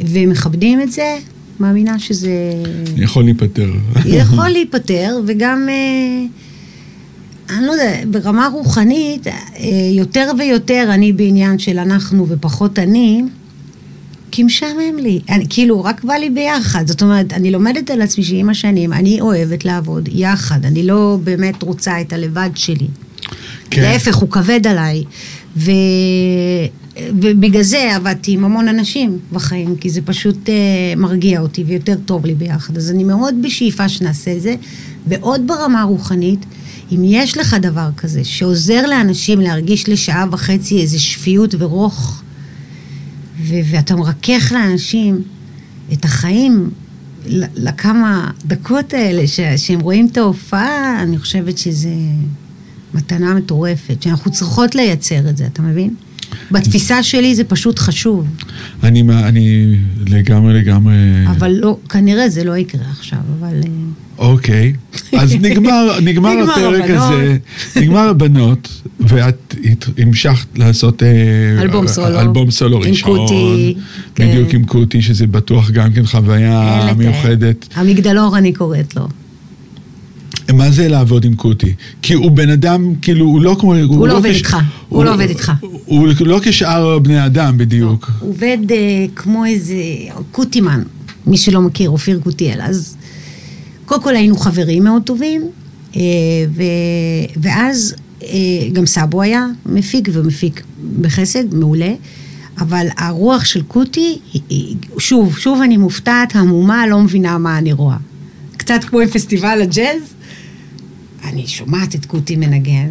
ומכבדים 0.00 0.80
את 0.80 0.92
זה, 0.92 1.18
מאמינה 1.60 1.98
שזה... 1.98 2.30
יכול 2.96 3.24
להיפטר. 3.24 3.70
יכול 4.04 4.48
להיפטר, 4.56 5.20
וגם, 5.26 5.68
אה, 5.68 6.24
אני 7.56 7.66
לא 7.66 7.72
יודע, 7.72 8.02
ברמה 8.10 8.48
רוחנית, 8.52 9.26
אה, 9.26 9.32
יותר 9.92 10.30
ויותר 10.38 10.90
אני 10.94 11.12
בעניין 11.12 11.58
של 11.58 11.78
אנחנו 11.78 12.28
ופחות 12.28 12.78
אני, 12.78 13.22
כי 14.38 14.42
משעמם 14.42 14.98
לי. 14.98 15.20
אני, 15.28 15.46
כאילו, 15.48 15.84
רק 15.84 16.04
בא 16.04 16.14
לי 16.14 16.30
ביחד. 16.30 16.86
זאת 16.86 17.02
אומרת, 17.02 17.32
אני 17.32 17.50
לומדת 17.50 17.90
על 17.90 18.02
עצמי 18.02 18.24
שעם 18.24 18.50
השנים, 18.50 18.92
אני 18.92 19.20
אוהבת 19.20 19.64
לעבוד 19.64 20.08
יחד. 20.12 20.64
אני 20.64 20.86
לא 20.86 21.18
באמת 21.24 21.62
רוצה 21.62 22.00
את 22.00 22.12
הלבד 22.12 22.50
שלי. 22.54 22.86
כן. 23.70 23.82
להפך, 23.82 24.16
הוא 24.16 24.30
כבד 24.30 24.66
עליי. 24.66 25.04
ו... 25.56 25.70
ובגלל 26.96 27.62
זה 27.62 27.96
עבדתי 27.96 28.32
עם 28.32 28.44
המון 28.44 28.68
אנשים 28.68 29.18
בחיים, 29.32 29.76
כי 29.76 29.90
זה 29.90 30.02
פשוט 30.02 30.48
אה, 30.48 30.54
מרגיע 30.96 31.40
אותי 31.40 31.64
ויותר 31.64 31.94
טוב 32.04 32.26
לי 32.26 32.34
ביחד. 32.34 32.76
אז 32.76 32.90
אני 32.90 33.04
מאוד 33.04 33.34
בשאיפה 33.42 33.88
שנעשה 33.88 34.36
את 34.36 34.42
זה. 34.42 34.54
ועוד 35.06 35.46
ברמה 35.46 35.80
הרוחנית, 35.80 36.46
אם 36.92 37.00
יש 37.04 37.38
לך 37.38 37.56
דבר 37.60 37.88
כזה 37.96 38.24
שעוזר 38.24 38.86
לאנשים 38.86 39.40
להרגיש 39.40 39.88
לשעה 39.88 40.24
וחצי 40.30 40.80
איזה 40.80 40.98
שפיות 40.98 41.54
ורוך, 41.58 42.22
ו- 43.40 43.60
ואתה 43.70 43.96
מרכך 43.96 44.52
לאנשים 44.54 45.22
את 45.92 46.04
החיים 46.04 46.70
לכמה 47.54 48.30
דקות 48.46 48.94
האלה 48.94 49.26
ש- 49.26 49.40
שהם 49.56 49.80
רואים 49.80 50.08
את 50.12 50.16
ההופעה, 50.16 51.02
אני 51.02 51.18
חושבת 51.18 51.58
שזה 51.58 51.90
מתנה 52.94 53.34
מטורפת, 53.34 54.02
שאנחנו 54.02 54.30
צריכות 54.32 54.74
לייצר 54.74 55.30
את 55.30 55.36
זה, 55.36 55.46
אתה 55.46 55.62
מבין? 55.62 55.94
בתפיסה 56.50 57.02
שלי 57.02 57.34
זה 57.34 57.44
פשוט 57.44 57.78
חשוב, 57.78 58.26
אני, 58.82 59.02
אני 59.22 59.76
לגמרי 60.06 60.54
לגמרי... 60.54 60.94
אבל 61.26 61.50
לא, 61.60 61.76
כנראה 61.88 62.28
זה 62.28 62.44
לא 62.44 62.56
יקרה 62.56 62.90
עכשיו, 62.90 63.18
אבל... 63.38 63.60
אה, 63.64 63.70
אוקיי, 64.18 64.72
אז 65.12 65.34
נגמר, 65.34 65.96
נגמר 66.02 66.32
נגמר 66.32 66.52
הפרק 66.52 66.90
הבנות. 66.90 67.12
הזה, 67.12 67.36
נגמר 67.76 68.08
הבנות, 68.08 68.82
ואת 69.00 69.54
המשכת 69.98 70.58
לעשות 70.58 71.02
אה, 71.02 71.08
אלבום 71.62 71.88
סולו. 71.88 72.20
אלבום 72.20 72.50
סולו 72.50 72.84
עם 72.84 72.90
ראשון, 72.90 73.16
קוטי, 73.16 73.74
כן. 74.14 74.28
בדיוק 74.28 74.54
עם 74.54 74.64
קוטי, 74.64 75.02
שזה 75.02 75.26
בטוח 75.26 75.70
גם 75.70 75.92
כן 75.92 76.06
חוויה. 76.06 76.92
מיוחדת. 76.96 77.68
המגדלור 77.74 78.38
אני 78.38 78.52
קוראת 78.52 78.96
לו. 78.96 79.08
מה 80.52 80.70
זה 80.70 80.88
לעבוד 80.88 81.24
עם 81.24 81.34
קוטי? 81.34 81.74
כי 82.02 82.14
הוא 82.14 82.30
בן 82.30 82.50
אדם, 82.50 82.94
כאילו, 83.02 83.26
הוא 83.26 83.42
לא 83.42 83.56
כמו... 83.60 83.74
הוא 83.74 84.08
לא 84.08 84.16
עובד 84.16 84.30
איתך, 84.30 84.56
הוא 84.88 85.04
לא 85.04 85.14
עובד 85.14 85.28
איתך. 85.28 85.52
הוא 85.84 86.08
לא 86.20 86.40
כשאר 86.42 86.98
בני 86.98 87.26
אדם 87.26 87.58
בדיוק. 87.58 88.10
הוא 88.20 88.30
עובד 88.30 88.58
אה, 88.70 89.06
כמו 89.16 89.44
איזה 89.44 89.74
קוטימן, 90.32 90.82
מי 91.26 91.36
שלא 91.36 91.60
מכיר, 91.60 91.90
אופיר 91.90 92.20
קוטיאל. 92.24 92.60
אז 92.60 92.96
קודם 93.84 94.02
כל 94.02 94.16
היינו 94.16 94.36
חברים 94.36 94.84
מאוד 94.84 95.02
טובים, 95.02 95.42
אה, 95.96 96.00
ו, 96.54 96.62
ואז 97.36 97.94
אה, 98.22 98.28
גם 98.72 98.86
סאבו 98.86 99.22
היה 99.22 99.46
מפיק 99.66 100.08
ומפיק 100.12 100.62
בחסד, 101.00 101.54
מעולה. 101.54 101.92
אבל 102.60 102.86
הרוח 102.96 103.44
של 103.44 103.62
קוטי, 103.62 104.18
שוב, 104.98 105.38
שוב 105.38 105.60
אני 105.62 105.76
מופתעת, 105.76 106.36
המומה, 106.36 106.86
לא 106.86 107.00
מבינה 107.00 107.38
מה 107.38 107.58
אני 107.58 107.72
רואה. 107.72 107.96
קצת 108.56 108.84
כמו 108.84 109.00
עם 109.00 109.08
פסטיבל 109.08 109.62
הג'אז, 109.62 110.14
אני 111.24 111.46
שומעת 111.46 111.94
את 111.94 112.06
קוטי 112.06 112.36
מנגן, 112.36 112.88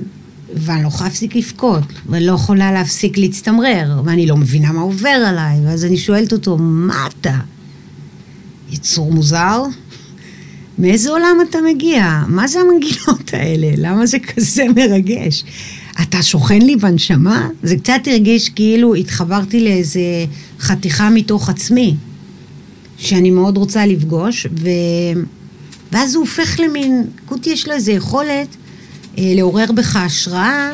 ואני 0.54 0.84
לא 0.84 0.88
יכולה 0.88 1.10
להפסיק 1.10 1.36
לבכות, 1.36 1.84
ואני 2.06 2.26
לא 2.26 2.32
יכולה 2.32 2.72
להפסיק 2.72 3.18
להצטמרר, 3.18 4.02
ואני 4.06 4.28
לא 4.28 4.38
מבינה 4.38 4.72
מה 4.72 4.82
עובר 4.82 5.10
עליי, 5.10 5.60
ואז 5.66 5.86
אני 5.86 5.98
שואלת 5.98 6.34
אותו, 6.34 6.58
מה 6.58 7.08
אתה? 7.08 7.40
יצור 8.72 9.14
מוזר? 9.14 9.64
מאיזה 10.80 11.10
עולם 11.10 11.38
אתה 11.50 11.58
מגיע? 11.74 12.24
מה 12.28 12.48
זה 12.48 12.60
המנגינות 12.60 13.34
האלה? 13.34 13.68
למה 13.78 14.06
זה 14.06 14.20
כזה 14.20 14.64
מרגש? 14.76 15.44
אתה 16.02 16.24
שוכן 16.24 16.62
לי 16.62 16.76
בנשמה? 16.76 17.50
זה 17.64 17.76
קצת 17.78 18.02
הרגיש 18.06 18.50
כאילו 18.50 18.96
התחברתי 18.96 19.64
לאיזה 19.64 20.02
חתיכה 20.60 21.10
מתוך 21.10 21.50
עצמי, 21.50 21.96
שאני 22.98 23.32
מאוד 23.32 23.58
רוצה 23.58 23.86
לפגוש, 23.86 24.48
ו... 24.60 24.70
ואז 25.92 26.16
הוא 26.16 26.22
הופך 26.22 26.60
למין, 26.60 27.04
קוטי 27.26 27.50
יש 27.50 27.68
לו 27.68 27.74
איזו 27.74 27.92
יכולת 27.92 28.48
אה, 29.18 29.34
לעורר 29.36 29.72
בך 29.72 29.96
השראה, 29.96 30.72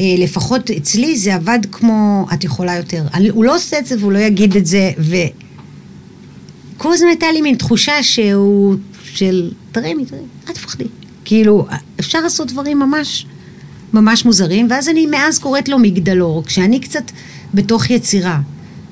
אה, 0.00 0.14
לפחות 0.18 0.70
אצלי 0.70 1.16
זה 1.16 1.34
עבד 1.34 1.58
כמו, 1.72 2.26
את 2.34 2.44
יכולה 2.44 2.76
יותר. 2.76 3.04
הוא 3.30 3.44
לא 3.44 3.56
עושה 3.56 3.78
את 3.78 3.86
זה 3.86 3.96
והוא 3.98 4.12
לא 4.12 4.18
יגיד 4.18 4.56
את 4.56 4.66
זה, 4.66 4.90
ו... 4.98 5.16
כל 6.76 6.92
הזמן 6.92 7.08
הייתה 7.08 7.26
לי 7.32 7.40
מין 7.40 7.56
תחושה 7.56 8.02
שהוא, 8.02 8.76
של 9.04 9.50
תרימי, 9.72 10.04
תרימי, 10.04 10.26
אל 10.48 10.54
תפחדי. 10.54 10.84
כאילו, 11.24 11.66
אפשר 12.00 12.20
לעשות 12.20 12.52
דברים 12.52 12.78
ממש, 12.78 13.26
ממש 13.92 14.24
מוזרים, 14.24 14.66
ואז 14.70 14.88
אני 14.88 15.06
מאז 15.06 15.38
קוראת 15.38 15.68
לו 15.68 15.78
מגדלור. 15.78 16.44
כשאני 16.44 16.80
קצת 16.80 17.10
בתוך 17.54 17.90
יצירה, 17.90 18.40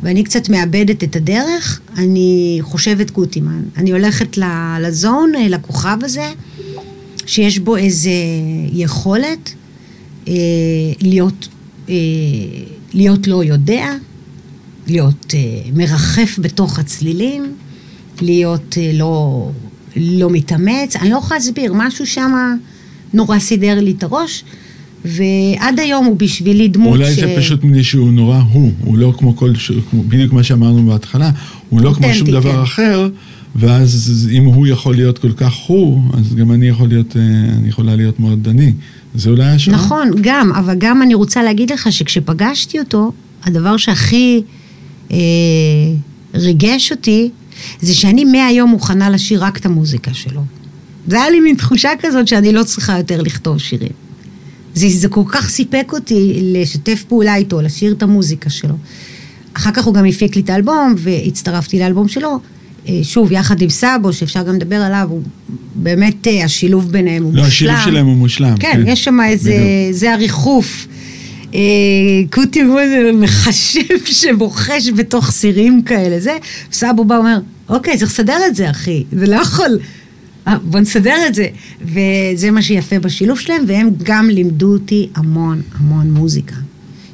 ואני 0.03 0.25
קצת 0.25 0.49
מאבדת 0.49 1.05
את 1.05 1.17
הדרך, 1.17 1.81
אני 1.97 2.59
חושבת 2.63 3.11
קוטימן. 3.11 3.63
אני 3.77 3.93
הולכת 3.93 4.39
לזון, 4.81 5.33
אה, 5.35 5.49
לכוכב 5.49 5.99
הזה, 6.03 6.33
שיש 7.27 7.59
בו 7.59 7.77
איזה 7.77 8.11
יכולת 8.73 9.55
אה, 10.29 10.33
להיות, 11.01 11.49
אה, 11.89 11.95
להיות 12.95 13.27
לא 13.27 13.45
יודע, 13.45 13.95
להיות 14.87 15.35
אה, 15.35 15.71
מרחף 15.75 16.39
בתוך 16.39 16.79
הצלילים, 16.79 17.55
להיות 18.21 18.79
אה, 18.79 18.91
לא, 18.95 19.51
לא 19.97 20.31
מתאמץ, 20.31 20.97
אני 20.97 21.11
לא 21.11 21.17
יכולה 21.17 21.39
להסביר, 21.39 21.73
משהו 21.75 22.07
שם 22.07 22.57
נורא 23.15 23.39
סידר 23.39 23.81
לי 23.81 23.95
את 23.99 24.03
הראש, 24.03 24.45
ועד 25.17 25.79
היום 25.79 26.07
הוא 26.07 26.17
בשבילי 26.17 26.69
דמות 26.69 26.97
אולי 26.97 27.15
זה 27.15 27.35
פשוט 27.39 27.65
מפני 27.65 27.85
שהוא 27.85 28.13
נורא 28.13 28.39
הוא, 28.53 28.73
הוא 28.85 28.99
לא 28.99 29.13
כמו 29.19 29.37
כל, 29.37 29.55
ש- 29.55 29.73
בדיוק 29.95 30.33
מה 30.33 30.43
שאמרנו 30.43 30.87
בהתחלה, 30.87 31.31
הוא 31.69 31.81
לא 31.81 31.93
כמו 31.93 32.15
שום 32.15 32.31
דבר 32.31 32.53
כן. 32.53 32.63
אחר, 32.63 33.09
ואז 33.57 34.29
אם 34.33 34.45
הוא 34.45 34.67
יכול 34.67 34.95
להיות 34.95 35.19
כל 35.19 35.33
כך 35.33 35.55
הוא, 35.67 36.03
אז 36.13 36.35
גם 36.35 36.53
אני 36.53 36.69
יכול 36.69 36.89
להיות, 36.89 37.17
אה, 37.17 37.23
אני 37.59 37.69
יכולה 37.69 37.97
להיות 37.97 38.21
מאוד 38.21 38.49
אני. 38.49 38.73
זה 39.15 39.31
אולי 39.31 39.45
השעה? 39.45 39.75
נכון, 39.75 40.11
גם, 40.21 40.53
אבל 40.53 40.75
גם 40.79 41.03
אני 41.03 41.15
רוצה 41.15 41.43
להגיד 41.43 41.73
לך 41.73 41.93
שכשפגשתי 41.93 42.79
אותו, 42.79 43.13
הדבר 43.45 43.77
שהכי 43.77 44.43
אה, 45.13 45.17
ריגש 46.35 46.93
אותי, 46.93 47.31
זה 47.81 47.95
שאני 47.95 48.25
מהיום 48.25 48.71
מוכנה 48.71 49.11
לשיר 49.11 49.45
רק 49.45 49.59
את 49.59 49.67
המוזיקה 49.67 50.15
שלו. 50.15 50.43
זה 51.07 51.17
היה 51.21 51.31
לי 51.31 51.41
מין 51.41 51.57
תחושה 51.57 51.91
כזאת 52.01 52.29
שאני 52.29 52.53
לא 52.53 52.63
צריכה 52.63 52.99
יותר 52.99 53.23
לכתוב 53.23 53.59
שירים. 53.59 54.08
זה, 54.75 54.89
זה 54.89 55.09
כל 55.09 55.23
כך 55.29 55.49
סיפק 55.49 55.91
אותי 55.93 56.41
לשתף 56.43 57.05
פעולה 57.09 57.37
איתו, 57.37 57.63
לשיר 57.63 57.93
את 57.93 58.03
המוזיקה 58.03 58.51
שלו. 58.51 58.75
אחר 59.55 59.71
כך 59.71 59.85
הוא 59.85 59.95
גם 59.95 60.05
הפיק 60.05 60.37
לי 60.37 60.43
את 60.43 60.51
האלבום, 60.51 60.95
והצטרפתי 60.99 61.79
לאלבום 61.79 62.09
שלו. 62.09 62.39
אה, 62.89 63.01
שוב, 63.03 63.33
יחד 63.33 63.63
עם 63.63 63.69
סאבו, 63.69 64.13
שאפשר 64.13 64.43
גם 64.43 64.55
לדבר 64.55 64.77
עליו, 64.77 65.07
הוא 65.11 65.23
באמת, 65.75 66.27
אה, 66.27 66.45
השילוב 66.45 66.93
ביניהם 66.93 67.23
הוא 67.23 67.35
לא, 67.35 67.45
מושלם. 67.45 67.71
השילוב 67.75 67.95
שלהם 67.95 68.07
הוא 68.07 68.17
מושלם. 68.17 68.57
כן, 68.57 68.83
יש 68.87 69.05
שם 69.05 69.21
איזה, 69.21 69.51
בדיוק. 69.51 69.97
זה 69.97 70.13
הריחוף. 70.13 70.87
אה, 71.55 71.61
קוטי 72.31 72.61
איזה 72.61 73.11
מחשב 73.15 74.05
שבוחש 74.21 74.89
בתוך 74.97 75.31
סירים 75.31 75.83
כאלה, 75.83 76.21
זה, 76.21 76.37
סבו 76.73 77.05
בא 77.05 77.15
ואומר, 77.15 77.39
אוקיי, 77.69 77.99
צריך 77.99 78.11
לסדר 78.11 78.39
את 78.47 78.57
זה, 78.57 78.71
אחי, 78.71 79.05
זה 79.13 79.27
לא 79.27 79.37
יכול, 79.37 79.79
בוא 80.57 80.81
נסדר 80.81 81.17
את 81.27 81.35
זה. 81.35 81.47
וזה 81.83 82.51
מה 82.51 82.63
שיפה 82.63 82.99
בשילוב 82.99 83.39
שלהם, 83.39 83.65
והם 83.67 83.91
גם 84.03 84.31
לימדו 84.31 84.73
אותי 84.73 85.09
המון 85.15 85.63
המון 85.75 86.11
מוזיקה. 86.11 86.57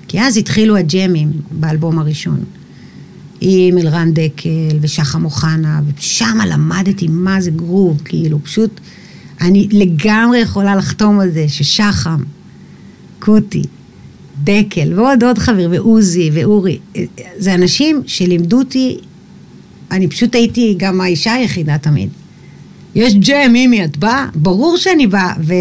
כי 0.09 0.21
אז 0.21 0.37
התחילו 0.37 0.77
הג'מים 0.77 1.33
באלבום 1.51 1.99
הראשון. 1.99 2.45
עם 3.41 3.79
אלרן 3.79 4.11
דקל 4.13 4.79
ושחם 4.81 5.25
אוחנה, 5.25 5.81
ושם 5.99 6.39
למדתי 6.49 7.07
מה 7.09 7.41
זה 7.41 7.51
גרוב, 7.51 8.03
כאילו, 8.05 8.45
פשוט, 8.45 8.81
אני 9.41 9.69
לגמרי 9.73 10.39
יכולה 10.39 10.77
לחתום 10.77 11.21
על 11.21 11.31
זה 11.31 11.49
ששחם, 11.49 12.23
קוטי, 13.19 13.63
דקל, 14.45 14.99
ועוד 14.99 15.25
עוד 15.25 15.39
חבר, 15.39 15.69
ועוזי, 15.71 16.31
ואורי, 16.33 16.79
זה 17.39 17.55
אנשים 17.55 18.03
שלימדו 18.07 18.59
אותי, 18.59 18.99
אני 19.91 20.09
פשוט 20.09 20.35
הייתי 20.35 20.75
גם 20.79 21.01
האישה 21.01 21.33
היחידה 21.33 21.79
תמיד. 21.79 22.09
יש 22.95 23.15
ג'ם, 23.15 23.53
מימי, 23.53 23.85
את 23.85 23.97
באה? 23.97 24.27
ברור 24.35 24.77
שאני 24.77 25.07
באה. 25.07 25.33
ו... 25.41 25.55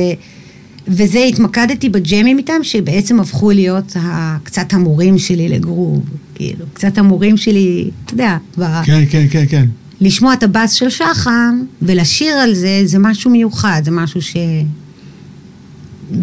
וזה, 0.87 1.19
התמקדתי 1.19 1.89
בג'מים 1.89 2.37
איתם, 2.37 2.63
שבעצם 2.63 3.19
הפכו 3.19 3.51
להיות. 3.51 3.97
קצת 4.43 4.73
המורים 4.73 5.17
שלי 5.17 5.49
לגרוב. 5.49 6.03
כאילו, 6.35 6.65
קצת 6.73 6.97
המורים 6.97 7.37
שלי, 7.37 7.89
אתה 8.05 8.13
יודע, 8.13 8.37
ב... 8.59 8.83
כן, 8.83 9.03
כן, 9.09 9.25
כן, 9.31 9.45
כן. 9.49 9.65
לשמוע 10.01 10.33
את 10.33 10.43
הבאס 10.43 10.71
של 10.73 10.89
שחם 10.89 11.61
ולשיר 11.81 12.33
על 12.33 12.53
זה, 12.53 12.81
זה 12.85 12.99
משהו 12.99 13.31
מיוחד, 13.31 13.81
זה 13.85 13.91
משהו 13.91 14.21
ש... 14.21 14.37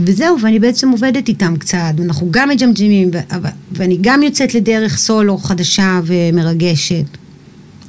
וזהו, 0.07 0.41
ואני 0.41 0.59
בעצם 0.59 0.89
עובדת 0.89 1.29
איתם 1.29 1.57
קצת, 1.57 1.95
אנחנו 2.05 2.29
גם 2.31 2.49
מג'מג'מים, 2.49 3.11
ו- 3.15 3.49
ואני 3.73 3.99
גם 4.01 4.23
יוצאת 4.23 4.55
לדרך 4.55 4.99
סולו 4.99 5.39
חדשה 5.39 6.01
ומרגשת 6.05 7.05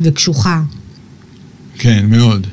וקשוחה. 0.02 0.62
כן, 1.78 2.06
מאוד. 2.10 2.48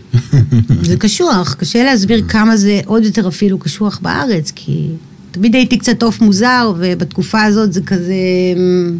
זה 0.82 0.96
קשוח, 0.96 1.54
קשה 1.58 1.84
להסביר 1.84 2.22
כמה 2.28 2.56
זה 2.56 2.80
עוד 2.86 3.04
יותר 3.04 3.28
אפילו 3.28 3.58
קשוח 3.58 3.98
בארץ, 4.02 4.52
כי 4.54 4.86
תמיד 5.30 5.54
הייתי 5.54 5.78
קצת 5.78 6.02
עוף 6.02 6.20
מוזר, 6.20 6.72
ובתקופה 6.78 7.42
הזאת 7.42 7.72
זה 7.72 7.80
כזה... 7.80 8.14
אמ, 8.56 8.98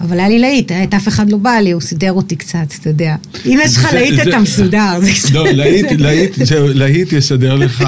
אבל 0.00 0.18
היה 0.18 0.28
לי 0.28 0.38
להיט, 0.38 0.72
את 0.72 0.94
אף 0.94 1.08
אחד 1.08 1.30
לא 1.30 1.36
בא 1.38 1.50
לי, 1.50 1.70
הוא 1.70 1.80
סידר 1.80 2.12
אותי 2.12 2.36
קצת, 2.36 2.58
אתה 2.80 2.88
יודע. 2.88 3.14
אם 3.46 3.58
יש 3.62 3.76
לך 3.76 3.88
להיט 3.92 4.20
אתה 4.28 4.38
מסודר. 4.38 4.98
לא, 5.32 5.44
להיט, 6.74 7.12
יסדר 7.18 7.56
לך, 7.56 7.84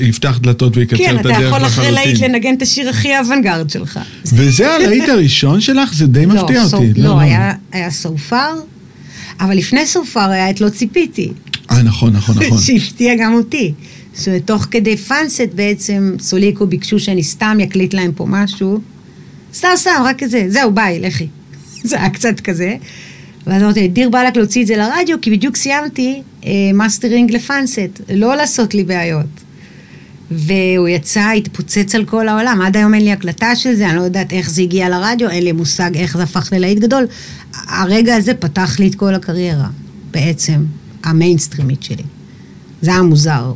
יפתח 0.00 0.38
דלתות 0.42 0.76
ויקצר 0.76 0.96
כן, 1.04 1.16
את 1.16 1.20
אתה 1.20 1.28
הדרך 1.36 1.48
יכול 1.54 1.66
אחרי 1.66 1.90
להיט 1.90 2.06
לחלוטין. 2.08 2.32
לנגן 2.34 2.54
את 2.54 2.62
השיר 2.62 2.88
הכי 2.88 3.08
אוונגרד 3.18 3.70
שלך. 3.70 4.00
וזה 4.32 4.74
הלהיט 4.74 5.08
הראשון 5.08 5.60
שלך? 5.60 5.94
זה 5.94 6.06
די 6.06 6.26
מפתיע 6.26 6.64
so- 6.64 6.74
אותי. 6.74 6.92
לא, 7.00 7.20
היה- 7.20 7.52
היה 7.72 7.90
סופר, 7.90 8.36
אבל 9.40 9.56
לפני 9.56 9.86
סופר 9.86 10.30
היה 10.30 10.50
את 10.50 10.60
לא 10.60 10.68
ציפיתי. 10.68 11.32
אה, 11.70 11.82
נכון, 11.82 12.12
נכון, 12.12 12.36
נכון. 12.38 12.58
שהפתיע 12.66 13.14
גם 13.14 13.34
אותי. 13.34 13.72
שתוך 14.18 14.66
כדי 14.70 14.96
Funset 14.96 15.48
בעצם 15.54 16.16
סוליקו 16.18 16.66
ביקשו 16.66 16.98
שאני 16.98 17.22
סתם 17.22 17.58
אקליט 17.62 17.94
להם 17.94 18.12
פה 18.12 18.26
משהו. 18.28 18.80
סתם 19.54 19.68
סתם, 19.76 19.90
רק 20.04 20.22
כזה, 20.22 20.44
זהו, 20.48 20.72
ביי, 20.72 21.00
לכי. 21.00 21.26
זה 21.88 21.96
היה 21.96 22.10
קצת 22.10 22.40
כזה. 22.40 22.76
ואז 23.46 23.62
אמרתי, 23.62 23.88
דיר 23.88 24.10
באלק 24.10 24.36
להוציא 24.36 24.62
את 24.62 24.66
זה 24.66 24.76
לרדיו, 24.76 25.20
כי 25.20 25.30
בדיוק 25.30 25.56
סיימתי 25.56 26.22
אה, 26.44 26.50
mastering 26.74 27.32
ל 27.32 27.41
Funset, 27.41 28.00
לא 28.14 28.36
לעשות 28.36 28.74
לי 28.74 28.84
בעיות. 28.84 29.26
והוא 30.30 30.88
יצא, 30.88 31.30
התפוצץ 31.30 31.94
על 31.94 32.04
כל 32.04 32.28
העולם. 32.28 32.60
עד 32.62 32.76
היום 32.76 32.94
אין 32.94 33.04
לי 33.04 33.12
הקלטה 33.12 33.56
של 33.56 33.74
זה, 33.74 33.90
אני 33.90 33.96
לא 33.96 34.02
יודעת 34.02 34.32
איך 34.32 34.50
זה 34.50 34.62
הגיע 34.62 34.88
לרדיו, 34.88 35.30
אין 35.30 35.44
לי 35.44 35.52
מושג 35.52 35.90
איך 35.94 36.16
זה 36.16 36.22
הפך 36.22 36.48
ללהיט 36.52 36.78
גדול. 36.78 37.06
הרגע 37.54 38.16
הזה 38.16 38.34
פתח 38.34 38.76
לי 38.78 38.88
את 38.88 38.94
כל 38.94 39.14
הקריירה, 39.14 39.68
בעצם, 40.10 40.64
המיינסטרימית 41.04 41.82
שלי. 41.82 42.02
זה 42.82 42.90
היה 42.90 43.02
מוזר. 43.02 43.52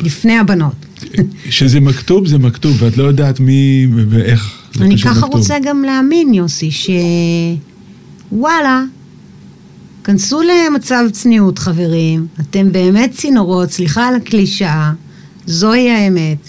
לפני 0.00 0.38
הבנות. 0.38 0.74
שזה 1.50 1.80
מכתוב, 1.80 2.26
זה 2.26 2.38
מכתוב, 2.38 2.82
ואת 2.82 2.96
לא 2.96 3.04
יודעת 3.04 3.40
מי 3.40 3.86
ואיך. 4.08 4.58
זה 4.74 4.84
אני 4.84 4.98
ככה 4.98 5.10
מכתוב. 5.10 5.34
רוצה 5.34 5.58
גם 5.64 5.82
להאמין, 5.82 6.34
יוסי, 6.34 6.70
שוואלה, 8.30 8.84
כנסו 10.04 10.40
למצב 10.42 11.04
צניעות, 11.12 11.58
חברים. 11.58 12.26
אתם 12.40 12.72
באמת 12.72 13.12
צינורות, 13.12 13.70
סליחה 13.70 14.08
על 14.08 14.14
הקלישאה, 14.14 14.92
זוהי 15.46 15.90
האמת. 15.90 16.48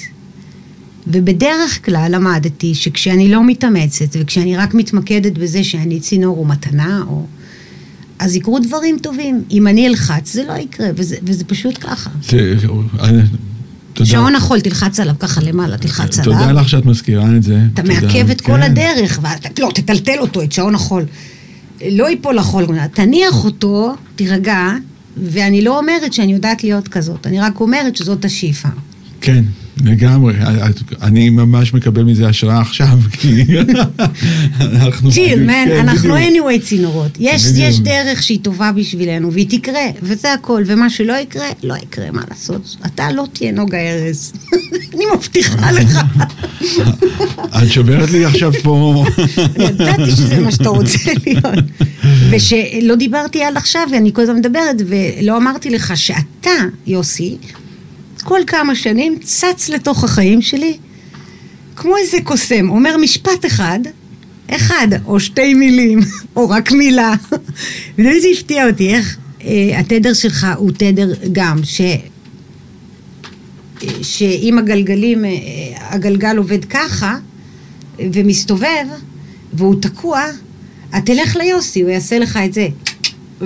ובדרך 1.08 1.86
כלל 1.86 2.08
למדתי 2.12 2.76
שכשאני 2.76 3.32
לא 3.32 3.48
מתאמצת 3.48 4.06
וכשאני 4.14 4.58
רק 4.58 4.74
מתמקדת 4.74 5.38
בזה 5.38 5.64
שאני 5.64 6.00
צינור 6.00 6.38
או 6.38 6.46
מתנה, 6.46 7.04
או... 7.08 7.26
אז 8.20 8.36
יקרו 8.36 8.60
דברים 8.60 8.98
טובים. 9.02 9.44
אם 9.52 9.68
אני 9.68 9.88
אלחץ, 9.88 10.34
זה 10.34 10.44
לא 10.48 10.54
יקרה, 10.54 10.88
וזה, 10.96 11.16
וזה 11.24 11.44
פשוט 11.44 11.78
ככה. 11.82 12.10
תודה. 13.94 14.10
שעון 14.10 14.36
החול, 14.36 14.60
תלחץ 14.60 15.00
עליו 15.00 15.16
ככה 15.20 15.42
למעלה, 15.42 15.78
תלחץ 15.78 16.20
עליו. 16.20 16.40
תודה 16.40 16.52
לך 16.52 16.70
שאת 16.70 16.86
מזכירה 16.86 17.36
את 17.38 17.44
זה. 17.44 17.60
אתה. 17.74 17.84
מעכב 17.84 18.30
את 18.30 18.42
כל 18.42 18.54
כן. 18.54 18.62
הדרך, 18.62 19.20
לא, 19.60 19.70
תטלטל 19.74 20.20
אותו, 20.20 20.42
את 20.42 20.52
שעון 20.52 20.76
החול. 20.76 21.06
לא 21.92 22.10
ייפול 22.10 22.36
לחול, 22.36 22.66
תניח 22.94 23.46
אותו, 23.46 23.96
תירגע, 24.16 24.72
ואני 25.18 25.62
לא 25.62 25.78
אומרת 25.80 26.14
שאני 26.14 26.34
יודעת 26.34 26.64
להיות 26.64 26.88
כזאת, 26.88 27.28
אני 27.28 27.40
רק 27.40 27.60
אומרת 27.60 27.96
שזאת 27.96 28.26
השאיפה. 28.26 28.70
כן, 29.22 29.44
לגמרי. 29.82 30.34
אני 31.02 31.30
ממש 31.30 31.74
מקבל 31.74 32.04
מזה 32.04 32.28
השראה 32.28 32.62
עכשיו, 32.62 33.00
כי 33.20 33.46
אנחנו... 34.60 35.12
צ'יל, 35.12 35.44
מן, 35.44 35.66
כן, 35.68 35.80
אנחנו 35.80 36.14
בדיוק. 36.14 36.46
anyway 36.48 36.66
צינורות. 36.66 37.12
יש, 37.20 37.46
בדיוק. 37.46 37.68
יש 37.70 37.80
דרך 37.80 38.24
שהיא 38.24 38.40
טובה 38.42 38.72
בשבילנו, 38.72 39.34
והיא 39.34 39.48
תקרה, 39.50 39.82
וזה 40.02 40.34
הכל, 40.34 40.64
ומה 40.66 40.90
שלא 40.90 41.14
יקרה, 41.14 41.48
לא 41.64 41.76
יקרה, 41.84 42.12
מה 42.12 42.22
לעשות? 42.30 42.76
אתה 42.86 43.12
לא 43.12 43.28
תהיה 43.34 43.52
נוגה 43.52 43.78
ארז. 43.78 44.34
אני 44.96 45.04
מבטיחה 45.16 45.72
לך. 45.78 46.00
את 47.64 47.72
שוברת 47.72 48.12
לי 48.12 48.26
עכשיו 48.26 48.54
פה... 48.64 49.06
אני 49.56 49.66
ידעתי 49.66 50.12
שזה 50.12 50.40
מה 50.40 50.52
שאתה 50.52 50.70
רוצה 50.70 50.98
להיות. 51.26 51.66
ושלא 52.32 52.96
דיברתי 52.96 53.44
עד 53.44 53.58
עכשיו, 53.58 53.82
ואני 53.92 54.14
כל 54.14 54.22
הזמן 54.22 54.36
מדברת, 54.36 54.76
ולא 54.88 55.38
אמרתי 55.38 55.70
לך 55.70 55.98
שאתה, 55.98 56.50
יוסי, 56.88 57.38
כל 58.24 58.40
כמה 58.48 58.76
שנים 58.76 59.20
צץ 59.20 59.70
לתוך 59.70 60.04
החיים 60.04 60.42
שלי, 60.42 60.78
כמו 61.76 61.98
איזה 61.98 62.18
קוסם, 62.24 62.70
אומר 62.70 62.98
משפט 62.98 63.46
אחד, 63.46 63.80
אחד, 64.48 64.88
או 65.06 65.20
שתי 65.20 65.54
מילים, 65.54 66.00
או 66.36 66.50
רק 66.50 66.72
מילה. 66.72 67.14
וזה 67.98 68.20
זה 68.22 68.28
הפתיע 68.38 68.68
אותי, 68.68 68.90
איך 68.96 69.18
אה, 69.44 69.80
התדר 69.80 70.14
שלך 70.14 70.48
הוא 70.58 70.72
תדר 70.78 71.14
גם, 71.32 71.60
ש... 71.64 71.82
שאם 74.02 74.58
הגלגלים, 74.60 75.26
אה, 75.26 75.32
הגלגל 75.78 76.38
עובד 76.38 76.66
ככה, 76.66 77.18
ומסתובב, 78.00 78.86
והוא 79.54 79.76
תקוע, 79.82 80.26
את 80.98 81.06
תלך 81.06 81.36
ליוסי, 81.36 81.82
הוא 81.82 81.90
יעשה 81.90 82.20
לך 82.20 82.40
את 82.46 82.54
זה. 82.54 82.68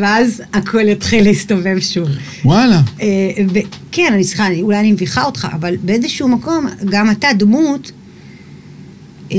ואז 0.01 0.41
הכל 0.53 0.87
יתחיל 0.89 1.23
להסתובב 1.23 1.79
שוב. 1.79 2.07
וואלה. 2.45 2.81
אה, 3.01 3.07
כן, 3.91 4.09
אני 4.13 4.23
אני- 4.39 4.61
אולי 4.61 4.79
אני 4.79 4.91
מביכה 4.91 5.23
אותך, 5.23 5.47
אבל 5.53 5.75
באיזשהו 5.77 6.27
מקום, 6.27 6.67
גם 6.85 7.11
אתה 7.11 7.27
דמות 7.37 7.91
אה, 9.31 9.37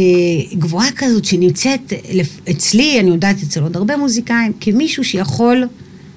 גבוהה 0.59 0.91
כזאת 0.97 1.25
שנמצאת 1.25 1.93
אצלי, 2.51 3.01
אני 3.01 3.11
יודעת 3.11 3.37
אצל 3.43 3.63
עוד 3.63 3.77
הרבה 3.77 3.97
מוזיקאים, 3.97 4.53
כמישהו 4.61 5.05
שיכול 5.05 5.65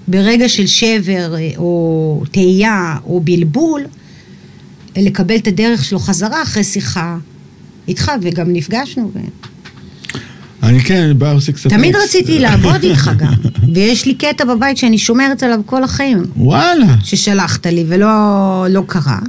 ברגע 0.08 0.50
של 0.50 0.68
שבר 0.68 1.36
אה, 1.36 1.52
או 1.58 2.24
תהייה 2.32 2.96
או 3.06 3.20
בלבול, 3.20 3.82
לקבל 4.98 5.36
את 5.36 5.48
הדרך 5.48 5.86
שלו 5.86 6.00
חזרה 6.00 6.44
אחרי 6.44 6.64
שיחה 6.64 7.18
איתך, 7.88 8.12
וגם 8.22 8.54
נפגשנו. 8.54 9.12
ו... 9.16 9.20
אני 10.64 10.80
כן, 10.80 11.14
בא 11.18 11.34
עושה 11.34 11.52
קצת... 11.52 11.70
תמיד. 11.70 11.96
רציתי 11.96 12.40
לעבוד 12.40 12.84
איתך 12.84 13.12
גם, 13.18 13.34
ויש 13.74 14.06
לי 14.06 14.14
קטע 14.14 14.46
בבית 14.46 14.78
שאני 14.78 14.98
שומרת 14.98 15.44
עליו 15.44 15.60
כל 15.66 15.84
החיים, 15.84 16.24
וואלה. 16.36 16.96
ששלחת 17.04 17.68
לי 17.68 17.86
ולא 17.88 18.66
לא 18.70 18.84
קרה. 18.88 19.20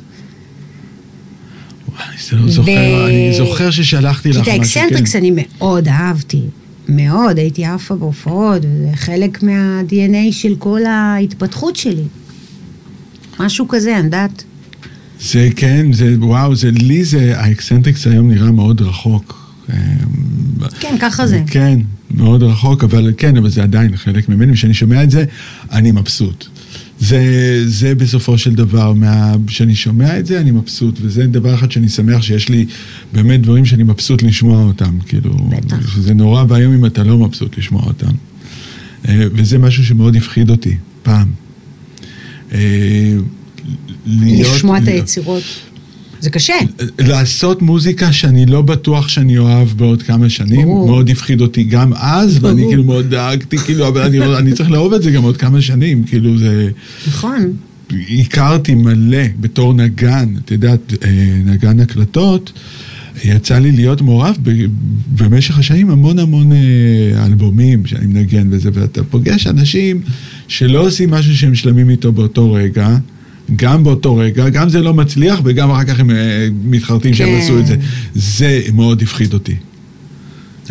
זה 2.31 2.37
לא 2.37 2.49
זוכר, 2.49 3.07
אני 3.07 3.35
זוכר 3.37 3.71
ששלחתי 3.71 4.29
לך 4.29 4.35
כי 4.35 4.41
את 4.41 4.47
משהו, 4.47 4.53
ה 4.53 4.58
Eccentrics 4.58 5.13
כן. 5.13 5.19
אני 5.19 5.33
מאוד 5.37 5.89
אהבתי, 5.89 6.43
מאוד, 6.89 7.39
הייתי 7.39 7.65
עפה 7.65 7.95
בהופעות, 7.95 8.63
וזה 8.65 8.91
חלק 8.95 9.43
מה-DNA 9.43 10.33
של 10.33 10.55
כל 10.59 10.85
ההתפתחות 10.85 11.77
שלי. 11.77 12.05
משהו 13.41 13.69
כזה, 13.69 13.97
אני 13.97 14.05
יודעת. 14.05 14.45
זה 15.21 15.49
כן, 15.57 15.93
זה 15.93 16.15
וואו, 16.19 16.55
זה 16.55 16.71
לי 16.71 17.05
זה, 17.05 17.33
האקסצנטריקס 17.37 18.07
היום 18.07 18.31
נראה 18.31 18.51
מאוד 18.51 18.83
רחוק. 18.83 19.43
כן, 20.81 20.97
ככה 21.01 21.27
זה. 21.27 21.43
כן, 21.47 21.79
מאוד 22.15 22.43
רחוק, 22.43 22.85
אבל 22.85 23.13
כן, 23.17 23.37
אבל 23.37 23.49
זה 23.51 23.63
עדיין 23.63 23.97
חלק 23.97 24.29
ממני, 24.29 24.53
כשאני 24.53 24.75
שומע 24.75 25.03
את 25.03 25.11
זה, 25.11 25.25
אני 25.73 25.91
מבסוט. 25.93 26.47
זה, 27.01 27.23
זה 27.67 27.95
בסופו 27.95 28.39
של 28.39 28.55
דבר, 28.55 28.93
מה, 28.93 29.35
כשאני 29.47 29.75
שומע 29.75 30.19
את 30.19 30.27
זה, 30.27 30.41
אני 30.41 30.51
מבסוט, 30.51 30.99
וזה 31.03 31.27
דבר 31.27 31.55
אחד 31.55 31.71
שאני 31.73 31.89
שמח 31.89 32.23
שיש 32.23 32.49
לי 32.49 32.67
באמת 33.13 33.41
דברים 33.43 33.65
שאני 33.65 33.83
מבסוט 33.83 34.23
לשמוע 34.23 34.63
אותם, 34.63 34.99
כאילו, 35.07 35.35
בטח. 35.35 35.95
שזה 35.95 36.15
נורא 36.15 36.45
ואיום 36.49 36.75
אם 36.75 36.87
אתה 36.87 37.05
לא 37.05 37.19
מבסוט 37.19 37.59
לשמוע 37.59 37.83
אותם. 37.83 38.13
אה, 39.09 39.25
וזה 39.35 39.59
משהו 39.59 39.85
שמאוד 39.85 40.17
הפחיד 40.17 40.51
אותי, 40.51 40.77
פעם. 41.03 41.29
אה, 42.53 42.59
להיות- 44.07 44.55
לשמוע 44.57 44.79
את 44.79 44.89
היצירות. 44.89 45.43
זה 46.23 46.31
קשה. 46.31 46.55
לעשות 46.99 47.63
מוזיקה 47.63 48.13
שאני 48.13 48.47
לא 48.47 48.63
בטוח 48.63 49.09
שאני 49.09 49.39
אוהב 49.39 49.69
בעוד 49.69 50.03
כמה 50.03 50.31
שנים, 50.31 50.67
ברור. 50.67 50.87
מאוד 50.87 51.11
הפחיד 51.11 51.41
אותי 51.41 51.65
גם 51.65 51.93
אז, 51.95 52.39
ואני 52.41 52.57
ברור. 52.57 52.71
כאילו 52.71 52.85
מאוד 52.85 53.11
דאגתי, 53.11 53.59
כאילו, 53.59 53.89
אבל 53.89 54.01
אני, 54.01 54.37
אני 54.37 54.53
צריך 54.53 54.71
לאהוב 54.71 54.93
את 54.93 55.03
זה 55.03 55.11
גם 55.11 55.23
עוד 55.23 55.37
כמה 55.37 55.61
שנים, 55.61 56.05
כאילו 56.05 56.39
זה... 56.39 56.71
נכון. 57.09 57.53
הכרתי 58.19 58.75
מלא 58.75 59.23
בתור 59.41 59.75
נגן, 59.75 60.35
את 60.45 60.51
יודעת, 60.51 60.93
אה, 61.05 61.09
נגן 61.45 61.81
הקלטות, 61.81 62.53
יצא 63.25 63.59
לי 63.59 63.73
להיות 63.73 64.03
מעורב 64.03 64.37
במשך 65.09 65.59
השנים 65.59 65.91
המון 65.91 66.19
המון 66.19 66.53
אה, 66.53 67.27
אלבומים 67.27 67.87
שאני 67.87 68.07
מנגן 68.07 68.49
וזה, 68.51 68.71
ואתה 68.73 69.05
פוגש 69.05 69.47
אנשים 69.47 70.01
שלא 70.49 70.87
עושים 70.87 71.11
משהו 71.11 71.37
שהם 71.37 71.55
שלמים 71.55 71.91
איתו 71.91 72.13
באותו 72.13 72.53
רגע. 72.53 72.97
גם 73.57 73.85
באותו 73.85 74.17
רגע, 74.17 74.49
גם 74.49 74.69
זה 74.69 74.81
לא 74.81 74.95
מצליח 74.95 75.41
וגם 75.45 75.71
אחר 75.71 75.85
כך 75.85 76.01
הם 76.01 76.11
אה, 76.11 76.49
מתחרטים 76.65 77.15
שהם 77.15 77.29
כן. 77.29 77.39
עשו 77.43 77.59
את 77.59 77.67
זה. 77.67 77.77
זה 78.15 78.61
מאוד 78.73 79.03
הפחיד 79.03 79.35
אותי. 79.35 79.55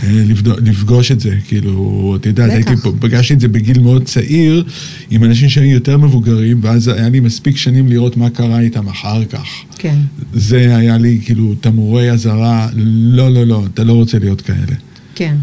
אה, 0.04 0.24
לפגוש 0.64 1.12
את 1.12 1.20
זה, 1.20 1.36
כאילו, 1.48 2.16
את 2.20 2.26
יודעת, 2.26 2.52
בטח. 2.52 2.68
הייתי 2.68 2.90
פגשתי 3.00 3.34
את 3.34 3.40
זה 3.40 3.48
בגיל 3.48 3.80
מאוד 3.80 4.04
צעיר, 4.04 4.64
עם 5.10 5.24
אנשים 5.24 5.50
שהיו 5.50 5.72
יותר 5.72 5.98
מבוגרים, 5.98 6.60
ואז 6.62 6.88
היה 6.88 7.10
לי 7.10 7.20
מספיק 7.20 7.58
שנים 7.58 7.88
לראות 7.88 8.18
מה 8.18 8.30
קרה 8.30 8.60
איתם 8.60 8.88
אחר 8.88 9.26
כך. 9.26 9.48
כן. 9.78 9.96
זה 10.34 10.78
היה 10.78 10.98
לי 10.98 11.20
כאילו 11.26 11.56
תמרורי 11.62 12.12
אזהרה, 12.12 12.70
לא, 12.76 13.34
לא, 13.34 13.44
לא, 13.44 13.64
אתה 13.74 13.84
לא 13.84 13.94
רוצה 13.94 14.20
להיות 14.20 14.42
כאלה. 14.42 14.76
כן. 15.16 15.36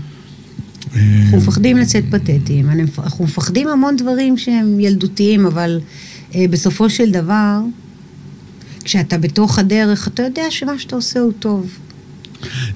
אה, 0.96 1.22
אנחנו 1.22 1.38
מפחדים 1.38 1.76
לצאת 1.76 2.04
פתטיים, 2.10 2.70
אנחנו 2.98 3.24
מפחדים 3.24 3.68
המון 3.68 3.96
דברים 3.96 4.38
שהם 4.38 4.80
ילדותיים, 4.80 5.46
אבל 5.46 5.80
בסופו 6.36 6.90
של 6.90 7.10
דבר, 7.10 7.60
כשאתה 8.84 9.18
בתוך 9.18 9.58
הדרך, 9.58 10.08
אתה 10.08 10.22
יודע 10.22 10.42
שמה 10.50 10.78
שאתה 10.78 10.96
עושה 10.96 11.20
הוא 11.20 11.32
טוב. 11.38 11.78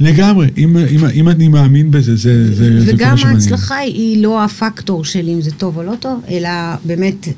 לגמרי, 0.01 0.47
אם, 0.57 0.77
אם, 0.77 1.05
אם 1.15 1.29
אני 1.29 1.49
מאמין 1.49 1.91
בזה, 1.91 2.17
זה, 2.17 2.55
זה, 2.55 2.81
זה 2.81 2.87
כל 2.87 2.95
וגם 2.95 3.11
מה 3.11 3.17
שמעניין. 3.17 3.41
ההצלחה 3.43 3.77
היא 3.77 4.23
לא 4.23 4.45
הפקטור 4.45 5.05
של 5.05 5.29
אם 5.29 5.41
זה 5.41 5.51
טוב 5.51 5.77
או 5.77 5.83
לא 5.83 5.95
טוב, 6.01 6.21
אלא 6.29 6.49
באמת, 6.85 7.29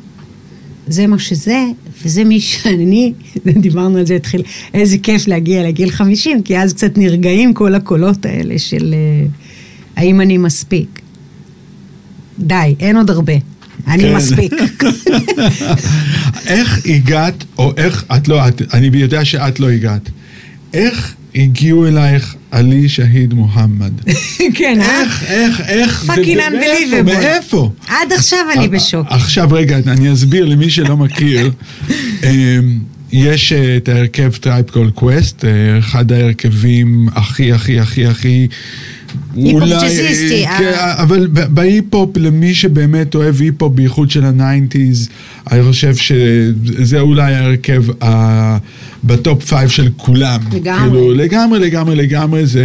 זה 0.87 1.07
מה 1.07 1.19
שזה, 1.19 1.65
וזה 2.05 2.25
מי 2.25 2.41
שאני, 2.41 3.12
דיברנו 3.67 3.99
על 3.99 4.07
זה, 4.07 4.15
התחיל, 4.15 4.43
איזה 4.75 4.99
כיף 4.99 5.29
להגיע 5.29 5.69
לגיל 5.69 5.91
50, 5.91 6.43
כי 6.43 6.59
אז 6.59 6.73
קצת 6.73 6.99
נרגעים 6.99 7.55
כל 7.55 7.75
הקולות 7.75 8.27
האלה 8.27 8.59
של 8.59 8.95
אה, 8.95 9.27
האם 9.97 10.21
אני 10.21 10.39
מספיק. 10.39 11.01
די, 12.39 12.75
אין 12.81 12.97
עוד 12.97 13.11
הרבה. 13.11 13.33
אני 13.89 14.03
כן. 14.03 14.16
מספיק. 14.16 14.53
איך 16.47 16.81
הגעת, 16.87 17.45
או 17.59 17.72
איך, 17.77 18.05
את 18.16 18.29
לא, 18.29 18.49
את, 18.49 18.62
אני 18.75 18.91
יודע 18.99 19.25
שאת 19.25 19.61
לא 19.61 19.70
הגעת. 19.70 20.11
איך 20.75 21.14
הגיעו 21.35 21.87
אלייך 21.87 22.35
עלי 22.51 22.89
שהיד 22.89 23.35
מוחמד? 23.35 23.93
כן, 24.55 24.81
אה? 24.81 25.01
איך, 25.03 25.22
איך, 25.27 25.61
איך, 25.61 26.05
זה- 26.05 26.12
Fucking 26.12 27.03
מאיפה? 27.05 27.70
עד 27.89 28.12
עכשיו 28.12 28.39
אני 28.57 28.68
בשוק. 28.68 29.07
עכשיו 29.11 29.49
רגע, 29.53 29.79
אני 29.87 30.12
אסביר 30.12 30.45
למי 30.45 30.70
שלא 30.70 30.97
מכיר. 30.97 31.51
אמ, 32.25 32.79
יש 33.12 33.53
אה, 33.53 33.77
את 33.77 33.89
ההרכב 33.89 34.33
A 34.37 34.41
Tribe 34.41 34.64
Called 34.70 34.91
Quest, 34.91 35.45
אה, 35.45 35.79
אחד 35.79 36.12
ההרכבים 36.12 37.09
הכי 37.14 37.53
הכי 37.53 37.81
הכי 37.81 38.07
הכי... 38.07 38.47
היפ-הופ 39.37 39.65
ג'אזיסטי, 39.69 40.47
אה, 40.47 40.59
כן, 40.59 40.65
אה. 40.65 41.03
אבל 41.03 41.27
בהיפ-הופ, 41.31 42.17
למי 42.17 42.55
שבאמת 42.55 43.15
אוהב 43.15 43.41
היפ-הופ, 43.41 43.73
בייחוד 43.75 44.11
של 44.11 44.25
הניינטיז, 44.25 45.09
אני 45.51 45.62
חושב 45.62 45.95
שזה 45.97 47.01
אולי 47.01 47.35
ההרכב 47.35 47.85
ה- 48.05 48.57
ב 49.05 49.14
top 49.14 49.45
five 49.45 49.68
של 49.69 49.89
כולם. 49.97 50.41
לגמרי. 50.53 50.81
כאילו, 50.91 51.15
לגמרי, 51.15 51.59
לגמרי, 51.59 51.97
לגמרי, 51.97 52.47
זה 52.47 52.65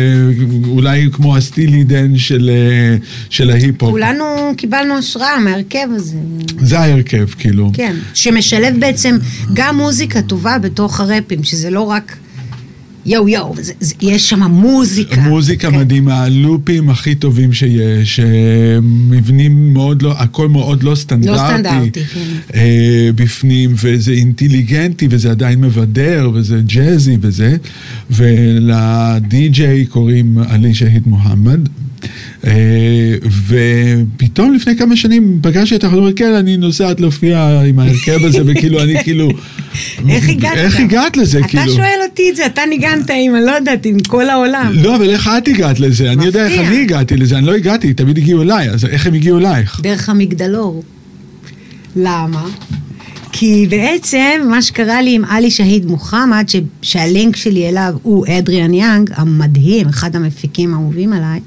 אולי 0.67 1.09
כמו 1.11 1.37
הסטילי 1.37 1.83
דן 1.83 2.17
של, 2.17 2.49
אה, 2.53 2.97
של 3.29 3.49
ההיפ-הופ. 3.49 3.91
כולנו 3.91 4.23
קיבלנו 4.57 4.97
השראה 4.97 5.39
מההרכב 5.39 5.87
הזה. 5.95 6.17
זה 6.59 6.79
ההרכב, 6.79 7.25
כאילו. 7.37 7.71
כן, 7.73 7.95
שמשלב 8.13 8.75
בעצם 8.79 9.17
גם 9.53 9.77
מוזיקה 9.77 10.21
טובה 10.21 10.57
בתוך 10.57 10.99
הראפים, 10.99 11.43
שזה 11.43 11.69
לא 11.69 11.81
רק 11.81 12.15
יואו 13.05 13.29
יואו, 13.29 13.55
זה, 13.57 13.73
זה, 13.79 13.93
יש 14.01 14.29
שם 14.29 14.43
מוזיקה. 14.43 15.21
מוזיקה 15.21 15.71
כן. 15.71 15.79
מדהימה, 15.79 16.23
הלופים 16.23 16.89
הכי 16.89 17.15
טובים 17.15 17.53
שיש, 17.53 18.19
אה, 18.19 18.25
מבנים 18.81 19.73
מאוד 19.73 20.01
לא, 20.01 20.13
הכל 20.17 20.47
מאוד 20.47 20.83
לא 20.83 20.95
סטנדרטי. 20.95 21.41
לא 21.41 21.47
סטנדרטי, 21.47 22.05
כן. 22.05 22.19
אה, 22.55 23.09
בפנים, 23.15 23.73
וזה 23.75 24.11
אינטליגנטי, 24.11 25.07
וזה 25.11 25.31
עדיין 25.31 25.61
מבדר, 25.61 26.29
וזה 26.33 26.61
ג'אזי 26.65 27.17
וזה. 27.21 27.57
ולדי-ג'יי 28.11 29.85
קוראים 29.85 30.37
עלי 30.37 30.73
שהיד 30.73 31.07
מוחמד. 31.07 31.59
אה, 32.47 32.51
ופתאום 33.47 34.53
לפני 34.53 34.77
כמה 34.77 34.95
שנים 34.95 35.39
פגשתי 35.41 35.75
אותך, 35.75 35.87
ואומרת, 35.93 36.13
כן, 36.17 36.33
אני 36.33 36.57
נוסעת 36.57 36.99
להופיע 36.99 37.61
עם 37.67 37.79
ההרכב 37.79 38.25
הזה, 38.25 38.39
וכאילו, 38.45 38.83
אני 38.83 39.03
כאילו... 39.03 39.29
איך 40.09 40.29
הגעת? 40.29 40.57
איך 40.57 40.79
הגעת 40.79 41.17
לזה, 41.17 41.39
אתה 41.39 41.47
כאילו? 41.47 41.73
שואל 41.73 41.99
אותי 42.09 42.29
את 42.31 42.35
זה, 42.35 42.45
אתה 42.45 42.61
ניגנת 42.69 43.09
עם, 43.15 43.35
אני 43.35 43.45
לא 43.45 43.51
יודעת, 43.51 43.85
עם 43.85 43.97
כל 44.07 44.29
העולם. 44.29 44.71
לא, 44.75 44.95
אבל 44.95 45.09
איך 45.09 45.29
את 45.37 45.47
הגעת 45.47 45.79
לזה? 45.79 46.11
אני 46.11 46.25
יודע 46.25 46.47
איך. 46.47 46.59
אני 46.67 46.81
הגעתי 46.81 47.17
לזה, 47.17 47.37
אני 47.37 47.45
לא 47.45 47.55
הגעתי, 47.55 47.93
תמיד 47.93 48.17
הגיעו 48.17 48.41
אליי, 48.41 48.69
אז 48.69 48.85
איך 48.85 49.07
הם 49.07 49.13
הגיעו 49.13 49.37
אלייך? 49.39 49.79
דרך 49.83 50.09
המגדלור. 50.09 50.83
למה? 51.95 52.45
כי 53.31 53.67
בעצם 53.69 54.41
מה 54.49 54.61
שקרה 54.61 55.01
לי 55.01 55.15
עם 55.15 55.25
עלי 55.25 55.51
שהיד 55.51 55.85
מוחמד, 55.85 56.45
ש- 56.47 56.55
שהלינק 56.81 57.35
שלי 57.35 57.69
אליו 57.69 57.93
הוא 58.03 58.25
אדריאן 58.27 58.73
יאנג, 58.73 59.09
המדהים, 59.15 59.87
אחד 59.87 60.15
המפיקים 60.15 60.73
האהובים 60.73 61.13
עליי, 61.13 61.39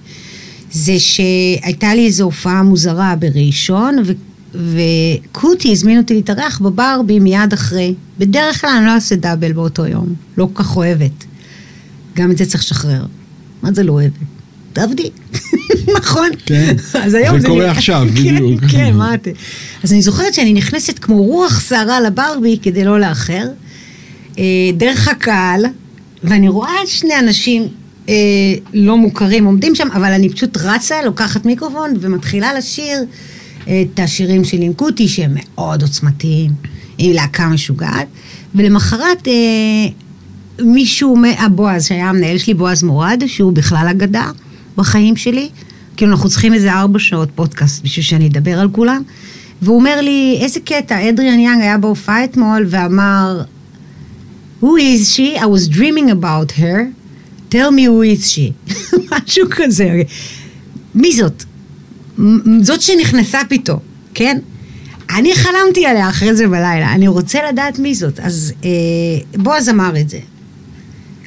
זה 0.72 0.98
שהייתה 0.98 1.94
לי 1.94 2.06
איזו 2.06 2.24
הופעה 2.24 2.62
מוזרה 2.62 3.14
בראשון, 3.18 3.96
ו- 4.06 4.12
וקוטי 4.54 5.72
הזמין 5.72 5.98
אותי 5.98 6.14
להתארח 6.14 6.58
בברבי 6.58 7.18
מיד 7.18 7.52
אחרי. 7.52 7.94
בדרך 8.18 8.60
כלל 8.60 8.70
אני 8.70 8.86
לא 8.86 8.90
אעשה 8.94 9.16
דאבל 9.16 9.52
באותו 9.52 9.86
יום, 9.86 10.14
לא 10.36 10.48
כל 10.52 10.62
כך 10.62 10.76
אוהבת. 10.76 11.24
גם 12.14 12.30
את 12.30 12.38
זה 12.38 12.46
צריך 12.46 12.64
לשחרר. 12.64 13.04
מה 13.62 13.72
זה 13.72 13.82
לא 13.82 13.92
אוהבת? 13.92 14.12
תעבדי. 14.72 15.10
נכון? 15.98 16.28
כן. 16.46 16.76
אז 16.94 17.14
היום 17.14 17.40
זה 17.40 17.48
קורה 17.48 17.70
עכשיו, 17.70 18.06
כן, 18.16 18.34
בדיוק. 18.34 18.60
כן, 18.70 18.96
מה 18.96 19.14
את... 19.14 19.28
אז 19.82 19.92
אני 19.92 20.02
זוכרת 20.02 20.34
שאני 20.34 20.52
נכנסת 20.52 20.98
כמו 20.98 21.22
רוח 21.22 21.60
סערה 21.60 22.00
לברבי 22.00 22.58
כדי 22.62 22.84
לא 22.84 23.00
לאחר, 23.00 23.48
אה, 24.38 24.44
דרך 24.76 25.08
הקהל, 25.08 25.64
ואני 26.24 26.48
רואה 26.48 26.76
שני 26.86 27.18
אנשים 27.18 27.68
אה, 28.08 28.14
לא 28.74 28.96
מוכרים 28.96 29.44
עומדים 29.44 29.74
שם, 29.74 29.88
אבל 29.94 30.12
אני 30.12 30.28
פשוט 30.28 30.56
רצה, 30.56 31.02
לוקחת 31.04 31.46
מיקרופון 31.46 31.94
ומתחילה 32.00 32.54
לשיר 32.54 32.98
את 33.62 34.00
השירים 34.00 34.44
של 34.44 34.58
לינקוטי, 34.58 35.08
שהם 35.08 35.34
מאוד 35.34 35.82
עוצמתיים, 35.82 36.50
עם 36.98 37.12
להקה 37.12 37.48
משוגעת, 37.48 38.06
ולמחרת 38.54 39.28
אה, 39.28 39.32
מישהו, 40.64 41.16
הבועז, 41.38 41.84
שהיה 41.84 42.08
המנהל 42.08 42.38
שלי, 42.38 42.54
בועז 42.54 42.82
מורד, 42.82 43.22
שהוא 43.26 43.52
בכלל 43.52 43.86
אגדה 43.90 44.30
בחיים 44.76 45.16
שלי, 45.16 45.48
כאילו 45.96 46.12
אנחנו 46.12 46.28
צריכים 46.28 46.54
איזה 46.54 46.72
ארבע 46.72 46.98
שעות 46.98 47.28
פודקאסט 47.34 47.82
בשביל 47.84 48.04
שאני 48.04 48.28
אדבר 48.28 48.60
על 48.60 48.68
כולם, 48.72 49.02
והוא 49.62 49.76
אומר 49.76 50.00
לי, 50.00 50.38
איזה 50.40 50.60
קטע, 50.60 51.08
אדריאן 51.08 51.38
יאנג 51.38 51.60
היה 51.60 51.78
בהופעה 51.78 52.24
אתמול 52.24 52.66
ואמר, 52.68 53.42
who 54.62 54.66
is 54.66 55.16
she? 55.16 55.38
I 55.38 55.46
was 55.46 55.68
dreaming 55.76 56.10
about 56.10 56.52
her, 56.60 57.01
tell 57.52 57.70
me 57.70 57.86
who 57.86 58.02
is 58.20 58.24
she. 58.34 58.76
משהו 59.12 59.46
כזה. 59.50 60.02
מי 60.94 61.12
זאת? 61.12 61.44
זאת 62.62 62.82
שנכנסה 62.82 63.38
פתאום, 63.48 63.78
כן? 64.14 64.38
אני 65.16 65.34
חלמתי 65.34 65.86
עליה 65.86 66.08
אחרי 66.08 66.34
זה 66.34 66.46
בלילה, 66.48 66.92
אני 66.92 67.08
רוצה 67.08 67.38
לדעת 67.52 67.78
מי 67.78 67.94
זאת. 67.94 68.20
אז 68.20 68.52
אה, 68.64 68.70
בועז 69.42 69.68
אמר 69.68 70.00
את 70.00 70.08
זה, 70.08 70.18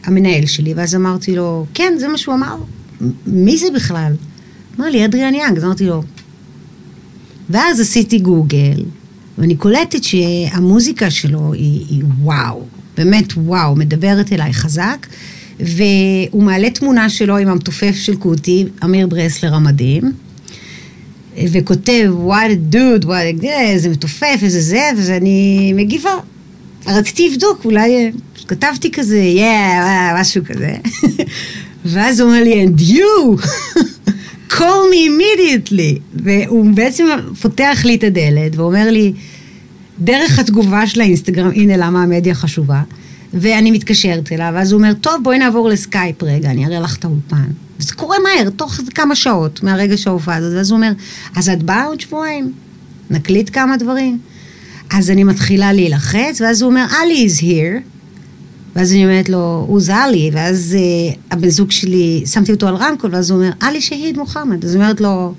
המנהל 0.03 0.45
שלי, 0.45 0.73
ואז 0.73 0.95
אמרתי 0.95 1.35
לו, 1.35 1.65
כן, 1.73 1.93
זה 1.99 2.07
מה 2.07 2.17
שהוא 2.17 2.35
אמר. 2.35 2.55
"מ- 3.01 3.09
מי 3.45 3.57
זה 3.57 3.67
בכלל? 3.75 4.13
אמר 4.79 4.89
לי, 4.89 5.05
אדריאן 5.05 5.35
יאנג. 5.35 5.57
אז 5.57 5.63
אמרתי 5.63 5.85
לו, 5.85 6.03
ואז 7.49 7.79
עשיתי 7.79 8.19
גוגל, 8.19 8.83
ואני 9.37 9.55
קולטת 9.55 10.03
שהמוזיקה 10.03 11.11
שלו 11.11 11.53
היא, 11.53 11.85
היא 11.89 12.03
וואו, 12.21 12.63
באמת 12.97 13.33
וואו, 13.37 13.75
מדברת 13.75 14.33
אליי 14.33 14.53
חזק, 14.53 15.07
והוא 15.59 16.43
מעלה 16.43 16.69
תמונה 16.69 17.09
שלו 17.09 17.37
עם 17.37 17.47
המתופף 17.47 17.95
של 17.95 18.15
קוטי, 18.15 18.65
אמיר 18.83 19.07
ברסלר 19.07 19.55
המדהים, 19.55 20.11
וכותב, 21.51 22.11
what 22.27 22.51
a 22.51 22.73
dude, 22.75 23.05
what 23.05 23.43
a... 23.43 23.45
איזה 23.45 23.89
מתופף, 23.89 24.39
איזה 24.41 24.61
זה, 24.61 24.89
ואני 24.97 25.73
מגיבה. 25.75 26.11
רציתי 26.87 27.29
לבדוק, 27.29 27.65
אולי... 27.65 27.95
אה, 27.95 28.09
כתבתי 28.47 28.91
כזה, 28.91 29.23
yeah, 29.35 30.21
משהו 30.21 30.45
כזה. 30.45 30.75
ואז 31.85 32.19
הוא 32.19 32.29
אומר 32.29 32.43
לי, 32.43 32.65
and 32.65 32.81
you, 32.81 33.41
call 34.53 34.83
me 34.91 35.09
immediately. 35.09 35.99
והוא 36.13 36.65
בעצם 36.73 37.05
פותח 37.41 37.81
לי 37.85 37.95
את 37.95 38.03
הדלת 38.03 38.55
ואומר 38.55 38.91
לי, 38.91 39.13
דרך 39.99 40.39
התגובה 40.39 40.87
של 40.87 41.01
האינסטגרם, 41.01 41.51
הנה 41.55 41.77
למה 41.77 42.03
המדיה 42.03 42.35
חשובה. 42.35 42.81
ואני 43.35 43.71
מתקשרת 43.71 44.31
אליו, 44.31 44.51
ואז 44.55 44.71
הוא 44.71 44.77
אומר, 44.77 44.93
טוב, 44.93 45.23
בואי 45.23 45.37
נעבור 45.37 45.69
לסקייפ 45.69 46.23
רגע, 46.23 46.51
אני 46.51 46.65
אראה 46.65 46.79
לך 46.79 46.97
את 46.97 47.05
האולפן. 47.05 47.45
וזה 47.79 47.93
קורה 47.93 48.17
מהר, 48.23 48.49
תוך 48.49 48.79
כמה 48.95 49.15
שעות 49.15 49.63
מהרגע 49.63 49.97
שההופעה 49.97 50.35
הזאת. 50.35 50.53
ואז 50.55 50.71
הוא 50.71 50.75
אומר, 50.77 50.91
אז 51.35 51.49
את 51.49 51.63
באה 51.63 51.85
עוד 51.85 51.99
שבועיים? 52.01 52.53
נקליט 53.09 53.49
כמה 53.53 53.77
דברים. 53.77 54.19
אז 54.89 55.09
אני 55.09 55.23
מתחילה 55.23 55.73
להילחץ, 55.73 56.41
ואז 56.41 56.61
הוא 56.61 56.69
אומר, 56.69 56.85
Ali 56.89 57.29
is 57.29 57.41
here. 57.41 57.81
ואז 58.75 58.91
אני 58.91 59.05
אומרת 59.05 59.29
לו, 59.29 59.65
הוא 59.67 59.81
זה 59.81 59.95
עלי, 59.95 60.29
ואז 60.33 60.77
uh, 60.77 61.17
הבן 61.31 61.49
זוג 61.49 61.71
שלי, 61.71 62.23
שמתי 62.25 62.51
אותו 62.51 62.67
על 62.67 62.75
רמקול, 62.75 63.09
ואז 63.13 63.31
הוא 63.31 63.39
אומר, 63.39 63.51
עלי 63.59 63.81
שהיד 63.81 64.17
מוחמד. 64.17 64.65
אז 64.65 64.75
אני 64.75 64.83
אומרת 64.83 65.01
לו, 65.01 65.33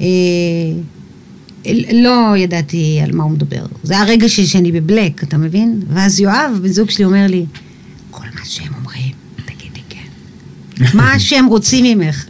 אה, 0.00 0.06
לא 1.92 2.34
ידעתי 2.36 3.00
על 3.04 3.12
מה 3.12 3.24
הוא 3.24 3.32
מדבר. 3.32 3.62
זה 3.82 3.98
הרגע 3.98 4.28
ש- 4.28 4.40
שאני 4.40 4.72
בבלק, 4.72 5.22
אתה 5.22 5.38
מבין? 5.38 5.80
ואז 5.88 6.20
יואב, 6.20 6.58
בן 6.62 6.68
זוג 6.68 6.90
שלי, 6.90 7.04
אומר 7.04 7.26
לי, 7.28 7.44
כל 8.10 8.26
מה 8.34 8.40
שהם 8.44 8.72
אומרים, 8.80 9.12
תגידי 9.44 9.80
כן. 9.88 10.84
מה 10.94 11.18
שהם 11.18 11.46
רוצים 11.46 11.98
ממך. 11.98 12.24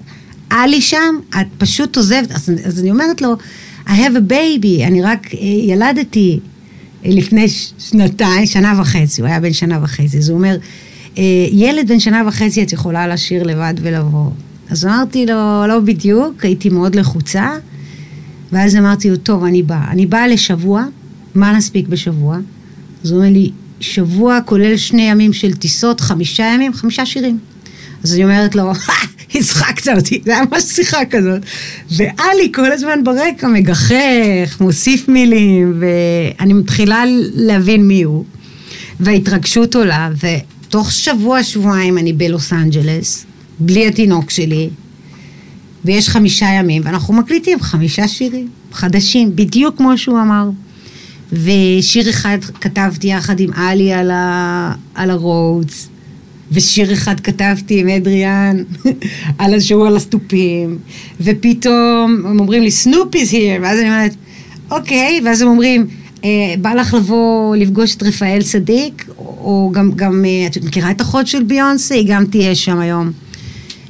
עלי 0.50 0.80
שם, 0.80 1.14
את 1.40 1.46
פשוט 1.58 1.96
עוזבת. 1.96 2.32
אז, 2.32 2.50
אז 2.64 2.80
אני 2.80 2.90
אומרת 2.90 3.22
לו, 3.22 3.36
I 3.86 3.90
have 3.90 4.16
a 4.28 4.32
baby, 4.32 4.86
אני 4.86 5.02
רק 5.02 5.34
אה, 5.34 5.38
ילדתי 5.62 6.40
אה, 7.04 7.10
לפני 7.10 7.46
שנתיים, 7.78 8.46
שנה 8.46 8.74
וחצי, 8.80 9.20
הוא 9.20 9.28
היה 9.28 9.40
בן 9.40 9.52
שנה 9.52 9.78
וחצי. 9.82 10.18
אז 10.18 10.28
הוא 10.28 10.38
אומר, 10.38 10.56
אה, 11.18 11.22
ילד 11.52 11.88
בן 11.88 12.00
שנה 12.00 12.22
וחצי 12.28 12.62
את 12.62 12.72
יכולה 12.72 13.08
לשיר 13.08 13.42
לבד 13.42 13.74
ולבוא. 13.82 14.30
אז 14.70 14.84
אמרתי 14.86 15.26
לו, 15.26 15.66
לא 15.68 15.80
בדיוק, 15.80 16.44
הייתי 16.44 16.68
מאוד 16.68 16.94
לחוצה. 16.94 17.50
ואז 18.52 18.76
אמרתי 18.76 19.10
לו, 19.10 19.16
טוב, 19.16 19.44
אני 19.44 19.62
באה. 19.62 19.90
אני 19.90 20.06
באה 20.06 20.28
לשבוע, 20.28 20.84
מה 21.34 21.52
נספיק 21.52 21.88
בשבוע? 21.88 22.38
אז 23.04 23.10
הוא 23.10 23.20
אומר 23.20 23.32
לי, 23.32 23.50
שבוע 23.80 24.38
כולל 24.44 24.76
שני 24.76 25.02
ימים 25.02 25.32
של 25.32 25.52
טיסות, 25.52 26.00
חמישה 26.00 26.52
ימים, 26.54 26.74
חמישה 26.74 27.06
שירים. 27.06 27.38
אז 28.04 28.14
אני 28.14 28.24
אומרת 28.24 28.54
לו, 28.54 28.72
הצחקת 29.34 29.88
אותי, 29.88 30.20
זה 30.24 30.36
היה 30.36 30.44
ממש 30.50 30.62
שיחה 30.62 31.04
כזאת. 31.04 31.42
ואלי 31.96 32.52
כל 32.54 32.72
הזמן 32.72 33.04
ברקע 33.04 33.48
מגחך, 33.48 34.60
מוסיף 34.60 35.08
מילים, 35.08 35.80
ואני 35.80 36.52
מתחילה 36.52 37.04
להבין 37.34 37.88
מי 37.88 38.02
הוא. 38.02 38.24
וההתרגשות 39.00 39.76
עולה, 39.76 40.10
ותוך 40.18 40.92
שבוע, 40.92 41.42
שבועיים 41.42 41.98
אני 41.98 42.12
בלוס 42.12 42.52
אנג'לס, 42.52 43.26
בלי 43.58 43.86
התינוק 43.86 44.30
שלי, 44.30 44.70
ויש 45.84 46.08
חמישה 46.08 46.46
ימים, 46.46 46.82
ואנחנו 46.84 47.14
מקליטים 47.14 47.60
חמישה 47.60 48.08
שירים 48.08 48.48
חדשים, 48.72 49.36
בדיוק 49.36 49.76
כמו 49.76 49.98
שהוא 49.98 50.20
אמר. 50.20 50.50
ושיר 51.32 52.10
אחד 52.10 52.38
כתבתי 52.60 53.06
יחד 53.06 53.40
עם 53.40 53.52
עלי 53.52 53.92
על, 53.92 54.10
ה... 54.10 54.74
על 54.94 55.10
הרודס, 55.10 55.88
ושיר 56.52 56.92
אחד 56.92 57.20
כתבתי 57.20 57.80
עם 57.80 57.88
אדריאן 57.88 58.62
על 59.38 59.54
השואו 59.54 59.86
על 59.86 59.96
הסטופים, 59.96 60.78
ופתאום 61.20 62.22
הם 62.26 62.40
אומרים 62.40 62.62
לי, 62.62 62.70
סנופ 62.70 63.14
is 63.14 63.32
here, 63.32 63.62
ואז 63.62 63.78
אני 63.80 63.88
אומרת, 63.88 64.14
אוקיי, 64.70 65.20
ואז 65.24 65.42
הם 65.42 65.48
אומרים, 65.48 65.86
אה, 66.24 66.54
בא 66.60 66.74
לך 66.74 66.94
לבוא 66.94 67.56
לפגוש 67.56 67.94
את 67.96 68.02
רפאל 68.02 68.42
צדיק, 68.42 69.08
או 69.18 69.70
גם, 69.74 69.90
גם 69.96 70.24
אה, 70.24 70.46
את 70.46 70.64
מכירה 70.64 70.90
את 70.90 71.00
אחות 71.00 71.26
של 71.26 71.42
ביונסה? 71.42 71.94
היא 71.94 72.06
גם 72.08 72.24
תהיה 72.26 72.54
שם 72.54 72.78
היום. 72.78 73.12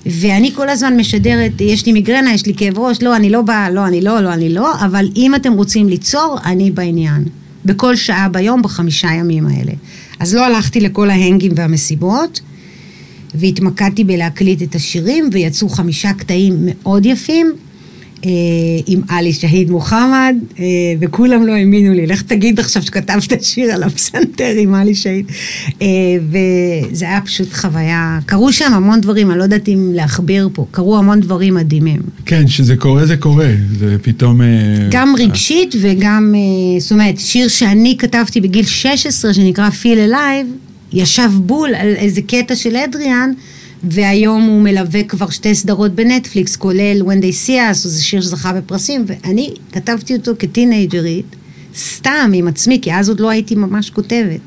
ואני 0.07 0.53
כל 0.55 0.69
הזמן 0.69 0.97
משדרת, 0.97 1.61
יש 1.61 1.87
לי 1.87 1.93
מיגרנה, 1.93 2.35
יש 2.35 2.47
לי 2.47 2.55
כאב 2.57 2.79
ראש, 2.79 3.03
לא, 3.03 3.17
אני 3.17 3.31
לא 3.31 3.43
באה, 3.43 3.71
לא, 3.71 3.87
אני 3.87 4.01
לא, 4.01 4.21
לא, 4.21 4.33
אני 4.33 4.49
לא, 4.49 4.75
אבל 4.75 5.09
אם 5.17 5.35
אתם 5.35 5.53
רוצים 5.53 5.89
ליצור, 5.89 6.39
אני 6.45 6.71
בעניין. 6.71 7.25
בכל 7.65 7.97
שעה 7.97 8.29
ביום, 8.29 8.63
בחמישה 8.63 9.09
ימים 9.09 9.47
האלה. 9.47 9.73
אז 10.21 10.35
לא 10.35 10.47
הלכתי 10.47 10.81
לכל 10.81 11.11
ההנגים 11.11 11.53
והמסיבות, 11.57 12.41
והתמקדתי 13.35 14.05
בלהקליט 14.05 14.63
את 14.63 14.75
השירים, 14.75 15.31
ויצאו 15.33 15.69
חמישה 15.69 16.13
קטעים 16.13 16.57
מאוד 16.61 17.07
יפים. 17.07 17.53
אה, 18.27 18.31
עם 18.87 19.01
עלי 19.09 19.33
שהיד 19.33 19.71
מוחמד, 19.71 20.37
אה, 20.59 20.65
וכולם 21.01 21.47
לא 21.47 21.53
האמינו 21.53 21.95
לי. 21.95 22.07
לך 22.07 22.23
תגיד 22.23 22.61
עכשיו 22.61 22.83
שכתבת 22.83 23.45
שיר 23.45 23.73
על 23.73 23.83
הפסנתר 23.83 24.55
עם 24.59 24.75
עלי 24.75 24.95
שהיד. 24.95 25.27
אה, 25.83 25.87
וזה 26.31 27.05
היה 27.05 27.21
פשוט 27.21 27.53
חוויה, 27.53 28.19
קרו 28.27 28.53
שם 28.53 28.73
המון 28.73 29.01
דברים, 29.01 29.31
אני 29.31 29.39
לא 29.39 29.43
יודעת 29.43 29.69
אם 29.69 29.91
להכביר 29.95 30.49
פה, 30.53 30.67
קרו 30.71 30.99
המון 30.99 31.21
דברים 31.21 31.55
מדהימים. 31.55 32.01
כן, 32.27 32.47
שזה 32.47 32.77
קורה 32.77 33.07
זה 33.07 33.17
קורה, 33.17 33.51
זה 33.79 33.97
פתאום... 34.03 34.41
גם 34.91 35.15
רגשית 35.19 35.75
וגם, 35.81 36.35
זאת 36.79 36.93
אומרת, 36.93 37.19
שיר 37.19 37.49
שאני 37.49 37.97
כתבתי 37.99 38.41
בגיל 38.41 38.65
16, 38.65 39.35
שנקרא 39.35 39.69
Feel 39.83 40.13
Alive, 40.13 40.71
ישב 40.93 41.31
בול 41.35 41.75
על 41.75 41.95
איזה 41.97 42.23
קטע 42.23 42.57
של 42.57 42.77
אדריאן. 42.77 43.33
והיום 43.83 44.43
הוא 44.43 44.63
מלווה 44.63 45.03
כבר 45.03 45.31
שתי 45.31 45.55
סדרות 45.55 45.95
בנטפליקס, 45.95 46.57
כולל 46.57 47.03
When 47.03 47.23
They 47.23 47.47
See 47.47 47.73
Us, 47.73 47.73
זה 47.73 48.03
שיר 48.03 48.21
שזכה 48.21 48.53
בפרסים, 48.53 49.05
ואני 49.07 49.55
כתבתי 49.73 50.17
אותו 50.17 50.33
כטינג'רית, 50.39 51.37
סתם 51.77 52.31
עם 52.35 52.49
עצמי, 52.49 52.79
כי 52.83 52.95
אז 52.95 53.09
עוד 53.09 53.21
לא 53.21 53.31
הייתי 53.31 53.55
ממש 53.55 53.91
כותבת. 53.91 54.41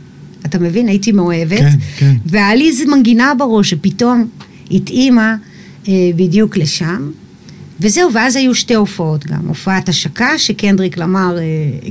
אתה 0.46 0.60
מבין? 0.60 0.88
הייתי 0.88 1.12
מאוהבת. 1.12 1.60
כן, 1.60 1.78
כן. 1.98 2.16
והיה 2.26 2.56
לי 2.56 2.68
איזו 2.68 2.84
מנגינה 2.88 3.34
בראש 3.38 3.70
שפתאום 3.70 4.28
התאימה 4.72 5.36
אה, 5.88 5.94
בדיוק 6.16 6.58
לשם. 6.58 7.12
וזהו, 7.80 8.14
ואז 8.14 8.36
היו 8.36 8.56
שתי 8.56 8.74
הופעות 8.74 9.26
גם. 9.26 9.48
הופעת 9.48 9.90
השקה, 9.90 10.38
שקנדריק 10.38 10.98
למר 10.98 11.38
אה, 11.38 11.44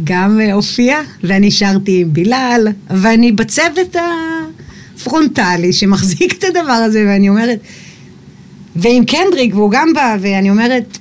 גם 0.04 0.40
אה, 0.40 0.52
הופיע, 0.52 0.98
ואני 1.24 1.50
שרתי 1.50 2.00
עם 2.00 2.12
בילאל, 2.12 2.68
ואני 2.90 3.32
בצוות 3.32 3.96
ה... 3.96 4.02
פרונטלי 5.04 5.72
שמחזיק 5.72 6.34
את 6.38 6.44
הדבר 6.44 6.72
הזה, 6.72 7.04
ואני 7.08 7.28
אומרת, 7.28 7.58
ועם 8.76 9.04
קנדריק, 9.04 9.54
והוא 9.54 9.70
גם 9.70 9.88
בא, 9.94 10.16
ואני 10.20 10.50
אומרת, 10.50 10.98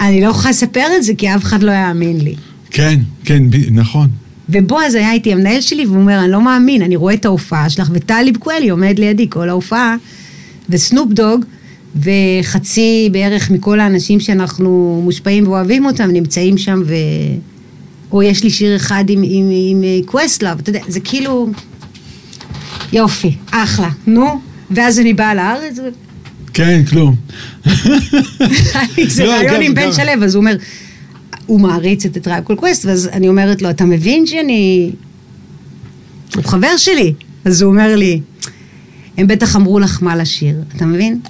אני 0.00 0.20
לא 0.20 0.28
יכולה 0.28 0.50
לספר 0.50 0.86
את 0.96 1.04
זה 1.04 1.12
כי 1.18 1.34
אף 1.34 1.42
אחד 1.42 1.62
לא 1.62 1.72
יאמין 1.72 2.20
לי. 2.20 2.34
כן, 2.70 3.00
כן, 3.24 3.42
נכון. 3.70 4.08
ובועז 4.48 4.94
היה 4.94 5.12
איתי 5.12 5.32
המנהל 5.32 5.60
שלי, 5.60 5.86
והוא 5.86 5.96
אומר, 5.96 6.20
אני 6.20 6.30
לא 6.30 6.40
מאמין, 6.40 6.82
אני 6.82 6.96
רואה 6.96 7.14
את 7.14 7.24
ההופעה 7.24 7.70
שלך, 7.70 7.90
וטלי 7.92 8.32
בקואלי 8.32 8.68
עומד 8.68 8.98
לידי 8.98 9.26
כל 9.30 9.48
ההופעה, 9.48 9.96
ו 10.70 10.77
Snoop 10.77 11.12
Dogg, 11.12 11.44
וחצי 11.96 13.08
בערך 13.12 13.50
מכל 13.50 13.80
האנשים 13.80 14.20
שאנחנו 14.20 15.00
מושפעים 15.04 15.48
ואוהבים 15.48 15.86
אותם, 15.86 16.10
נמצאים 16.10 16.58
שם, 16.58 16.82
ו... 16.86 16.94
או 18.12 18.22
יש 18.22 18.44
לי 18.44 18.50
שיר 18.50 18.76
אחד 18.76 19.04
עם, 19.08 19.22
עם, 19.24 19.50
עם 19.52 19.82
Questlove, 20.06 20.58
אתה 20.58 20.70
יודע, 20.70 20.80
זה 20.88 21.00
כאילו... 21.00 21.50
יופי, 22.92 23.36
אחלה, 23.50 23.88
נו, 24.06 24.40
ואז 24.70 24.98
אני 24.98 25.14
באה 25.14 25.34
לארץ. 25.34 25.78
כן, 26.54 26.82
כלום. 26.90 27.14
זה 29.06 29.24
לא, 29.24 29.30
רעיון 29.30 29.54
גם- 29.54 29.60
עם 29.62 29.74
בן 29.74 29.92
שלו, 29.92 30.24
אז 30.24 30.34
הוא 30.34 30.40
אומר, 30.40 30.56
הוא 31.46 31.60
מעריץ 31.60 32.06
את 32.06 32.18
Tribe 32.18 32.44
Called 32.44 32.54
Quest, 32.56 32.84
ואז 32.84 33.08
אני 33.12 33.28
אומרת 33.28 33.62
לו, 33.62 33.70
אתה 33.70 33.84
מבין 33.84 34.26
שאני... 34.26 34.90
הוא 36.36 36.44
חבר 36.44 36.76
שלי. 36.76 37.14
אז 37.44 37.62
הוא 37.62 37.70
אומר 37.72 37.96
לי, 37.96 38.20
הם 39.18 39.26
בטח 39.26 39.56
אמרו 39.56 39.78
לך 39.78 39.98
מה 40.02 40.16
לשיר, 40.16 40.56
אתה 40.76 40.86
מבין? 40.86 41.20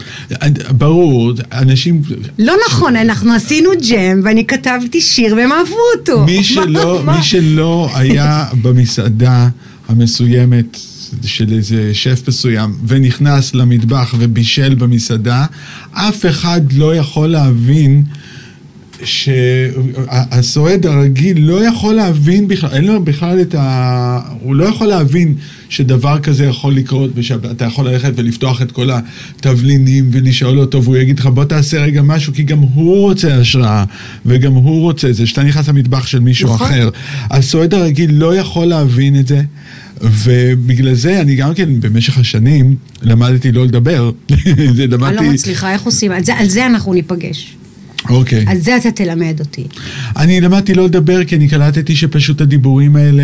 ברור, 0.70 1.32
אנשים... 1.52 2.02
לא 2.38 2.54
נכון, 2.68 2.96
אנחנו 2.96 3.32
עשינו 3.34 3.70
ג'ם, 3.90 4.20
ואני 4.24 4.46
כתבתי 4.46 5.00
שיר 5.00 5.34
והם 5.36 5.52
אהבו 5.52 5.74
אותו. 5.98 6.24
מי 6.24 6.44
שלא? 6.44 7.02
מי 7.06 7.22
שלא 7.22 7.90
היה 7.94 8.44
במסעדה 8.62 9.48
המסוימת 9.88 10.76
של 11.24 11.52
איזה 11.52 11.94
שף 11.94 12.22
מסוים 12.28 12.74
ונכנס 12.86 13.54
למטבח 13.54 14.14
ובישל 14.18 14.74
במסעדה, 14.74 15.46
אף 15.92 16.26
אחד 16.26 16.72
לא 16.72 16.96
יכול 16.96 17.28
להבין 17.28 18.04
שהסועד 19.04 20.86
הרגיל 20.86 21.40
לא 21.40 21.64
יכול 21.64 21.94
להבין 21.94 22.48
בכלל, 22.48 22.70
אין 22.72 22.84
לו 22.84 23.04
בכלל 23.04 23.40
את 23.40 23.54
ה... 23.54 24.20
הוא 24.40 24.54
לא 24.54 24.64
יכול 24.64 24.86
להבין 24.86 25.34
שדבר 25.68 26.18
כזה 26.18 26.44
יכול 26.44 26.74
לקרות 26.74 27.10
ושאתה 27.14 27.64
יכול 27.64 27.88
ללכת 27.88 28.12
ולפתוח 28.16 28.62
את 28.62 28.72
כל 28.72 28.90
התבלינים 28.90 30.08
ולשאול 30.12 30.58
אותו 30.58 30.84
והוא 30.84 30.96
יגיד 30.96 31.18
לך 31.18 31.26
בוא 31.26 31.44
תעשה 31.44 31.82
רגע 31.82 32.02
משהו 32.02 32.32
כי 32.32 32.42
גם 32.42 32.58
הוא 32.58 33.00
רוצה 33.00 33.34
השראה 33.34 33.84
וגם 34.26 34.52
הוא 34.52 34.82
רוצה 34.82 35.08
את 35.08 35.14
זה, 35.14 35.26
שאתה 35.26 35.42
נכנס 35.42 35.68
למטבח 35.68 36.06
של 36.06 36.20
מישהו 36.20 36.54
נכון. 36.54 36.66
אחר. 36.66 36.90
הסועד 37.30 37.74
הרגיל 37.74 38.14
לא 38.14 38.36
יכול 38.36 38.66
להבין 38.66 39.20
את 39.20 39.26
זה. 39.26 39.42
ובגלל 40.00 40.94
זה 40.94 41.20
אני 41.20 41.36
גם 41.36 41.54
כן 41.54 41.80
במשך 41.80 42.18
השנים 42.18 42.76
למדתי 43.02 43.52
לא 43.52 43.64
לדבר. 43.64 44.10
זה 44.76 44.84
אני 44.84 44.86
למדתי... 44.86 45.14
לא 45.14 45.32
מצליחה, 45.32 45.72
איך 45.72 45.82
עושים? 45.82 46.12
על 46.12 46.24
זה- 46.24 46.34
על 46.36 46.48
זה 46.48 46.66
אנחנו 46.66 46.94
ניפגש. 46.94 47.56
אוקיי. 48.08 48.44
על 48.46 48.58
זה 48.58 48.76
אתה 48.76 48.90
תלמד 48.90 49.36
אותי. 49.40 49.64
אני 50.16 50.40
למדתי 50.40 50.74
לא 50.74 50.84
לדבר 50.84 51.24
כי 51.24 51.36
אני 51.36 51.48
קלטתי 51.48 51.96
שפשוט 51.96 52.40
הדיבורים 52.40 52.96
האלה... 52.96 53.22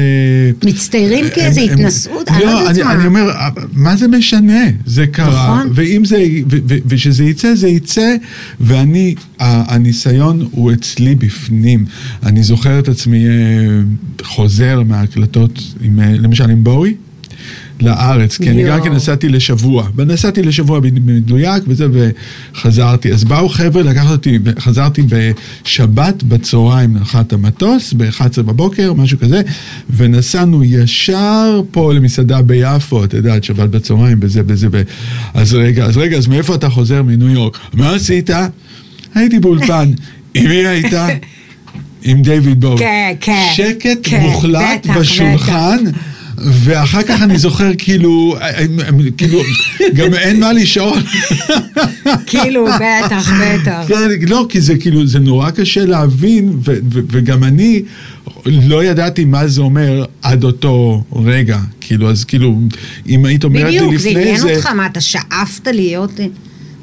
מצטיירים 0.64 1.24
כאיזה 1.34 1.60
הם- 1.60 1.68
התנשאות, 1.72 2.30
לא 2.40 2.70
אני. 2.70 2.82
אני 2.82 3.06
אומר, 3.06 3.30
מה 3.72 3.96
זה 3.96 4.08
משנה? 4.08 4.62
זה 4.86 5.06
קרה, 5.06 5.54
נכון. 5.60 5.72
ואם 5.74 6.04
זה, 6.04 6.16
ו- 6.50 6.56
ו- 6.68 6.76
ושזה 6.86 7.24
יצא, 7.24 7.54
זה 7.54 7.68
יצא, 7.68 8.14
ואני, 8.60 9.14
הניסיון 9.40 10.48
הוא 10.50 10.72
אצלי 10.72 11.14
בפנים. 11.14 11.84
אני 12.22 12.42
זוכר 12.42 12.78
את 12.78 12.88
עצמי 12.88 13.26
אה, 13.26 13.32
חוזר 14.22 14.82
מההקלטות, 14.82 15.62
אה, 15.98 16.12
למשל 16.18 16.50
עם 16.50 16.64
בואי. 16.64 16.94
לארץ, 17.80 18.36
כי 18.36 18.50
אני 18.50 18.64
גם. 18.64 18.84
כן 18.84 18.92
נסעתי 18.92 19.28
לשבוע, 19.28 19.88
ונסעתי 19.96 20.42
לשבוע 20.42 20.80
במדויק 20.80 21.62
וזה, 21.66 21.86
וחזרתי. 21.92 23.12
אז 23.12 23.24
באו 23.24 23.48
חבר'ה 23.48 23.82
לקחת 23.82 24.10
אותי, 24.10 24.38
חזרתי 24.58 25.02
בשבת 25.08 26.22
בצהריים, 26.22 26.94
נחת 26.94 27.32
המטוס, 27.32 27.92
ב-11 27.92 28.42
בבוקר, 28.42 28.92
משהו 28.92 29.18
כזה, 29.18 29.42
ונסענו 29.90 30.64
ישר 30.64 31.62
פה 31.70 31.92
למסעדה 31.92 32.42
ביפו, 32.42 33.04
את 33.04 33.14
יודעת, 33.14 33.44
שבת 33.44 33.70
בצהריים, 33.70 34.20
בזה, 34.20 34.42
בזה, 34.42 34.68
ב... 34.70 34.82
אז 35.34 35.54
רגע, 35.54 35.84
אז 35.84 35.96
רגע, 35.96 36.16
אז 36.16 36.26
מאיפה 36.26 36.54
אתה 36.54 36.68
חוזר? 36.68 37.02
מניו 37.02 37.28
יורק. 37.28 37.58
מה 37.74 37.94
עשית? 37.94 38.30
הייתי 39.14 39.38
באולפן. 39.38 39.90
עם 40.34 40.48
מי 40.48 40.66
היית? 40.66 40.92
עם 42.08 42.22
דיוויד 42.22 42.60
בואו. 42.60 42.78
כן, 42.78 43.12
כן. 43.20 43.46
שקט 43.54 43.98
כן, 44.02 44.20
מוחלט 44.20 44.86
בטח, 44.86 44.96
בשולחן. 44.96 45.76
ואחר 46.38 47.02
כך 47.02 47.22
אני 47.22 47.38
זוכר 47.38 47.70
כאילו, 47.78 48.36
כאילו, 49.16 49.40
גם 49.94 50.14
אין 50.14 50.40
מה 50.40 50.52
לשאול. 50.52 50.98
כאילו, 52.26 52.66
בטח, 52.66 53.30
בטח. 53.32 53.84
כן, 53.88 54.08
לא, 54.28 54.46
כי 54.48 54.60
זה 54.60 54.76
כאילו, 54.76 55.06
זה 55.06 55.18
נורא 55.18 55.50
קשה 55.50 55.84
להבין, 55.84 56.58
וגם 57.10 57.44
אני 57.44 57.82
לא 58.46 58.84
ידעתי 58.84 59.24
מה 59.24 59.48
זה 59.48 59.60
אומר 59.60 60.04
עד 60.22 60.44
אותו 60.44 61.04
רגע. 61.24 61.58
כאילו, 61.80 62.10
אז 62.10 62.24
כאילו, 62.24 62.58
אם 63.08 63.24
היית 63.24 63.44
אומרת 63.44 63.64
לי 63.64 63.78
בדיוק, 63.78 63.96
זה 63.96 64.08
לפני 64.08 64.22
עניין 64.22 64.40
זה... 64.40 64.54
אותך, 64.56 64.66
מה, 64.66 64.86
אתה 64.86 65.00
שאפת 65.00 65.66
להיות... 65.66 66.20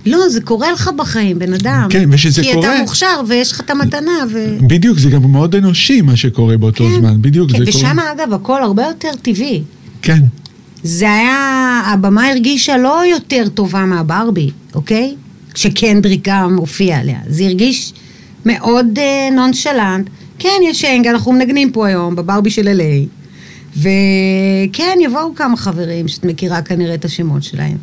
לא, 0.06 0.30
זה 0.30 0.42
קורה 0.42 0.72
לך 0.72 0.90
בחיים, 0.96 1.40
בן 1.40 1.54
אדם. 1.54 1.88
כן, 1.90 2.10
ושזה 2.12 2.42
כי 2.42 2.54
קורה- 2.54 2.74
אתה 2.76 2.82
מוכשר 2.82 3.22
ויש 3.28 3.52
לך 3.52 3.60
את 3.62 3.70
המתנה, 3.70 4.12
ו... 4.32 4.58
בדיוק, 4.68 5.00
זה 5.00 5.10
גם 5.10 5.32
מאוד 5.32 5.56
אנושי 5.56 6.02
מה 6.02 6.16
שקורה 6.16 6.58
באותו 6.58 6.84
כן, 6.84 7.00
זמן, 7.00 7.22
בדיוק, 7.22 7.52
כן, 7.52 7.66
זה 7.66 7.72
קורה. 7.72 7.86
ושם, 7.92 7.98
אגב, 8.00 8.34
הכל 8.34 8.64
הרבה 8.64 8.84
יותר 8.84 9.10
טבעי. 9.22 9.62
כן, 10.02 10.20
זה 10.84 11.12
היה, 11.12 11.38
הבמה 11.86 12.28
הרגישה 12.30 12.78
לא 12.78 13.02
יותר 13.12 13.48
טובה 13.54 13.86
מהברבי, 13.86 14.52
אוקיי? 14.76 15.16
כשקנדריק 15.54 16.22
גם 16.30 16.56
הופיע 16.58 16.98
עליה. 17.00 17.18
זה 17.28 17.44
הרגיש 17.46 17.94
מאוד 18.46 18.88
אה, 18.98 19.30
נונשלנט. 19.36 20.08
כן, 20.40 20.50
יש 20.64 20.86
אנג, 20.86 21.08
אנחנו 21.08 21.32
מנגנים 21.32 21.72
פה 21.72 21.88
היום, 21.88 22.16
בברבי 22.16 22.50
של 22.50 22.68
LA. 22.68 23.08
וכן, 23.78 24.98
יבואו 25.02 25.36
כמה 25.36 25.58
חברים 25.58 26.08
שאת 26.08 26.26
מכירה 26.26 26.62
כנראה 26.62 26.94
את 26.96 27.06
השמות 27.06 27.44
שלהם. 27.44 27.78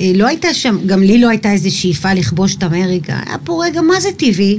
אה, 0.00 0.12
לא 0.14 0.26
הייתה 0.26 0.54
שם, 0.54 0.76
גם 0.86 1.02
לי 1.02 1.18
לא 1.18 1.28
הייתה 1.28 1.52
איזו 1.52 1.76
שאיפה 1.76 2.14
לכבוש 2.14 2.54
את 2.54 2.64
אמריקה. 2.64 3.20
היה 3.26 3.38
פה 3.38 3.64
רגע, 3.64 3.80
מה 3.80 4.00
זה 4.00 4.08
טבעי? 4.16 4.58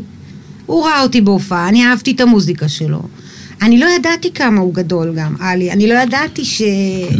הוא 0.65 0.85
ראה 0.85 1.01
אותי 1.01 1.21
בהופעה, 1.21 1.69
אני 1.69 1.85
אהבתי 1.85 2.11
את 2.11 2.21
המוזיקה 2.21 2.69
שלו. 2.69 3.01
אני 3.61 3.79
לא 3.79 3.85
ידעתי 3.99 4.31
כמה 4.33 4.61
הוא 4.61 4.73
גדול 4.73 5.13
גם, 5.15 5.35
עלי. 5.39 5.71
אני 5.71 5.87
לא 5.87 5.93
ידעתי 5.93 6.45
ש... 6.45 6.61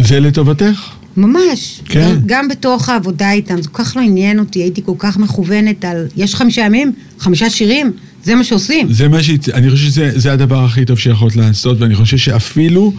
זה 0.03 0.20
לטובתך? 0.20 0.89
ממש. 1.18 1.82
כן. 1.86 2.01
גם, 2.01 2.18
גם 2.26 2.47
בתוך 2.47 2.89
העבודה 2.89 3.32
איתם, 3.32 3.61
זה 3.61 3.70
כל 3.70 3.84
כך 3.84 3.95
לא 3.95 4.01
עניין 4.01 4.39
אותי, 4.39 4.59
הייתי 4.59 4.82
כל 4.86 4.95
כך 4.97 5.18
מכוונת 5.18 5.86
על... 5.86 6.07
יש 6.18 6.36
חמישה 6.36 6.61
ימים, 6.61 6.91
חמישה 7.20 7.49
שירים, 7.49 7.91
זה 8.24 8.36
מה 8.36 8.43
שעושים. 8.43 8.93
זה 8.93 9.07
מה 9.07 9.24
שהצ... 9.24 9.49
אני 9.49 9.70
חושב 9.70 9.86
שזה 9.86 10.11
זה 10.16 10.34
הדבר 10.34 10.66
הכי 10.66 10.86
טוב 10.86 10.99
שיכולת 10.99 11.36
לעשות, 11.36 11.82
ואני 11.82 11.95
חושב 11.95 12.18
שאפילו 12.18 12.93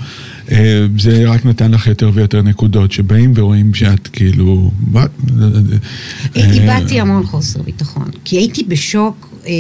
זה 0.99 1.25
רק 1.27 1.47
נתן 1.47 1.71
לך 1.71 1.87
יותר 1.87 2.11
ויותר 2.15 2.43
נקודות, 2.43 2.93
שבאים 2.93 3.33
ורואים 3.35 3.75
שאת 3.75 4.09
כאילו... 4.09 4.71
מה? 4.93 5.07
אה, 6.37 6.53
איבדתי 6.53 7.01
המון 7.01 7.27
חוסר 7.27 7.63
ביטחון, 7.63 8.11
כי 8.25 8.37
הייתי 8.37 8.65
בשוק, 8.65 9.29
אה, 9.47 9.53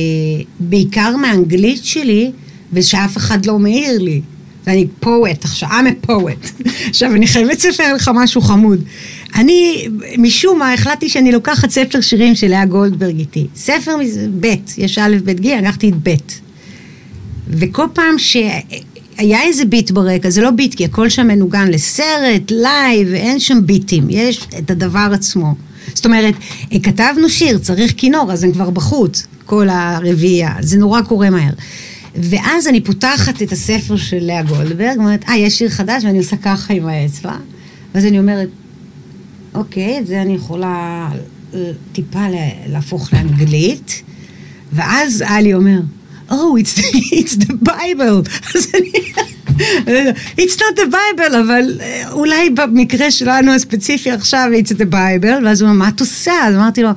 בעיקר 0.60 1.16
מהאנגלית 1.16 1.84
שלי, 1.84 2.30
ושאף 2.72 3.16
אחד 3.16 3.46
לא 3.46 3.58
מעיר 3.58 3.98
לי. 3.98 4.20
ואני 4.66 4.86
poet, 5.00 5.44
עכשיו, 5.44 5.68
I'm 5.68 6.06
a 6.06 6.06
poet. 6.08 6.64
עכשיו, 6.90 7.14
אני 7.14 7.26
חייבת 7.26 7.64
לספר 7.64 7.94
לך 7.94 8.10
משהו 8.14 8.40
חמוד. 8.40 8.82
אני, 9.34 9.88
משום 10.18 10.58
מה, 10.58 10.72
החלטתי 10.72 11.08
שאני 11.08 11.32
לוקחת 11.32 11.70
ספר 11.70 12.00
שירים 12.00 12.34
של 12.34 12.48
לאה 12.48 12.64
גולדברג 12.64 13.18
איתי. 13.18 13.46
ספר 13.56 13.92
ב', 14.40 14.46
יש 14.78 14.98
א', 14.98 15.16
ב', 15.24 15.30
ג', 15.30 15.46
לקחתי 15.46 15.88
את 15.88 15.94
ב'. 16.02 16.14
וכל 17.48 17.86
פעם 17.92 18.18
שהיה 19.16 19.42
איזה 19.42 19.64
ביט 19.64 19.90
ברקע, 19.90 20.30
זה 20.30 20.42
לא 20.42 20.50
ביט, 20.50 20.74
כי 20.74 20.84
הכל 20.84 21.08
שם 21.08 21.26
מנוגן 21.26 21.68
לסרט, 21.68 22.50
live, 22.50 23.08
אין 23.14 23.40
שם 23.40 23.66
ביטים, 23.66 24.06
יש 24.10 24.46
את 24.58 24.70
הדבר 24.70 25.08
עצמו. 25.12 25.54
זאת 25.94 26.06
אומרת, 26.06 26.34
כתבנו 26.82 27.28
שיר, 27.28 27.58
צריך 27.58 27.94
כינור, 27.96 28.32
אז 28.32 28.44
הם 28.44 28.52
כבר 28.52 28.70
בחוץ, 28.70 29.26
כל 29.44 29.68
הרביעייה, 29.68 30.54
זה 30.60 30.78
נורא 30.78 31.02
קורה 31.02 31.30
מהר. 31.30 31.52
ואז 32.14 32.66
אני 32.66 32.80
פותחת 32.80 33.42
את 33.42 33.52
הספר 33.52 33.96
של 33.96 34.18
לאה 34.20 34.42
גולדברג, 34.42 34.98
אומרת, 34.98 35.24
אה, 35.28 35.36
יש 35.36 35.58
שיר 35.58 35.68
חדש, 35.68 36.04
ואני 36.04 36.18
עושה 36.18 36.36
ככה 36.36 36.74
עם 36.74 36.86
האצבע. 36.86 37.36
ואז 37.94 38.04
אני 38.04 38.18
אומרת, 38.18 38.48
אוקיי, 39.54 39.98
את 39.98 40.06
זה 40.06 40.22
אני 40.22 40.34
יכולה 40.34 41.08
טיפה 41.92 42.26
להפוך 42.66 43.12
לאנגלית. 43.12 44.02
ואז 44.72 45.24
עלי 45.26 45.54
אומר, 45.54 45.80
Oh, 46.30 46.56
it's, 46.56 46.74
it's 47.20 47.36
the 47.36 47.54
Bible. 47.54 48.24
It's 50.36 50.56
not 50.58 50.74
the 50.76 50.90
Bible, 50.90 51.36
אבל 51.40 51.80
אולי 52.12 52.50
במקרה 52.50 53.10
שלנו 53.10 53.52
הספציפי 53.52 54.10
עכשיו, 54.10 54.48
it's 54.60 54.72
the 54.72 54.92
Bible, 54.94 55.44
ואז 55.44 55.62
הוא 55.62 55.70
אומר, 55.70 55.78
מה 55.78 55.88
את 55.88 56.00
עושה? 56.00 56.32
אז 56.44 56.54
אמרתי 56.54 56.82
לו, 56.82 56.90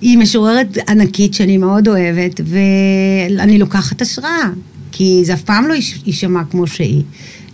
היא 0.00 0.18
משוררת 0.18 0.78
ענקית 0.88 1.34
שאני 1.34 1.56
מאוד 1.56 1.88
אוהבת, 1.88 2.40
ואני 2.44 3.58
לוקחת 3.58 4.02
השראה, 4.02 4.50
כי 4.92 5.22
זה 5.24 5.34
אף 5.34 5.42
פעם 5.42 5.68
לא 5.68 5.74
יישמע 6.06 6.44
כמו 6.50 6.66
שהיא. 6.66 7.02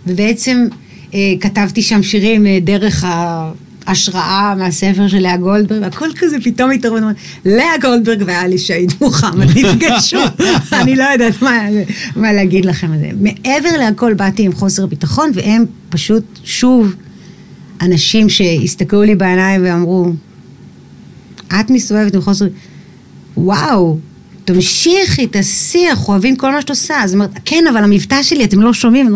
ובעצם 0.07 0.67
אה, 1.13 1.33
כתבתי 1.39 1.81
שם 1.81 2.03
שירים 2.03 2.47
אה, 2.47 2.59
דרך 2.61 3.05
ההשראה 3.87 4.55
מהספר 4.57 5.07
של 5.07 5.19
לאה 5.19 5.37
גולדברג, 5.37 5.83
הכל 5.83 6.09
כזה 6.15 6.37
פתאום 6.43 6.71
התערבנו, 6.71 7.07
לאה 7.45 7.77
גולדברג 7.81 8.23
ואלי 8.25 8.57
שהיד 8.57 8.93
מוחמד 9.01 9.47
נפגשו, 9.57 10.19
אני 10.73 10.95
לא 10.95 11.03
יודעת 11.03 11.41
מה, 11.41 11.59
מה 12.15 12.33
להגיד 12.33 12.65
לכם 12.65 12.91
על 12.91 12.99
זה. 12.99 13.09
מעבר 13.19 13.77
להכל 13.77 14.13
באתי 14.13 14.43
עם 14.43 14.53
חוסר 14.53 14.85
ביטחון, 14.85 15.31
והם 15.33 15.65
פשוט 15.89 16.23
שוב 16.43 16.95
אנשים 17.81 18.29
שהסתכלו 18.29 19.03
לי 19.03 19.15
בעיניים 19.15 19.61
ואמרו, 19.65 20.11
את 21.47 21.69
מסתובבת 21.69 22.15
עם 22.15 22.21
חוסר... 22.21 22.45
וואו, 23.37 23.97
תמשיכי, 24.45 25.27
תעשי, 25.27 25.89
אנחנו 25.89 26.13
אוהבים 26.13 26.35
כל 26.35 26.51
מה 26.51 26.61
שאת 26.61 26.69
עושה. 26.69 27.03
אז 27.03 27.13
אומרת, 27.13 27.29
כן, 27.45 27.63
אבל 27.71 27.83
המבטא 27.83 28.23
שלי, 28.23 28.43
אתם 28.43 28.61
לא 28.61 28.73
שומעים? 28.73 29.15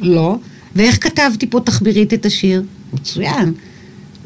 לא. 0.00 0.38
ואיך 0.76 1.04
כתבתי 1.04 1.46
פה 1.50 1.60
תחבירית 1.60 2.14
את 2.14 2.26
השיר? 2.26 2.62
מצוין. 2.92 3.52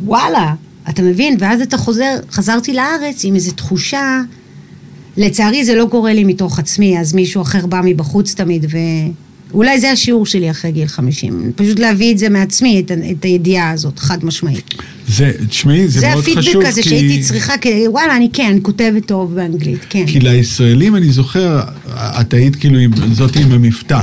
וואלה, 0.04 0.54
אתה 0.88 1.02
מבין? 1.02 1.36
ואז 1.38 1.60
אתה 1.60 1.76
חוזר, 1.76 2.16
חזרתי 2.30 2.72
לארץ 2.72 3.24
עם 3.24 3.34
איזו 3.34 3.52
תחושה, 3.52 4.20
לצערי 5.16 5.64
זה 5.64 5.74
לא 5.74 5.86
קורה 5.90 6.12
לי 6.12 6.24
מתוך 6.24 6.58
עצמי, 6.58 6.98
אז 6.98 7.14
מישהו 7.14 7.42
אחר 7.42 7.66
בא 7.66 7.80
מבחוץ 7.84 8.34
תמיד, 8.34 8.66
ואולי 9.50 9.80
זה 9.80 9.90
השיעור 9.90 10.26
שלי 10.26 10.50
אחרי 10.50 10.72
גיל 10.72 10.86
50. 10.86 11.52
פשוט 11.56 11.78
להביא 11.78 12.12
את 12.12 12.18
זה 12.18 12.28
מעצמי, 12.28 12.80
את, 12.80 12.90
את 13.10 13.24
הידיעה 13.24 13.70
הזאת, 13.70 13.98
חד 13.98 14.24
משמעית. 14.24 14.74
זה, 15.08 15.32
תשמעי, 15.48 15.88
זה, 15.88 16.00
זה 16.00 16.08
מאוד 16.08 16.24
חשוב, 16.24 16.38
הפידבק 16.38 16.66
הזה 16.66 16.82
כי... 16.82 16.88
שהייתי 16.88 17.22
צריכה, 17.22 17.58
כי 17.58 17.88
וואלה, 17.88 18.16
אני 18.16 18.28
כן, 18.32 18.48
אני 18.52 18.62
כותבת 18.62 19.06
טוב 19.06 19.34
באנגלית, 19.34 19.80
כן. 19.90 20.06
כי 20.06 20.20
לישראלים, 20.20 20.96
אני 20.96 21.12
זוכר, 21.12 21.60
את 21.94 22.34
היית 22.34 22.56
כאילו, 22.56 22.78
זאת 23.12 23.36
עם 23.36 23.52
המבטא. 23.52 24.00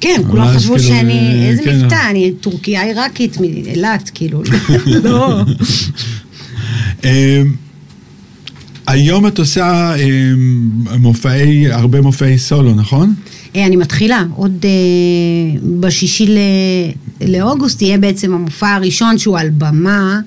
כן, 0.00 0.20
כולם 0.30 0.46
חשבו 0.56 0.74
כאילו, 0.74 0.88
שאני, 0.88 1.12
אה, 1.12 1.48
איזה 1.48 1.62
כן. 1.62 1.78
מבטא, 1.78 2.10
אני 2.10 2.32
טורקיה 2.40 2.82
עיראקית 2.82 3.40
מאילת, 3.40 4.10
כאילו, 4.14 4.42
לא. 5.04 5.42
אמ, 7.04 7.10
היום 8.86 9.26
את 9.26 9.38
עושה 9.38 9.94
אמ, 9.96 10.70
מופעי, 10.98 11.72
הרבה 11.72 12.00
מופעי 12.00 12.38
סולו, 12.38 12.74
נכון? 12.74 13.14
אה, 13.56 13.66
אני 13.66 13.76
מתחילה, 13.76 14.24
עוד 14.34 14.64
אה, 14.64 15.60
בשישי 15.80 16.34
לאוגוסט 17.26 17.82
יהיה 17.82 17.98
בעצם 17.98 18.34
המופע 18.34 18.74
הראשון 18.74 19.18
שהוא 19.18 19.38
על 19.38 19.50
במה 19.50 20.20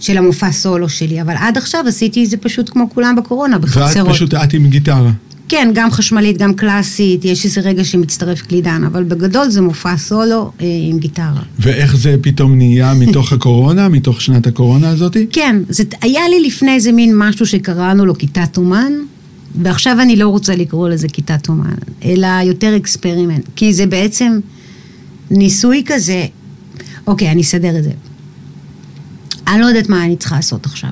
של 0.00 0.18
המופע 0.18 0.52
סולו 0.52 0.88
שלי, 0.88 1.22
אבל 1.22 1.34
עד 1.38 1.56
עכשיו 1.56 1.84
עשיתי 1.88 2.24
את 2.24 2.30
זה 2.30 2.36
פשוט 2.36 2.70
כמו 2.70 2.90
כולם 2.94 3.16
בקורונה, 3.16 3.56
ואת 3.56 3.62
בחצרות. 3.62 4.14
פשוט, 4.14 4.34
את 4.34 4.54
עם 4.54 4.66
גיטרה. 4.66 5.10
כן, 5.48 5.70
גם 5.74 5.90
חשמלית, 5.90 6.38
גם 6.38 6.54
קלאסית, 6.54 7.24
יש 7.24 7.44
איזה 7.44 7.60
רגע 7.60 7.84
שמצטרף 7.84 8.42
קלידן, 8.42 8.84
אבל 8.84 9.04
בגדול 9.04 9.48
זה 9.48 9.60
מופע 9.60 9.96
סולו 9.96 10.52
אה, 10.60 10.66
עם 10.82 10.98
גיטרה. 10.98 11.42
ואיך 11.58 11.96
זה 11.96 12.16
פתאום 12.20 12.56
נהיה 12.56 12.94
מתוך 12.94 13.32
הקורונה, 13.32 13.88
מתוך 13.88 14.20
שנת 14.20 14.46
הקורונה 14.46 14.90
הזאתי? 14.90 15.26
כן, 15.32 15.56
זה 15.68 15.84
היה 16.00 16.20
לי 16.28 16.46
לפני 16.46 16.74
איזה 16.74 16.92
מין 16.92 17.18
משהו 17.18 17.46
שקראנו 17.46 18.06
לו 18.06 18.18
כיתת 18.18 18.56
אומן, 18.56 18.92
ועכשיו 19.62 20.00
אני 20.00 20.16
לא 20.16 20.28
רוצה 20.28 20.56
לקרוא 20.56 20.88
לזה 20.88 21.08
כיתת 21.08 21.48
אומן, 21.48 21.74
אלא 22.04 22.26
יותר 22.26 22.76
experiment, 22.76 23.44
כי 23.56 23.72
זה 23.72 23.86
בעצם 23.86 24.40
ניסוי 25.30 25.82
כזה, 25.86 26.26
אוקיי, 27.06 27.30
אני 27.30 27.42
אסדר 27.42 27.78
את 27.78 27.84
זה. 27.84 27.92
אני 29.48 29.60
לא 29.60 29.66
יודעת 29.66 29.88
מה 29.88 30.04
אני 30.04 30.16
צריכה 30.16 30.36
לעשות 30.36 30.66
עכשיו. 30.66 30.90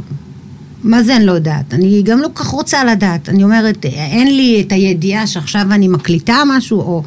מה 0.84 1.02
זה 1.02 1.16
אני 1.16 1.26
לא 1.26 1.32
יודעת? 1.32 1.74
אני 1.74 2.02
גם 2.02 2.18
לא 2.18 2.28
כל 2.34 2.44
כך 2.44 2.46
רוצה 2.46 2.84
לדעת. 2.84 3.28
אני 3.28 3.44
אומרת, 3.44 3.84
אין 3.84 4.36
לי 4.36 4.64
את 4.66 4.72
הידיעה 4.72 5.26
שעכשיו 5.26 5.66
אני 5.70 5.88
מקליטה 5.88 6.42
משהו, 6.46 6.80
או 6.80 7.02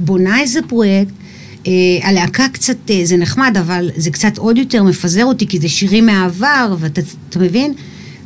בונה 0.00 0.40
איזה 0.40 0.60
פרויקט. 0.68 1.12
אה, 1.66 1.72
הלהקה 2.02 2.48
קצת, 2.52 2.90
אה, 2.90 3.00
זה 3.04 3.16
נחמד, 3.16 3.56
אבל 3.60 3.90
זה 3.96 4.10
קצת 4.10 4.38
עוד 4.38 4.58
יותר 4.58 4.82
מפזר 4.82 5.24
אותי, 5.24 5.46
כי 5.46 5.60
זה 5.60 5.68
שירים 5.68 6.06
מהעבר, 6.06 6.76
ואתה 6.78 7.00
אתה 7.28 7.38
מבין? 7.38 7.74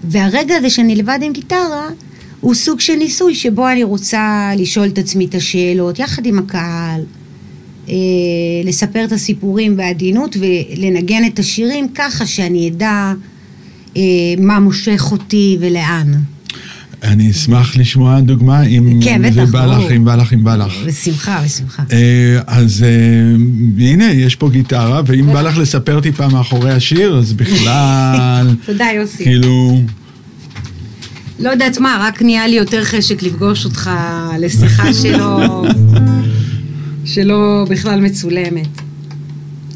והרגע 0.04 0.56
הזה 0.56 0.70
שאני 0.70 0.96
לבד 0.96 1.18
עם 1.22 1.32
גיטרה, 1.32 1.88
הוא 2.40 2.54
סוג 2.54 2.80
של 2.80 2.94
ניסוי 2.94 3.34
שבו 3.34 3.68
אני 3.68 3.84
רוצה 3.84 4.50
לשאול 4.56 4.86
את 4.88 4.98
עצמי 4.98 5.24
את 5.24 5.34
השאלות, 5.34 5.98
יחד 5.98 6.26
עם 6.26 6.38
הקהל, 6.38 7.02
אה, 7.88 7.94
לספר 8.64 9.04
את 9.04 9.12
הסיפורים 9.12 9.76
בעדינות 9.76 10.36
ולנגן 10.40 11.26
את 11.26 11.38
השירים 11.38 11.88
ככה 11.94 12.26
שאני 12.26 12.68
אדע 12.68 13.12
מה 14.38 14.60
מושך 14.60 15.08
אותי 15.12 15.58
ולאן. 15.60 16.12
אני 17.02 17.30
אשמח 17.30 17.76
לשמוע 17.76 18.20
דוגמה, 18.20 18.62
אם 18.62 19.00
כן, 19.04 19.32
זה 19.32 19.42
בטח, 19.42 19.50
בא 19.52 19.66
לך. 19.66 19.90
אם 19.96 20.04
בא 20.04 20.16
לך, 20.16 20.32
אם 20.32 20.44
בא 20.44 20.56
לך. 20.56 20.72
בשמחה, 20.86 21.42
בשמחה. 21.44 21.82
אה, 21.92 22.40
אז 22.46 22.82
אה, 22.82 23.86
הנה, 23.86 24.12
יש 24.12 24.36
פה 24.36 24.50
גיטרה, 24.50 25.02
ואם 25.06 25.26
בא 25.32 25.42
לך 25.42 25.58
לספר 25.58 26.00
טיפה 26.00 26.28
מאחורי 26.28 26.70
השיר, 26.70 27.18
אז 27.18 27.32
בכלל, 27.32 28.54
תודה, 28.66 28.86
יוסי. 28.96 29.24
כאילו, 29.24 29.80
לא 31.38 31.50
יודעת 31.50 31.78
מה, 31.78 31.98
רק 32.08 32.22
נהיה 32.22 32.46
לי 32.46 32.56
יותר 32.56 32.84
חשק 32.84 33.22
לפגוש 33.22 33.64
אותך 33.64 33.90
לשיחה 34.38 34.92
שלא, 35.02 35.64
שלא 37.04 37.66
בכלל 37.70 38.00
מצולמת. 38.00 38.68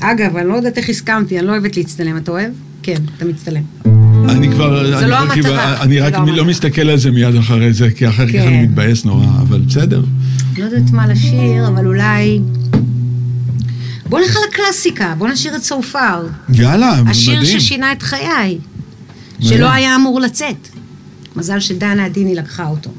אגב, 0.00 0.36
אני 0.36 0.48
לא 0.48 0.54
יודעת 0.54 0.78
איך 0.78 0.88
הסכמתי, 0.88 1.38
אני 1.38 1.46
לא 1.46 1.52
אוהבת 1.52 1.76
להצטלם. 1.76 2.16
אתה 2.16 2.30
אוהב? 2.30 2.52
כן, 2.82 2.98
אתה 3.16 3.24
מצטלם. 3.24 3.99
אני 4.31 4.51
כבר, 4.51 4.81
אני 4.99 5.11
לא 5.11 5.16
כבר 5.16 5.16
המטרה, 5.16 5.83
אני 5.83 5.95
זה 5.99 6.07
רק 6.07 6.14
לא 6.14 6.37
לא. 6.37 6.45
מסתכל 6.45 6.91
על 6.91 6.97
זה 6.99 7.11
מיד 7.11 7.35
אחרי 7.35 7.72
זה, 7.72 7.91
כי 7.91 8.09
אחר 8.09 8.26
כך 8.26 8.33
כן. 8.33 8.47
אני 8.47 8.62
מתבאס 8.62 9.05
נורא, 9.05 9.26
אבל 9.41 9.61
בסדר. 9.61 10.03
לא 10.59 10.64
יודעת 10.64 10.91
מה 10.91 11.07
לשיר, 11.07 11.68
אבל 11.68 11.87
אולי... 11.87 12.41
בוא 14.09 14.20
נלך 14.20 14.37
לקלאסיקה, 14.49 15.14
בוא 15.18 15.28
נשאיר 15.28 15.57
את 15.57 15.62
סופר. 15.62 16.26
יאללה, 16.55 16.91
מדהים. 16.91 17.07
השיר 17.07 17.45
ששינה 17.45 17.93
את 17.93 18.03
חיי, 18.03 18.59
שלא 19.41 19.70
היה 19.70 19.97
אמור 19.97 20.20
לצאת. 20.20 20.68
מזל 21.37 21.61
שדנה 21.61 22.05
עדיני 22.05 22.35
לקחה 22.35 22.66
אותו. 22.66 22.91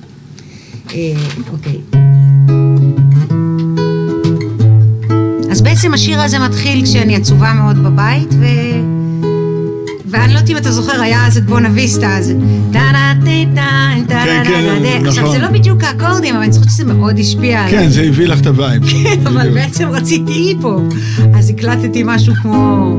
אה, 0.94 1.14
אוקיי. 1.52 1.78
אז 5.52 5.62
בעצם 5.62 5.94
השיר 5.94 6.22
הזה 6.22 6.40
מתחיל 6.40 6.86
כשאני 6.86 7.16
עצובה 7.16 7.54
מאוד 7.54 7.84
בבית, 7.84 8.34
ו... 8.34 8.46
ואני 10.12 10.34
לא 10.34 10.40
יודעת 10.40 10.50
אם 10.50 10.58
אתה 10.58 10.72
זוכר, 10.72 11.02
היה 11.02 11.28
אז 11.28 11.38
את 11.38 11.46
בונה 11.46 11.70
ויסטה, 11.74 12.18
אז... 12.18 12.34
כן, 14.14 14.44
כן, 14.84 15.06
עכשיו, 15.08 15.24
נכון. 15.24 15.36
זה 15.36 15.42
לא 15.42 15.48
בדיוק 15.48 15.84
האקורדים, 15.84 16.36
אבל 16.36 16.44
אני 16.44 16.54
זוכרת 16.54 16.70
שזה 16.70 16.86
מאוד 16.86 17.20
השפיע 17.20 17.60
עליי. 17.60 17.72
כן, 17.72 17.90
זה 17.90 18.02
הביא 18.02 18.28
לך 18.28 18.42
את 18.42 18.48
הווייב. 18.48 18.84
אבל 19.28 19.50
בעצם 19.54 19.90
רציתי 19.90 20.32
היפו. 20.32 20.80
אז 21.34 21.50
הקלטתי 21.50 22.04
משהו 22.06 22.34
כמו... 22.42 22.96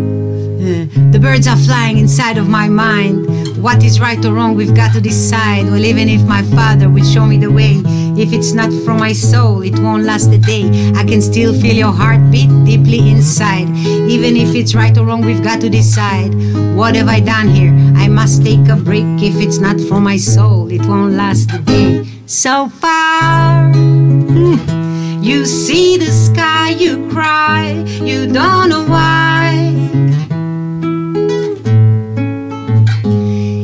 אה, 0.60 0.84
The 1.12 1.18
birds 1.18 1.46
are 1.46 1.68
flying 1.68 1.98
inside 1.98 2.36
of 2.38 2.48
my 2.48 2.68
mind. 2.68 3.42
What 3.66 3.82
is 3.82 4.00
right 4.00 4.24
or 4.24 4.32
wrong, 4.36 4.56
we've 4.56 4.74
got 4.74 4.92
to 4.96 5.00
decide. 5.00 5.64
Well, 5.70 5.84
even 5.92 6.08
if 6.08 6.22
my 6.36 6.42
father 6.56 6.88
will 6.94 7.08
show 7.14 7.24
me 7.30 7.36
the 7.44 7.52
way, 7.58 7.74
if 8.16 8.32
it's 8.32 8.52
not 8.52 8.72
from 8.84 8.98
my 8.98 9.12
soul, 9.12 9.62
it 9.62 9.78
won't 9.78 10.04
last 10.04 10.30
a 10.30 10.38
day. 10.38 10.92
I 10.94 11.04
can 11.04 11.22
still 11.22 11.58
feel 11.58 11.74
your 11.74 11.92
heartbeat 11.92 12.50
deeply 12.64 13.10
inside. 13.10 13.68
Even 13.76 14.36
if 14.36 14.54
it's 14.54 14.74
right 14.74 14.96
or 14.98 15.06
wrong, 15.06 15.22
we've 15.22 15.42
got 15.42 15.60
to 15.62 15.70
decide. 15.70 16.34
What 16.76 16.94
have 16.94 17.08
I 17.08 17.20
done 17.20 17.48
here? 17.48 17.72
I 17.96 18.08
must 18.08 18.44
take 18.44 18.68
a 18.68 18.76
break. 18.76 19.04
If 19.22 19.36
it's 19.40 19.58
not 19.58 19.80
from 19.80 20.04
my 20.04 20.16
soul, 20.16 20.70
it 20.70 20.84
won't 20.86 21.14
last 21.14 21.52
a 21.52 21.58
day. 21.58 22.06
So 22.26 22.68
far. 22.68 23.72
Hmm, 23.72 25.22
you 25.22 25.46
see 25.46 25.96
the 25.96 26.10
sky, 26.10 26.70
you 26.70 27.08
cry, 27.10 27.72
you 28.02 28.30
don't 28.30 28.68
know 28.68 28.84
why. 28.84 29.82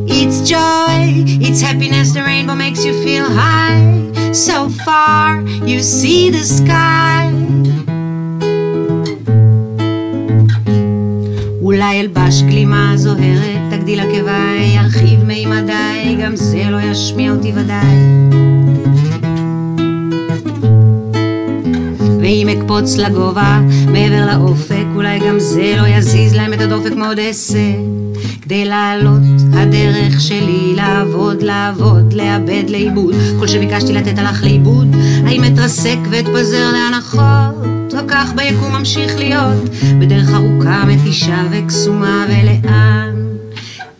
It's 0.09 0.49
joy, 0.49 1.25
it's 1.41 1.61
happiness, 1.61 2.13
the 2.13 2.23
rainbow 2.23 2.55
makes 2.55 2.85
you 2.85 2.93
feel 3.05 3.25
high. 3.25 4.08
So 4.33 4.69
far, 4.85 5.43
you 5.67 5.81
see 5.83 6.31
the 6.31 6.45
sky. 6.45 7.29
אולי 11.63 12.01
אלבש 12.01 12.43
גלימה 12.43 12.93
זוהרת, 12.97 13.61
תגדיל 13.71 14.01
עקביי, 14.01 14.77
ירחיב 14.77 15.25
מימדיי, 15.25 16.17
גם 16.23 16.37
זה 16.37 16.63
לא 16.71 16.81
ישמיע 16.81 17.33
אותי 17.33 17.53
ודאי. 17.55 17.97
ואם 22.21 22.49
אקפוץ 22.49 22.97
לגובה, 22.97 23.61
מעבר 23.93 24.27
לאופק, 24.27 24.87
אולי 24.95 25.19
גם 25.19 25.39
זה 25.39 25.75
לא 25.77 25.87
יזיז 25.87 26.35
להם 26.35 26.53
את 26.53 26.61
הדופק 26.61 26.93
מאוד 26.93 27.19
אעשה. 27.19 27.73
כדי 28.49 28.65
לעלות, 28.65 29.23
הדרך 29.53 30.21
שלי 30.21 30.73
לעבוד, 30.77 31.43
לעבוד, 31.43 32.13
לאבד, 32.13 32.65
לאיבוד. 32.69 33.15
כל 33.39 33.47
שביקשתי 33.47 33.93
לתת 33.93 34.19
הלך 34.19 34.45
לאיבוד, 34.45 34.97
האם 35.27 35.45
אתרסק 35.45 35.99
ואתפזר 36.11 36.73
לאנחות, 36.73 37.95
או 37.95 38.09
כך 38.09 38.33
ביקום 38.37 38.73
ממשיך 38.73 39.19
להיות, 39.19 39.69
בדרך 40.01 40.29
ארוכה, 40.35 40.85
מתישה 40.87 41.43
וקסומה, 41.51 42.27
ולאן? 42.29 43.15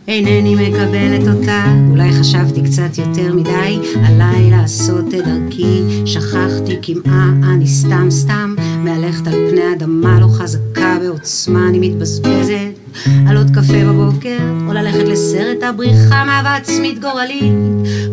אינני 0.07 0.55
מקבלת 0.55 1.27
אותה, 1.27 1.65
אולי 1.89 2.11
חשבתי 2.11 2.61
קצת 2.63 2.97
יותר 2.97 3.33
מדי, 3.33 3.79
עליי 4.05 4.51
לעשות 4.51 5.07
את 5.07 5.25
דרכי, 5.25 5.81
שכחתי 6.05 6.75
כמעה, 6.81 7.29
אני 7.53 7.67
סתם 7.67 8.07
סתם, 8.09 8.55
מהלכת 8.83 9.27
על 9.27 9.33
פני 9.49 9.73
אדמה 9.77 10.19
לא 10.19 10.27
חזקה 10.27 10.97
בעוצמה, 11.01 11.69
אני 11.69 11.79
מתבזבזת, 11.79 12.78
על 13.27 13.37
עוד 13.37 13.49
קפה 13.49 13.85
בבוקר, 13.85 14.37
או 14.67 14.73
ללכת 14.73 15.07
לסרט 15.07 15.63
הבריחה 15.63 16.25
מאהבה 16.25 16.55
עצמית 16.55 16.99
גורלית, 16.99 17.53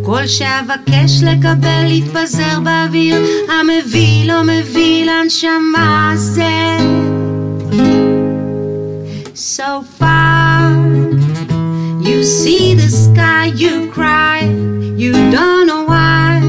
כל 0.03 0.27
שאבקש 0.27 1.23
לקבל 1.23 1.87
יתפזר 1.87 2.61
באוויר, 2.61 3.17
המביא 3.49 4.33
לא 4.33 4.43
מביא 4.43 5.07
לנשמה 5.11 6.13
זה. 6.17 6.77
So 9.57 9.85
far 9.99 10.37
You 12.17 12.23
see 12.23 12.75
the 12.75 12.89
sky, 12.89 13.47
you 13.47 13.91
cry, 13.91 14.43
you 14.97 15.13
don't 15.31 15.67
know 15.67 15.85
why. 15.85 16.41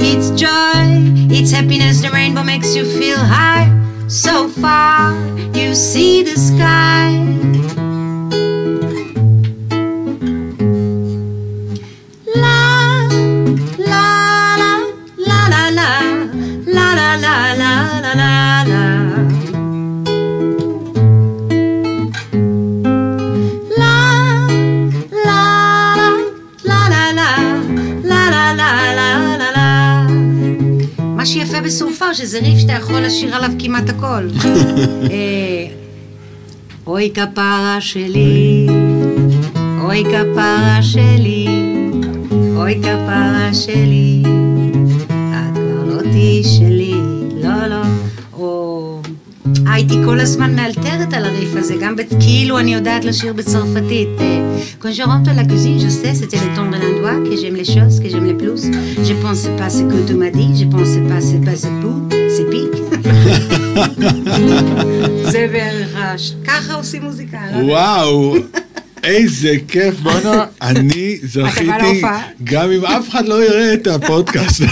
It's 0.00 0.30
joy, 0.30 0.82
it's 1.30 1.52
happiness, 1.52 2.00
the 2.00 2.10
rainbow 2.10 2.42
makes 2.42 2.74
you 2.74 2.84
feel 2.84 3.18
high. 3.18 3.77
So 4.08 4.48
far, 4.48 5.12
you 5.52 5.74
see 5.74 6.22
the 6.22 6.34
sky. 6.34 7.87
שזה 32.14 32.38
ריף 32.38 32.58
שאתה 32.58 32.72
יכול 32.72 33.00
לשיר 33.00 33.36
עליו 33.36 33.50
כמעט 33.58 33.88
הכל. 33.88 34.28
אה, 35.12 35.66
אוי 36.86 37.10
כפרה 37.14 37.76
שלי, 37.80 38.66
אוי 39.84 40.04
כפרה 40.04 40.78
שלי, 40.82 41.46
אוי 42.56 42.78
כפרה 42.82 43.50
שלי, 43.52 44.22
את 45.06 45.54
כבר 45.54 45.84
לא 45.84 46.02
תהיי 46.02 46.44
שלי, 46.44 46.87
הייתי 49.78 49.94
כל 50.04 50.20
הזמן 50.20 50.54
מאלתרת 50.56 51.12
על 51.12 51.24
הריף 51.24 51.56
הזה, 51.56 51.74
גם 51.80 51.96
בת- 51.96 52.14
כאילו 52.20 52.58
אני 52.58 52.74
יודעת 52.74 53.04
לשיר 53.04 53.32
בצרפתית. 53.32 54.08
אה, 54.20 54.38
Quand 54.82 54.92
je 54.98 55.02
rentre 55.06 55.28
à 55.30 55.34
la 55.40 55.44
cuisine, 55.50 55.78
je 55.86 55.90
sais, 56.00 56.14
c'était 56.20 56.40
le 56.46 56.50
ton 56.56 56.66
de 56.72 56.78
l'endroit, 56.82 57.16
que 57.26 57.34
j'aime 57.40 57.56
les 57.62 57.68
choses, 57.74 57.94
que 58.02 58.08
j'aime 58.12 58.26
les 58.32 58.38
plus. 58.42 58.62
Je 59.08 59.14
pensais 59.24 59.52
pas 59.60 59.70
ce 59.76 59.82
que 59.90 59.98
tu 60.08 60.14
m'as 60.20 60.32
dit, 60.40 60.50
je 60.60 60.66
pensais 60.76 61.02
pas 61.10 61.20
c'est 61.28 61.42
pas 61.46 61.56
c'est 61.62 61.76
pou, 61.80 61.94
c'est 62.34 62.48
pique. 62.52 62.78
זה 65.32 65.46
בערך, 65.52 65.90
הש- 65.96 66.32
ככה 66.44 66.74
עושים 66.74 67.02
מוזיקה, 67.02 67.38
לא? 67.52 67.72
וואו, 67.72 68.34
איזה 69.04 69.52
כיף, 69.68 69.94
בואנה, 70.02 70.44
אני 70.62 71.18
זכיתי? 71.22 72.02
גם 72.44 72.70
אם 72.70 72.84
אף 72.84 73.08
אחד 73.08 73.28
לא 73.28 73.44
יראה 73.44 73.74
את 73.74 73.86
הפודקאסט. 73.86 74.62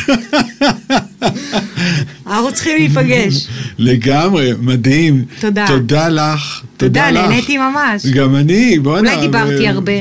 אנחנו 2.37 2.53
צריכים 2.53 2.77
להיפגש. 2.77 3.47
לגמרי, 3.79 4.53
מדהים. 4.61 5.25
תודה. 5.41 5.65
תודה 5.69 6.09
לך. 6.09 6.63
תודה, 6.77 7.11
לך. 7.11 7.29
נהניתי 7.29 7.59
ממש. 7.59 8.07
גם 8.07 8.37
אני, 8.37 8.79
בואנה. 8.79 9.15
אולי 9.15 9.27
דיברתי 9.27 9.69
הרבה. 9.69 9.93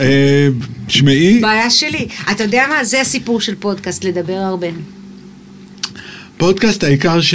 אה, 0.00 0.48
תשמעי, 0.86 1.40
בעיה 1.40 1.70
שלי. 1.70 2.08
אתה 2.30 2.44
יודע 2.44 2.64
מה? 2.68 2.84
זה 2.84 3.00
הסיפור 3.00 3.40
של 3.40 3.54
פודקאסט, 3.54 4.04
לדבר 4.04 4.32
הרבה. 4.32 4.66
פודקאסט 6.42 6.84
העיקר, 6.84 7.20
ש... 7.20 7.34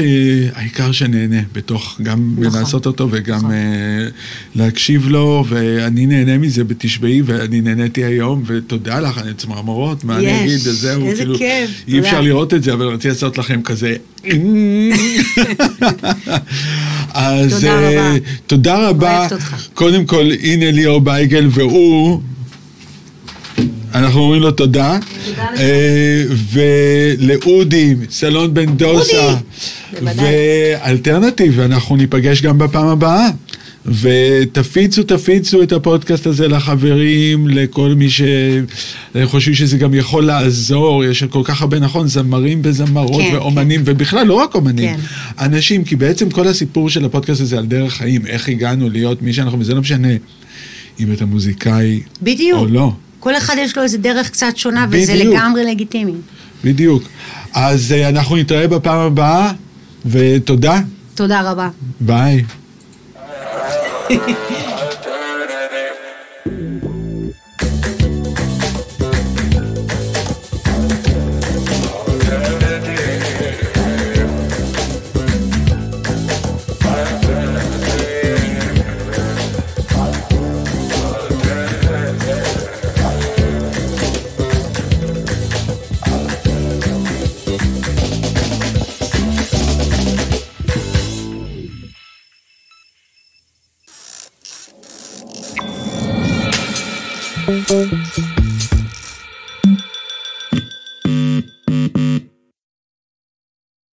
העיקר 0.54 0.92
שנהנה 0.92 1.42
בתוך, 1.54 2.00
גם 2.04 2.36
נכון. 2.38 2.60
לעשות 2.60 2.86
אותו 2.86 3.08
וגם 3.12 3.38
נכון. 3.38 3.52
אה, 3.52 4.08
להקשיב 4.56 5.08
לו, 5.08 5.46
ואני 5.48 6.06
נהנה 6.06 6.38
מזה 6.38 6.64
בתשבעי, 6.64 7.22
ואני 7.26 7.62
נהניתי 7.62 8.04
היום, 8.04 8.44
ותודה 8.46 9.00
לך, 9.00 9.18
אני 9.18 9.34
צמרמורות, 9.34 10.04
מה 10.04 10.18
אני 10.18 10.26
יש, 10.26 10.42
אגיד, 10.42 10.60
זהו, 10.60 11.08
איזה 11.08 11.22
כאילו, 11.22 11.38
כיף, 11.38 11.70
אי 11.88 11.94
תודה. 11.96 12.08
אפשר 12.08 12.22
לראות 12.22 12.54
את 12.54 12.64
זה, 12.64 12.74
אבל 12.74 12.86
רציתי 12.86 13.08
לעשות 13.08 13.38
לכם 13.38 13.62
כזה. 13.62 13.96
אז 17.14 17.54
תודה 17.54 17.72
אה, 17.72 18.10
רבה. 18.10 18.20
תודה 18.48 18.90
רבה. 18.90 19.18
אוהבת 19.20 19.32
אותך. 19.34 19.68
קודם 19.74 20.06
כל, 20.06 20.26
הנה 20.44 20.72
ליאור 20.72 21.02
בייגל, 21.02 21.48
והוא... 21.52 22.22
אנחנו 23.94 24.20
אומרים 24.20 24.42
לו 24.42 24.52
תודה. 24.52 25.00
אה, 25.40 26.24
ולאודי, 26.52 27.96
סלון 28.10 28.54
בן 28.54 28.76
דוסה. 28.76 29.36
ואלטרנטיב, 30.02 31.60
אנחנו 31.60 31.96
ניפגש 31.96 32.42
גם 32.42 32.58
בפעם 32.58 32.88
הבאה. 32.88 33.30
ותפיצו, 33.88 35.04
תפיצו 35.04 35.64
את 35.64 35.72
הפודקאסט 35.72 36.28
הזה 36.28 36.48
לחברים, 36.48 37.48
לכל 37.48 37.94
מי 37.98 38.08
שחושבים 38.10 39.56
שזה 39.56 39.78
גם 39.78 39.94
יכול 39.94 40.26
לעזור, 40.26 41.04
יש 41.04 41.24
כל 41.24 41.42
כך 41.44 41.62
הרבה, 41.62 41.80
נכון, 41.80 42.08
זמרים 42.08 42.62
וזמרות 42.64 43.22
כן, 43.22 43.36
ואומנים, 43.36 43.82
ובכלל 43.86 44.28
לא 44.28 44.34
רק 44.34 44.56
אומנים, 44.56 44.96
כן. 44.96 45.02
אנשים, 45.46 45.84
כי 45.84 45.96
בעצם 45.96 46.30
כל 46.30 46.48
הסיפור 46.48 46.90
של 46.90 47.06
הפודקאסט 47.06 47.42
הזה 47.42 47.58
על 47.58 47.66
דרך 47.66 47.94
חיים, 47.94 48.26
איך 48.26 48.50
הגענו 48.50 48.90
להיות 48.90 49.22
מי 49.22 49.34
שאנחנו, 49.34 49.60
וזה 49.60 49.74
לא 49.74 49.82
משנה 49.82 50.14
אם 51.00 51.12
אתה 51.14 51.26
מוזיקאי 51.26 52.02
בדיוק. 52.22 52.60
או 52.60 52.66
לא. 52.66 52.92
כל 53.28 53.38
אחד 53.38 53.56
יש 53.60 53.78
לו 53.78 53.84
איזה 53.84 53.98
דרך 53.98 54.30
קצת 54.30 54.58
שונה, 54.58 54.86
וזה 54.90 55.14
בדיוק. 55.14 55.34
לגמרי 55.34 55.64
לגיטימי. 55.64 56.14
בדיוק. 56.64 57.04
אז 57.54 57.92
אה, 57.92 58.10
אנחנו 58.10 58.36
נתראה 58.38 58.68
בפעם 58.68 59.00
הבאה, 59.00 59.52
ותודה. 60.06 60.80
תודה 61.16 61.52
רבה. 61.52 61.70
ביי. 62.00 62.44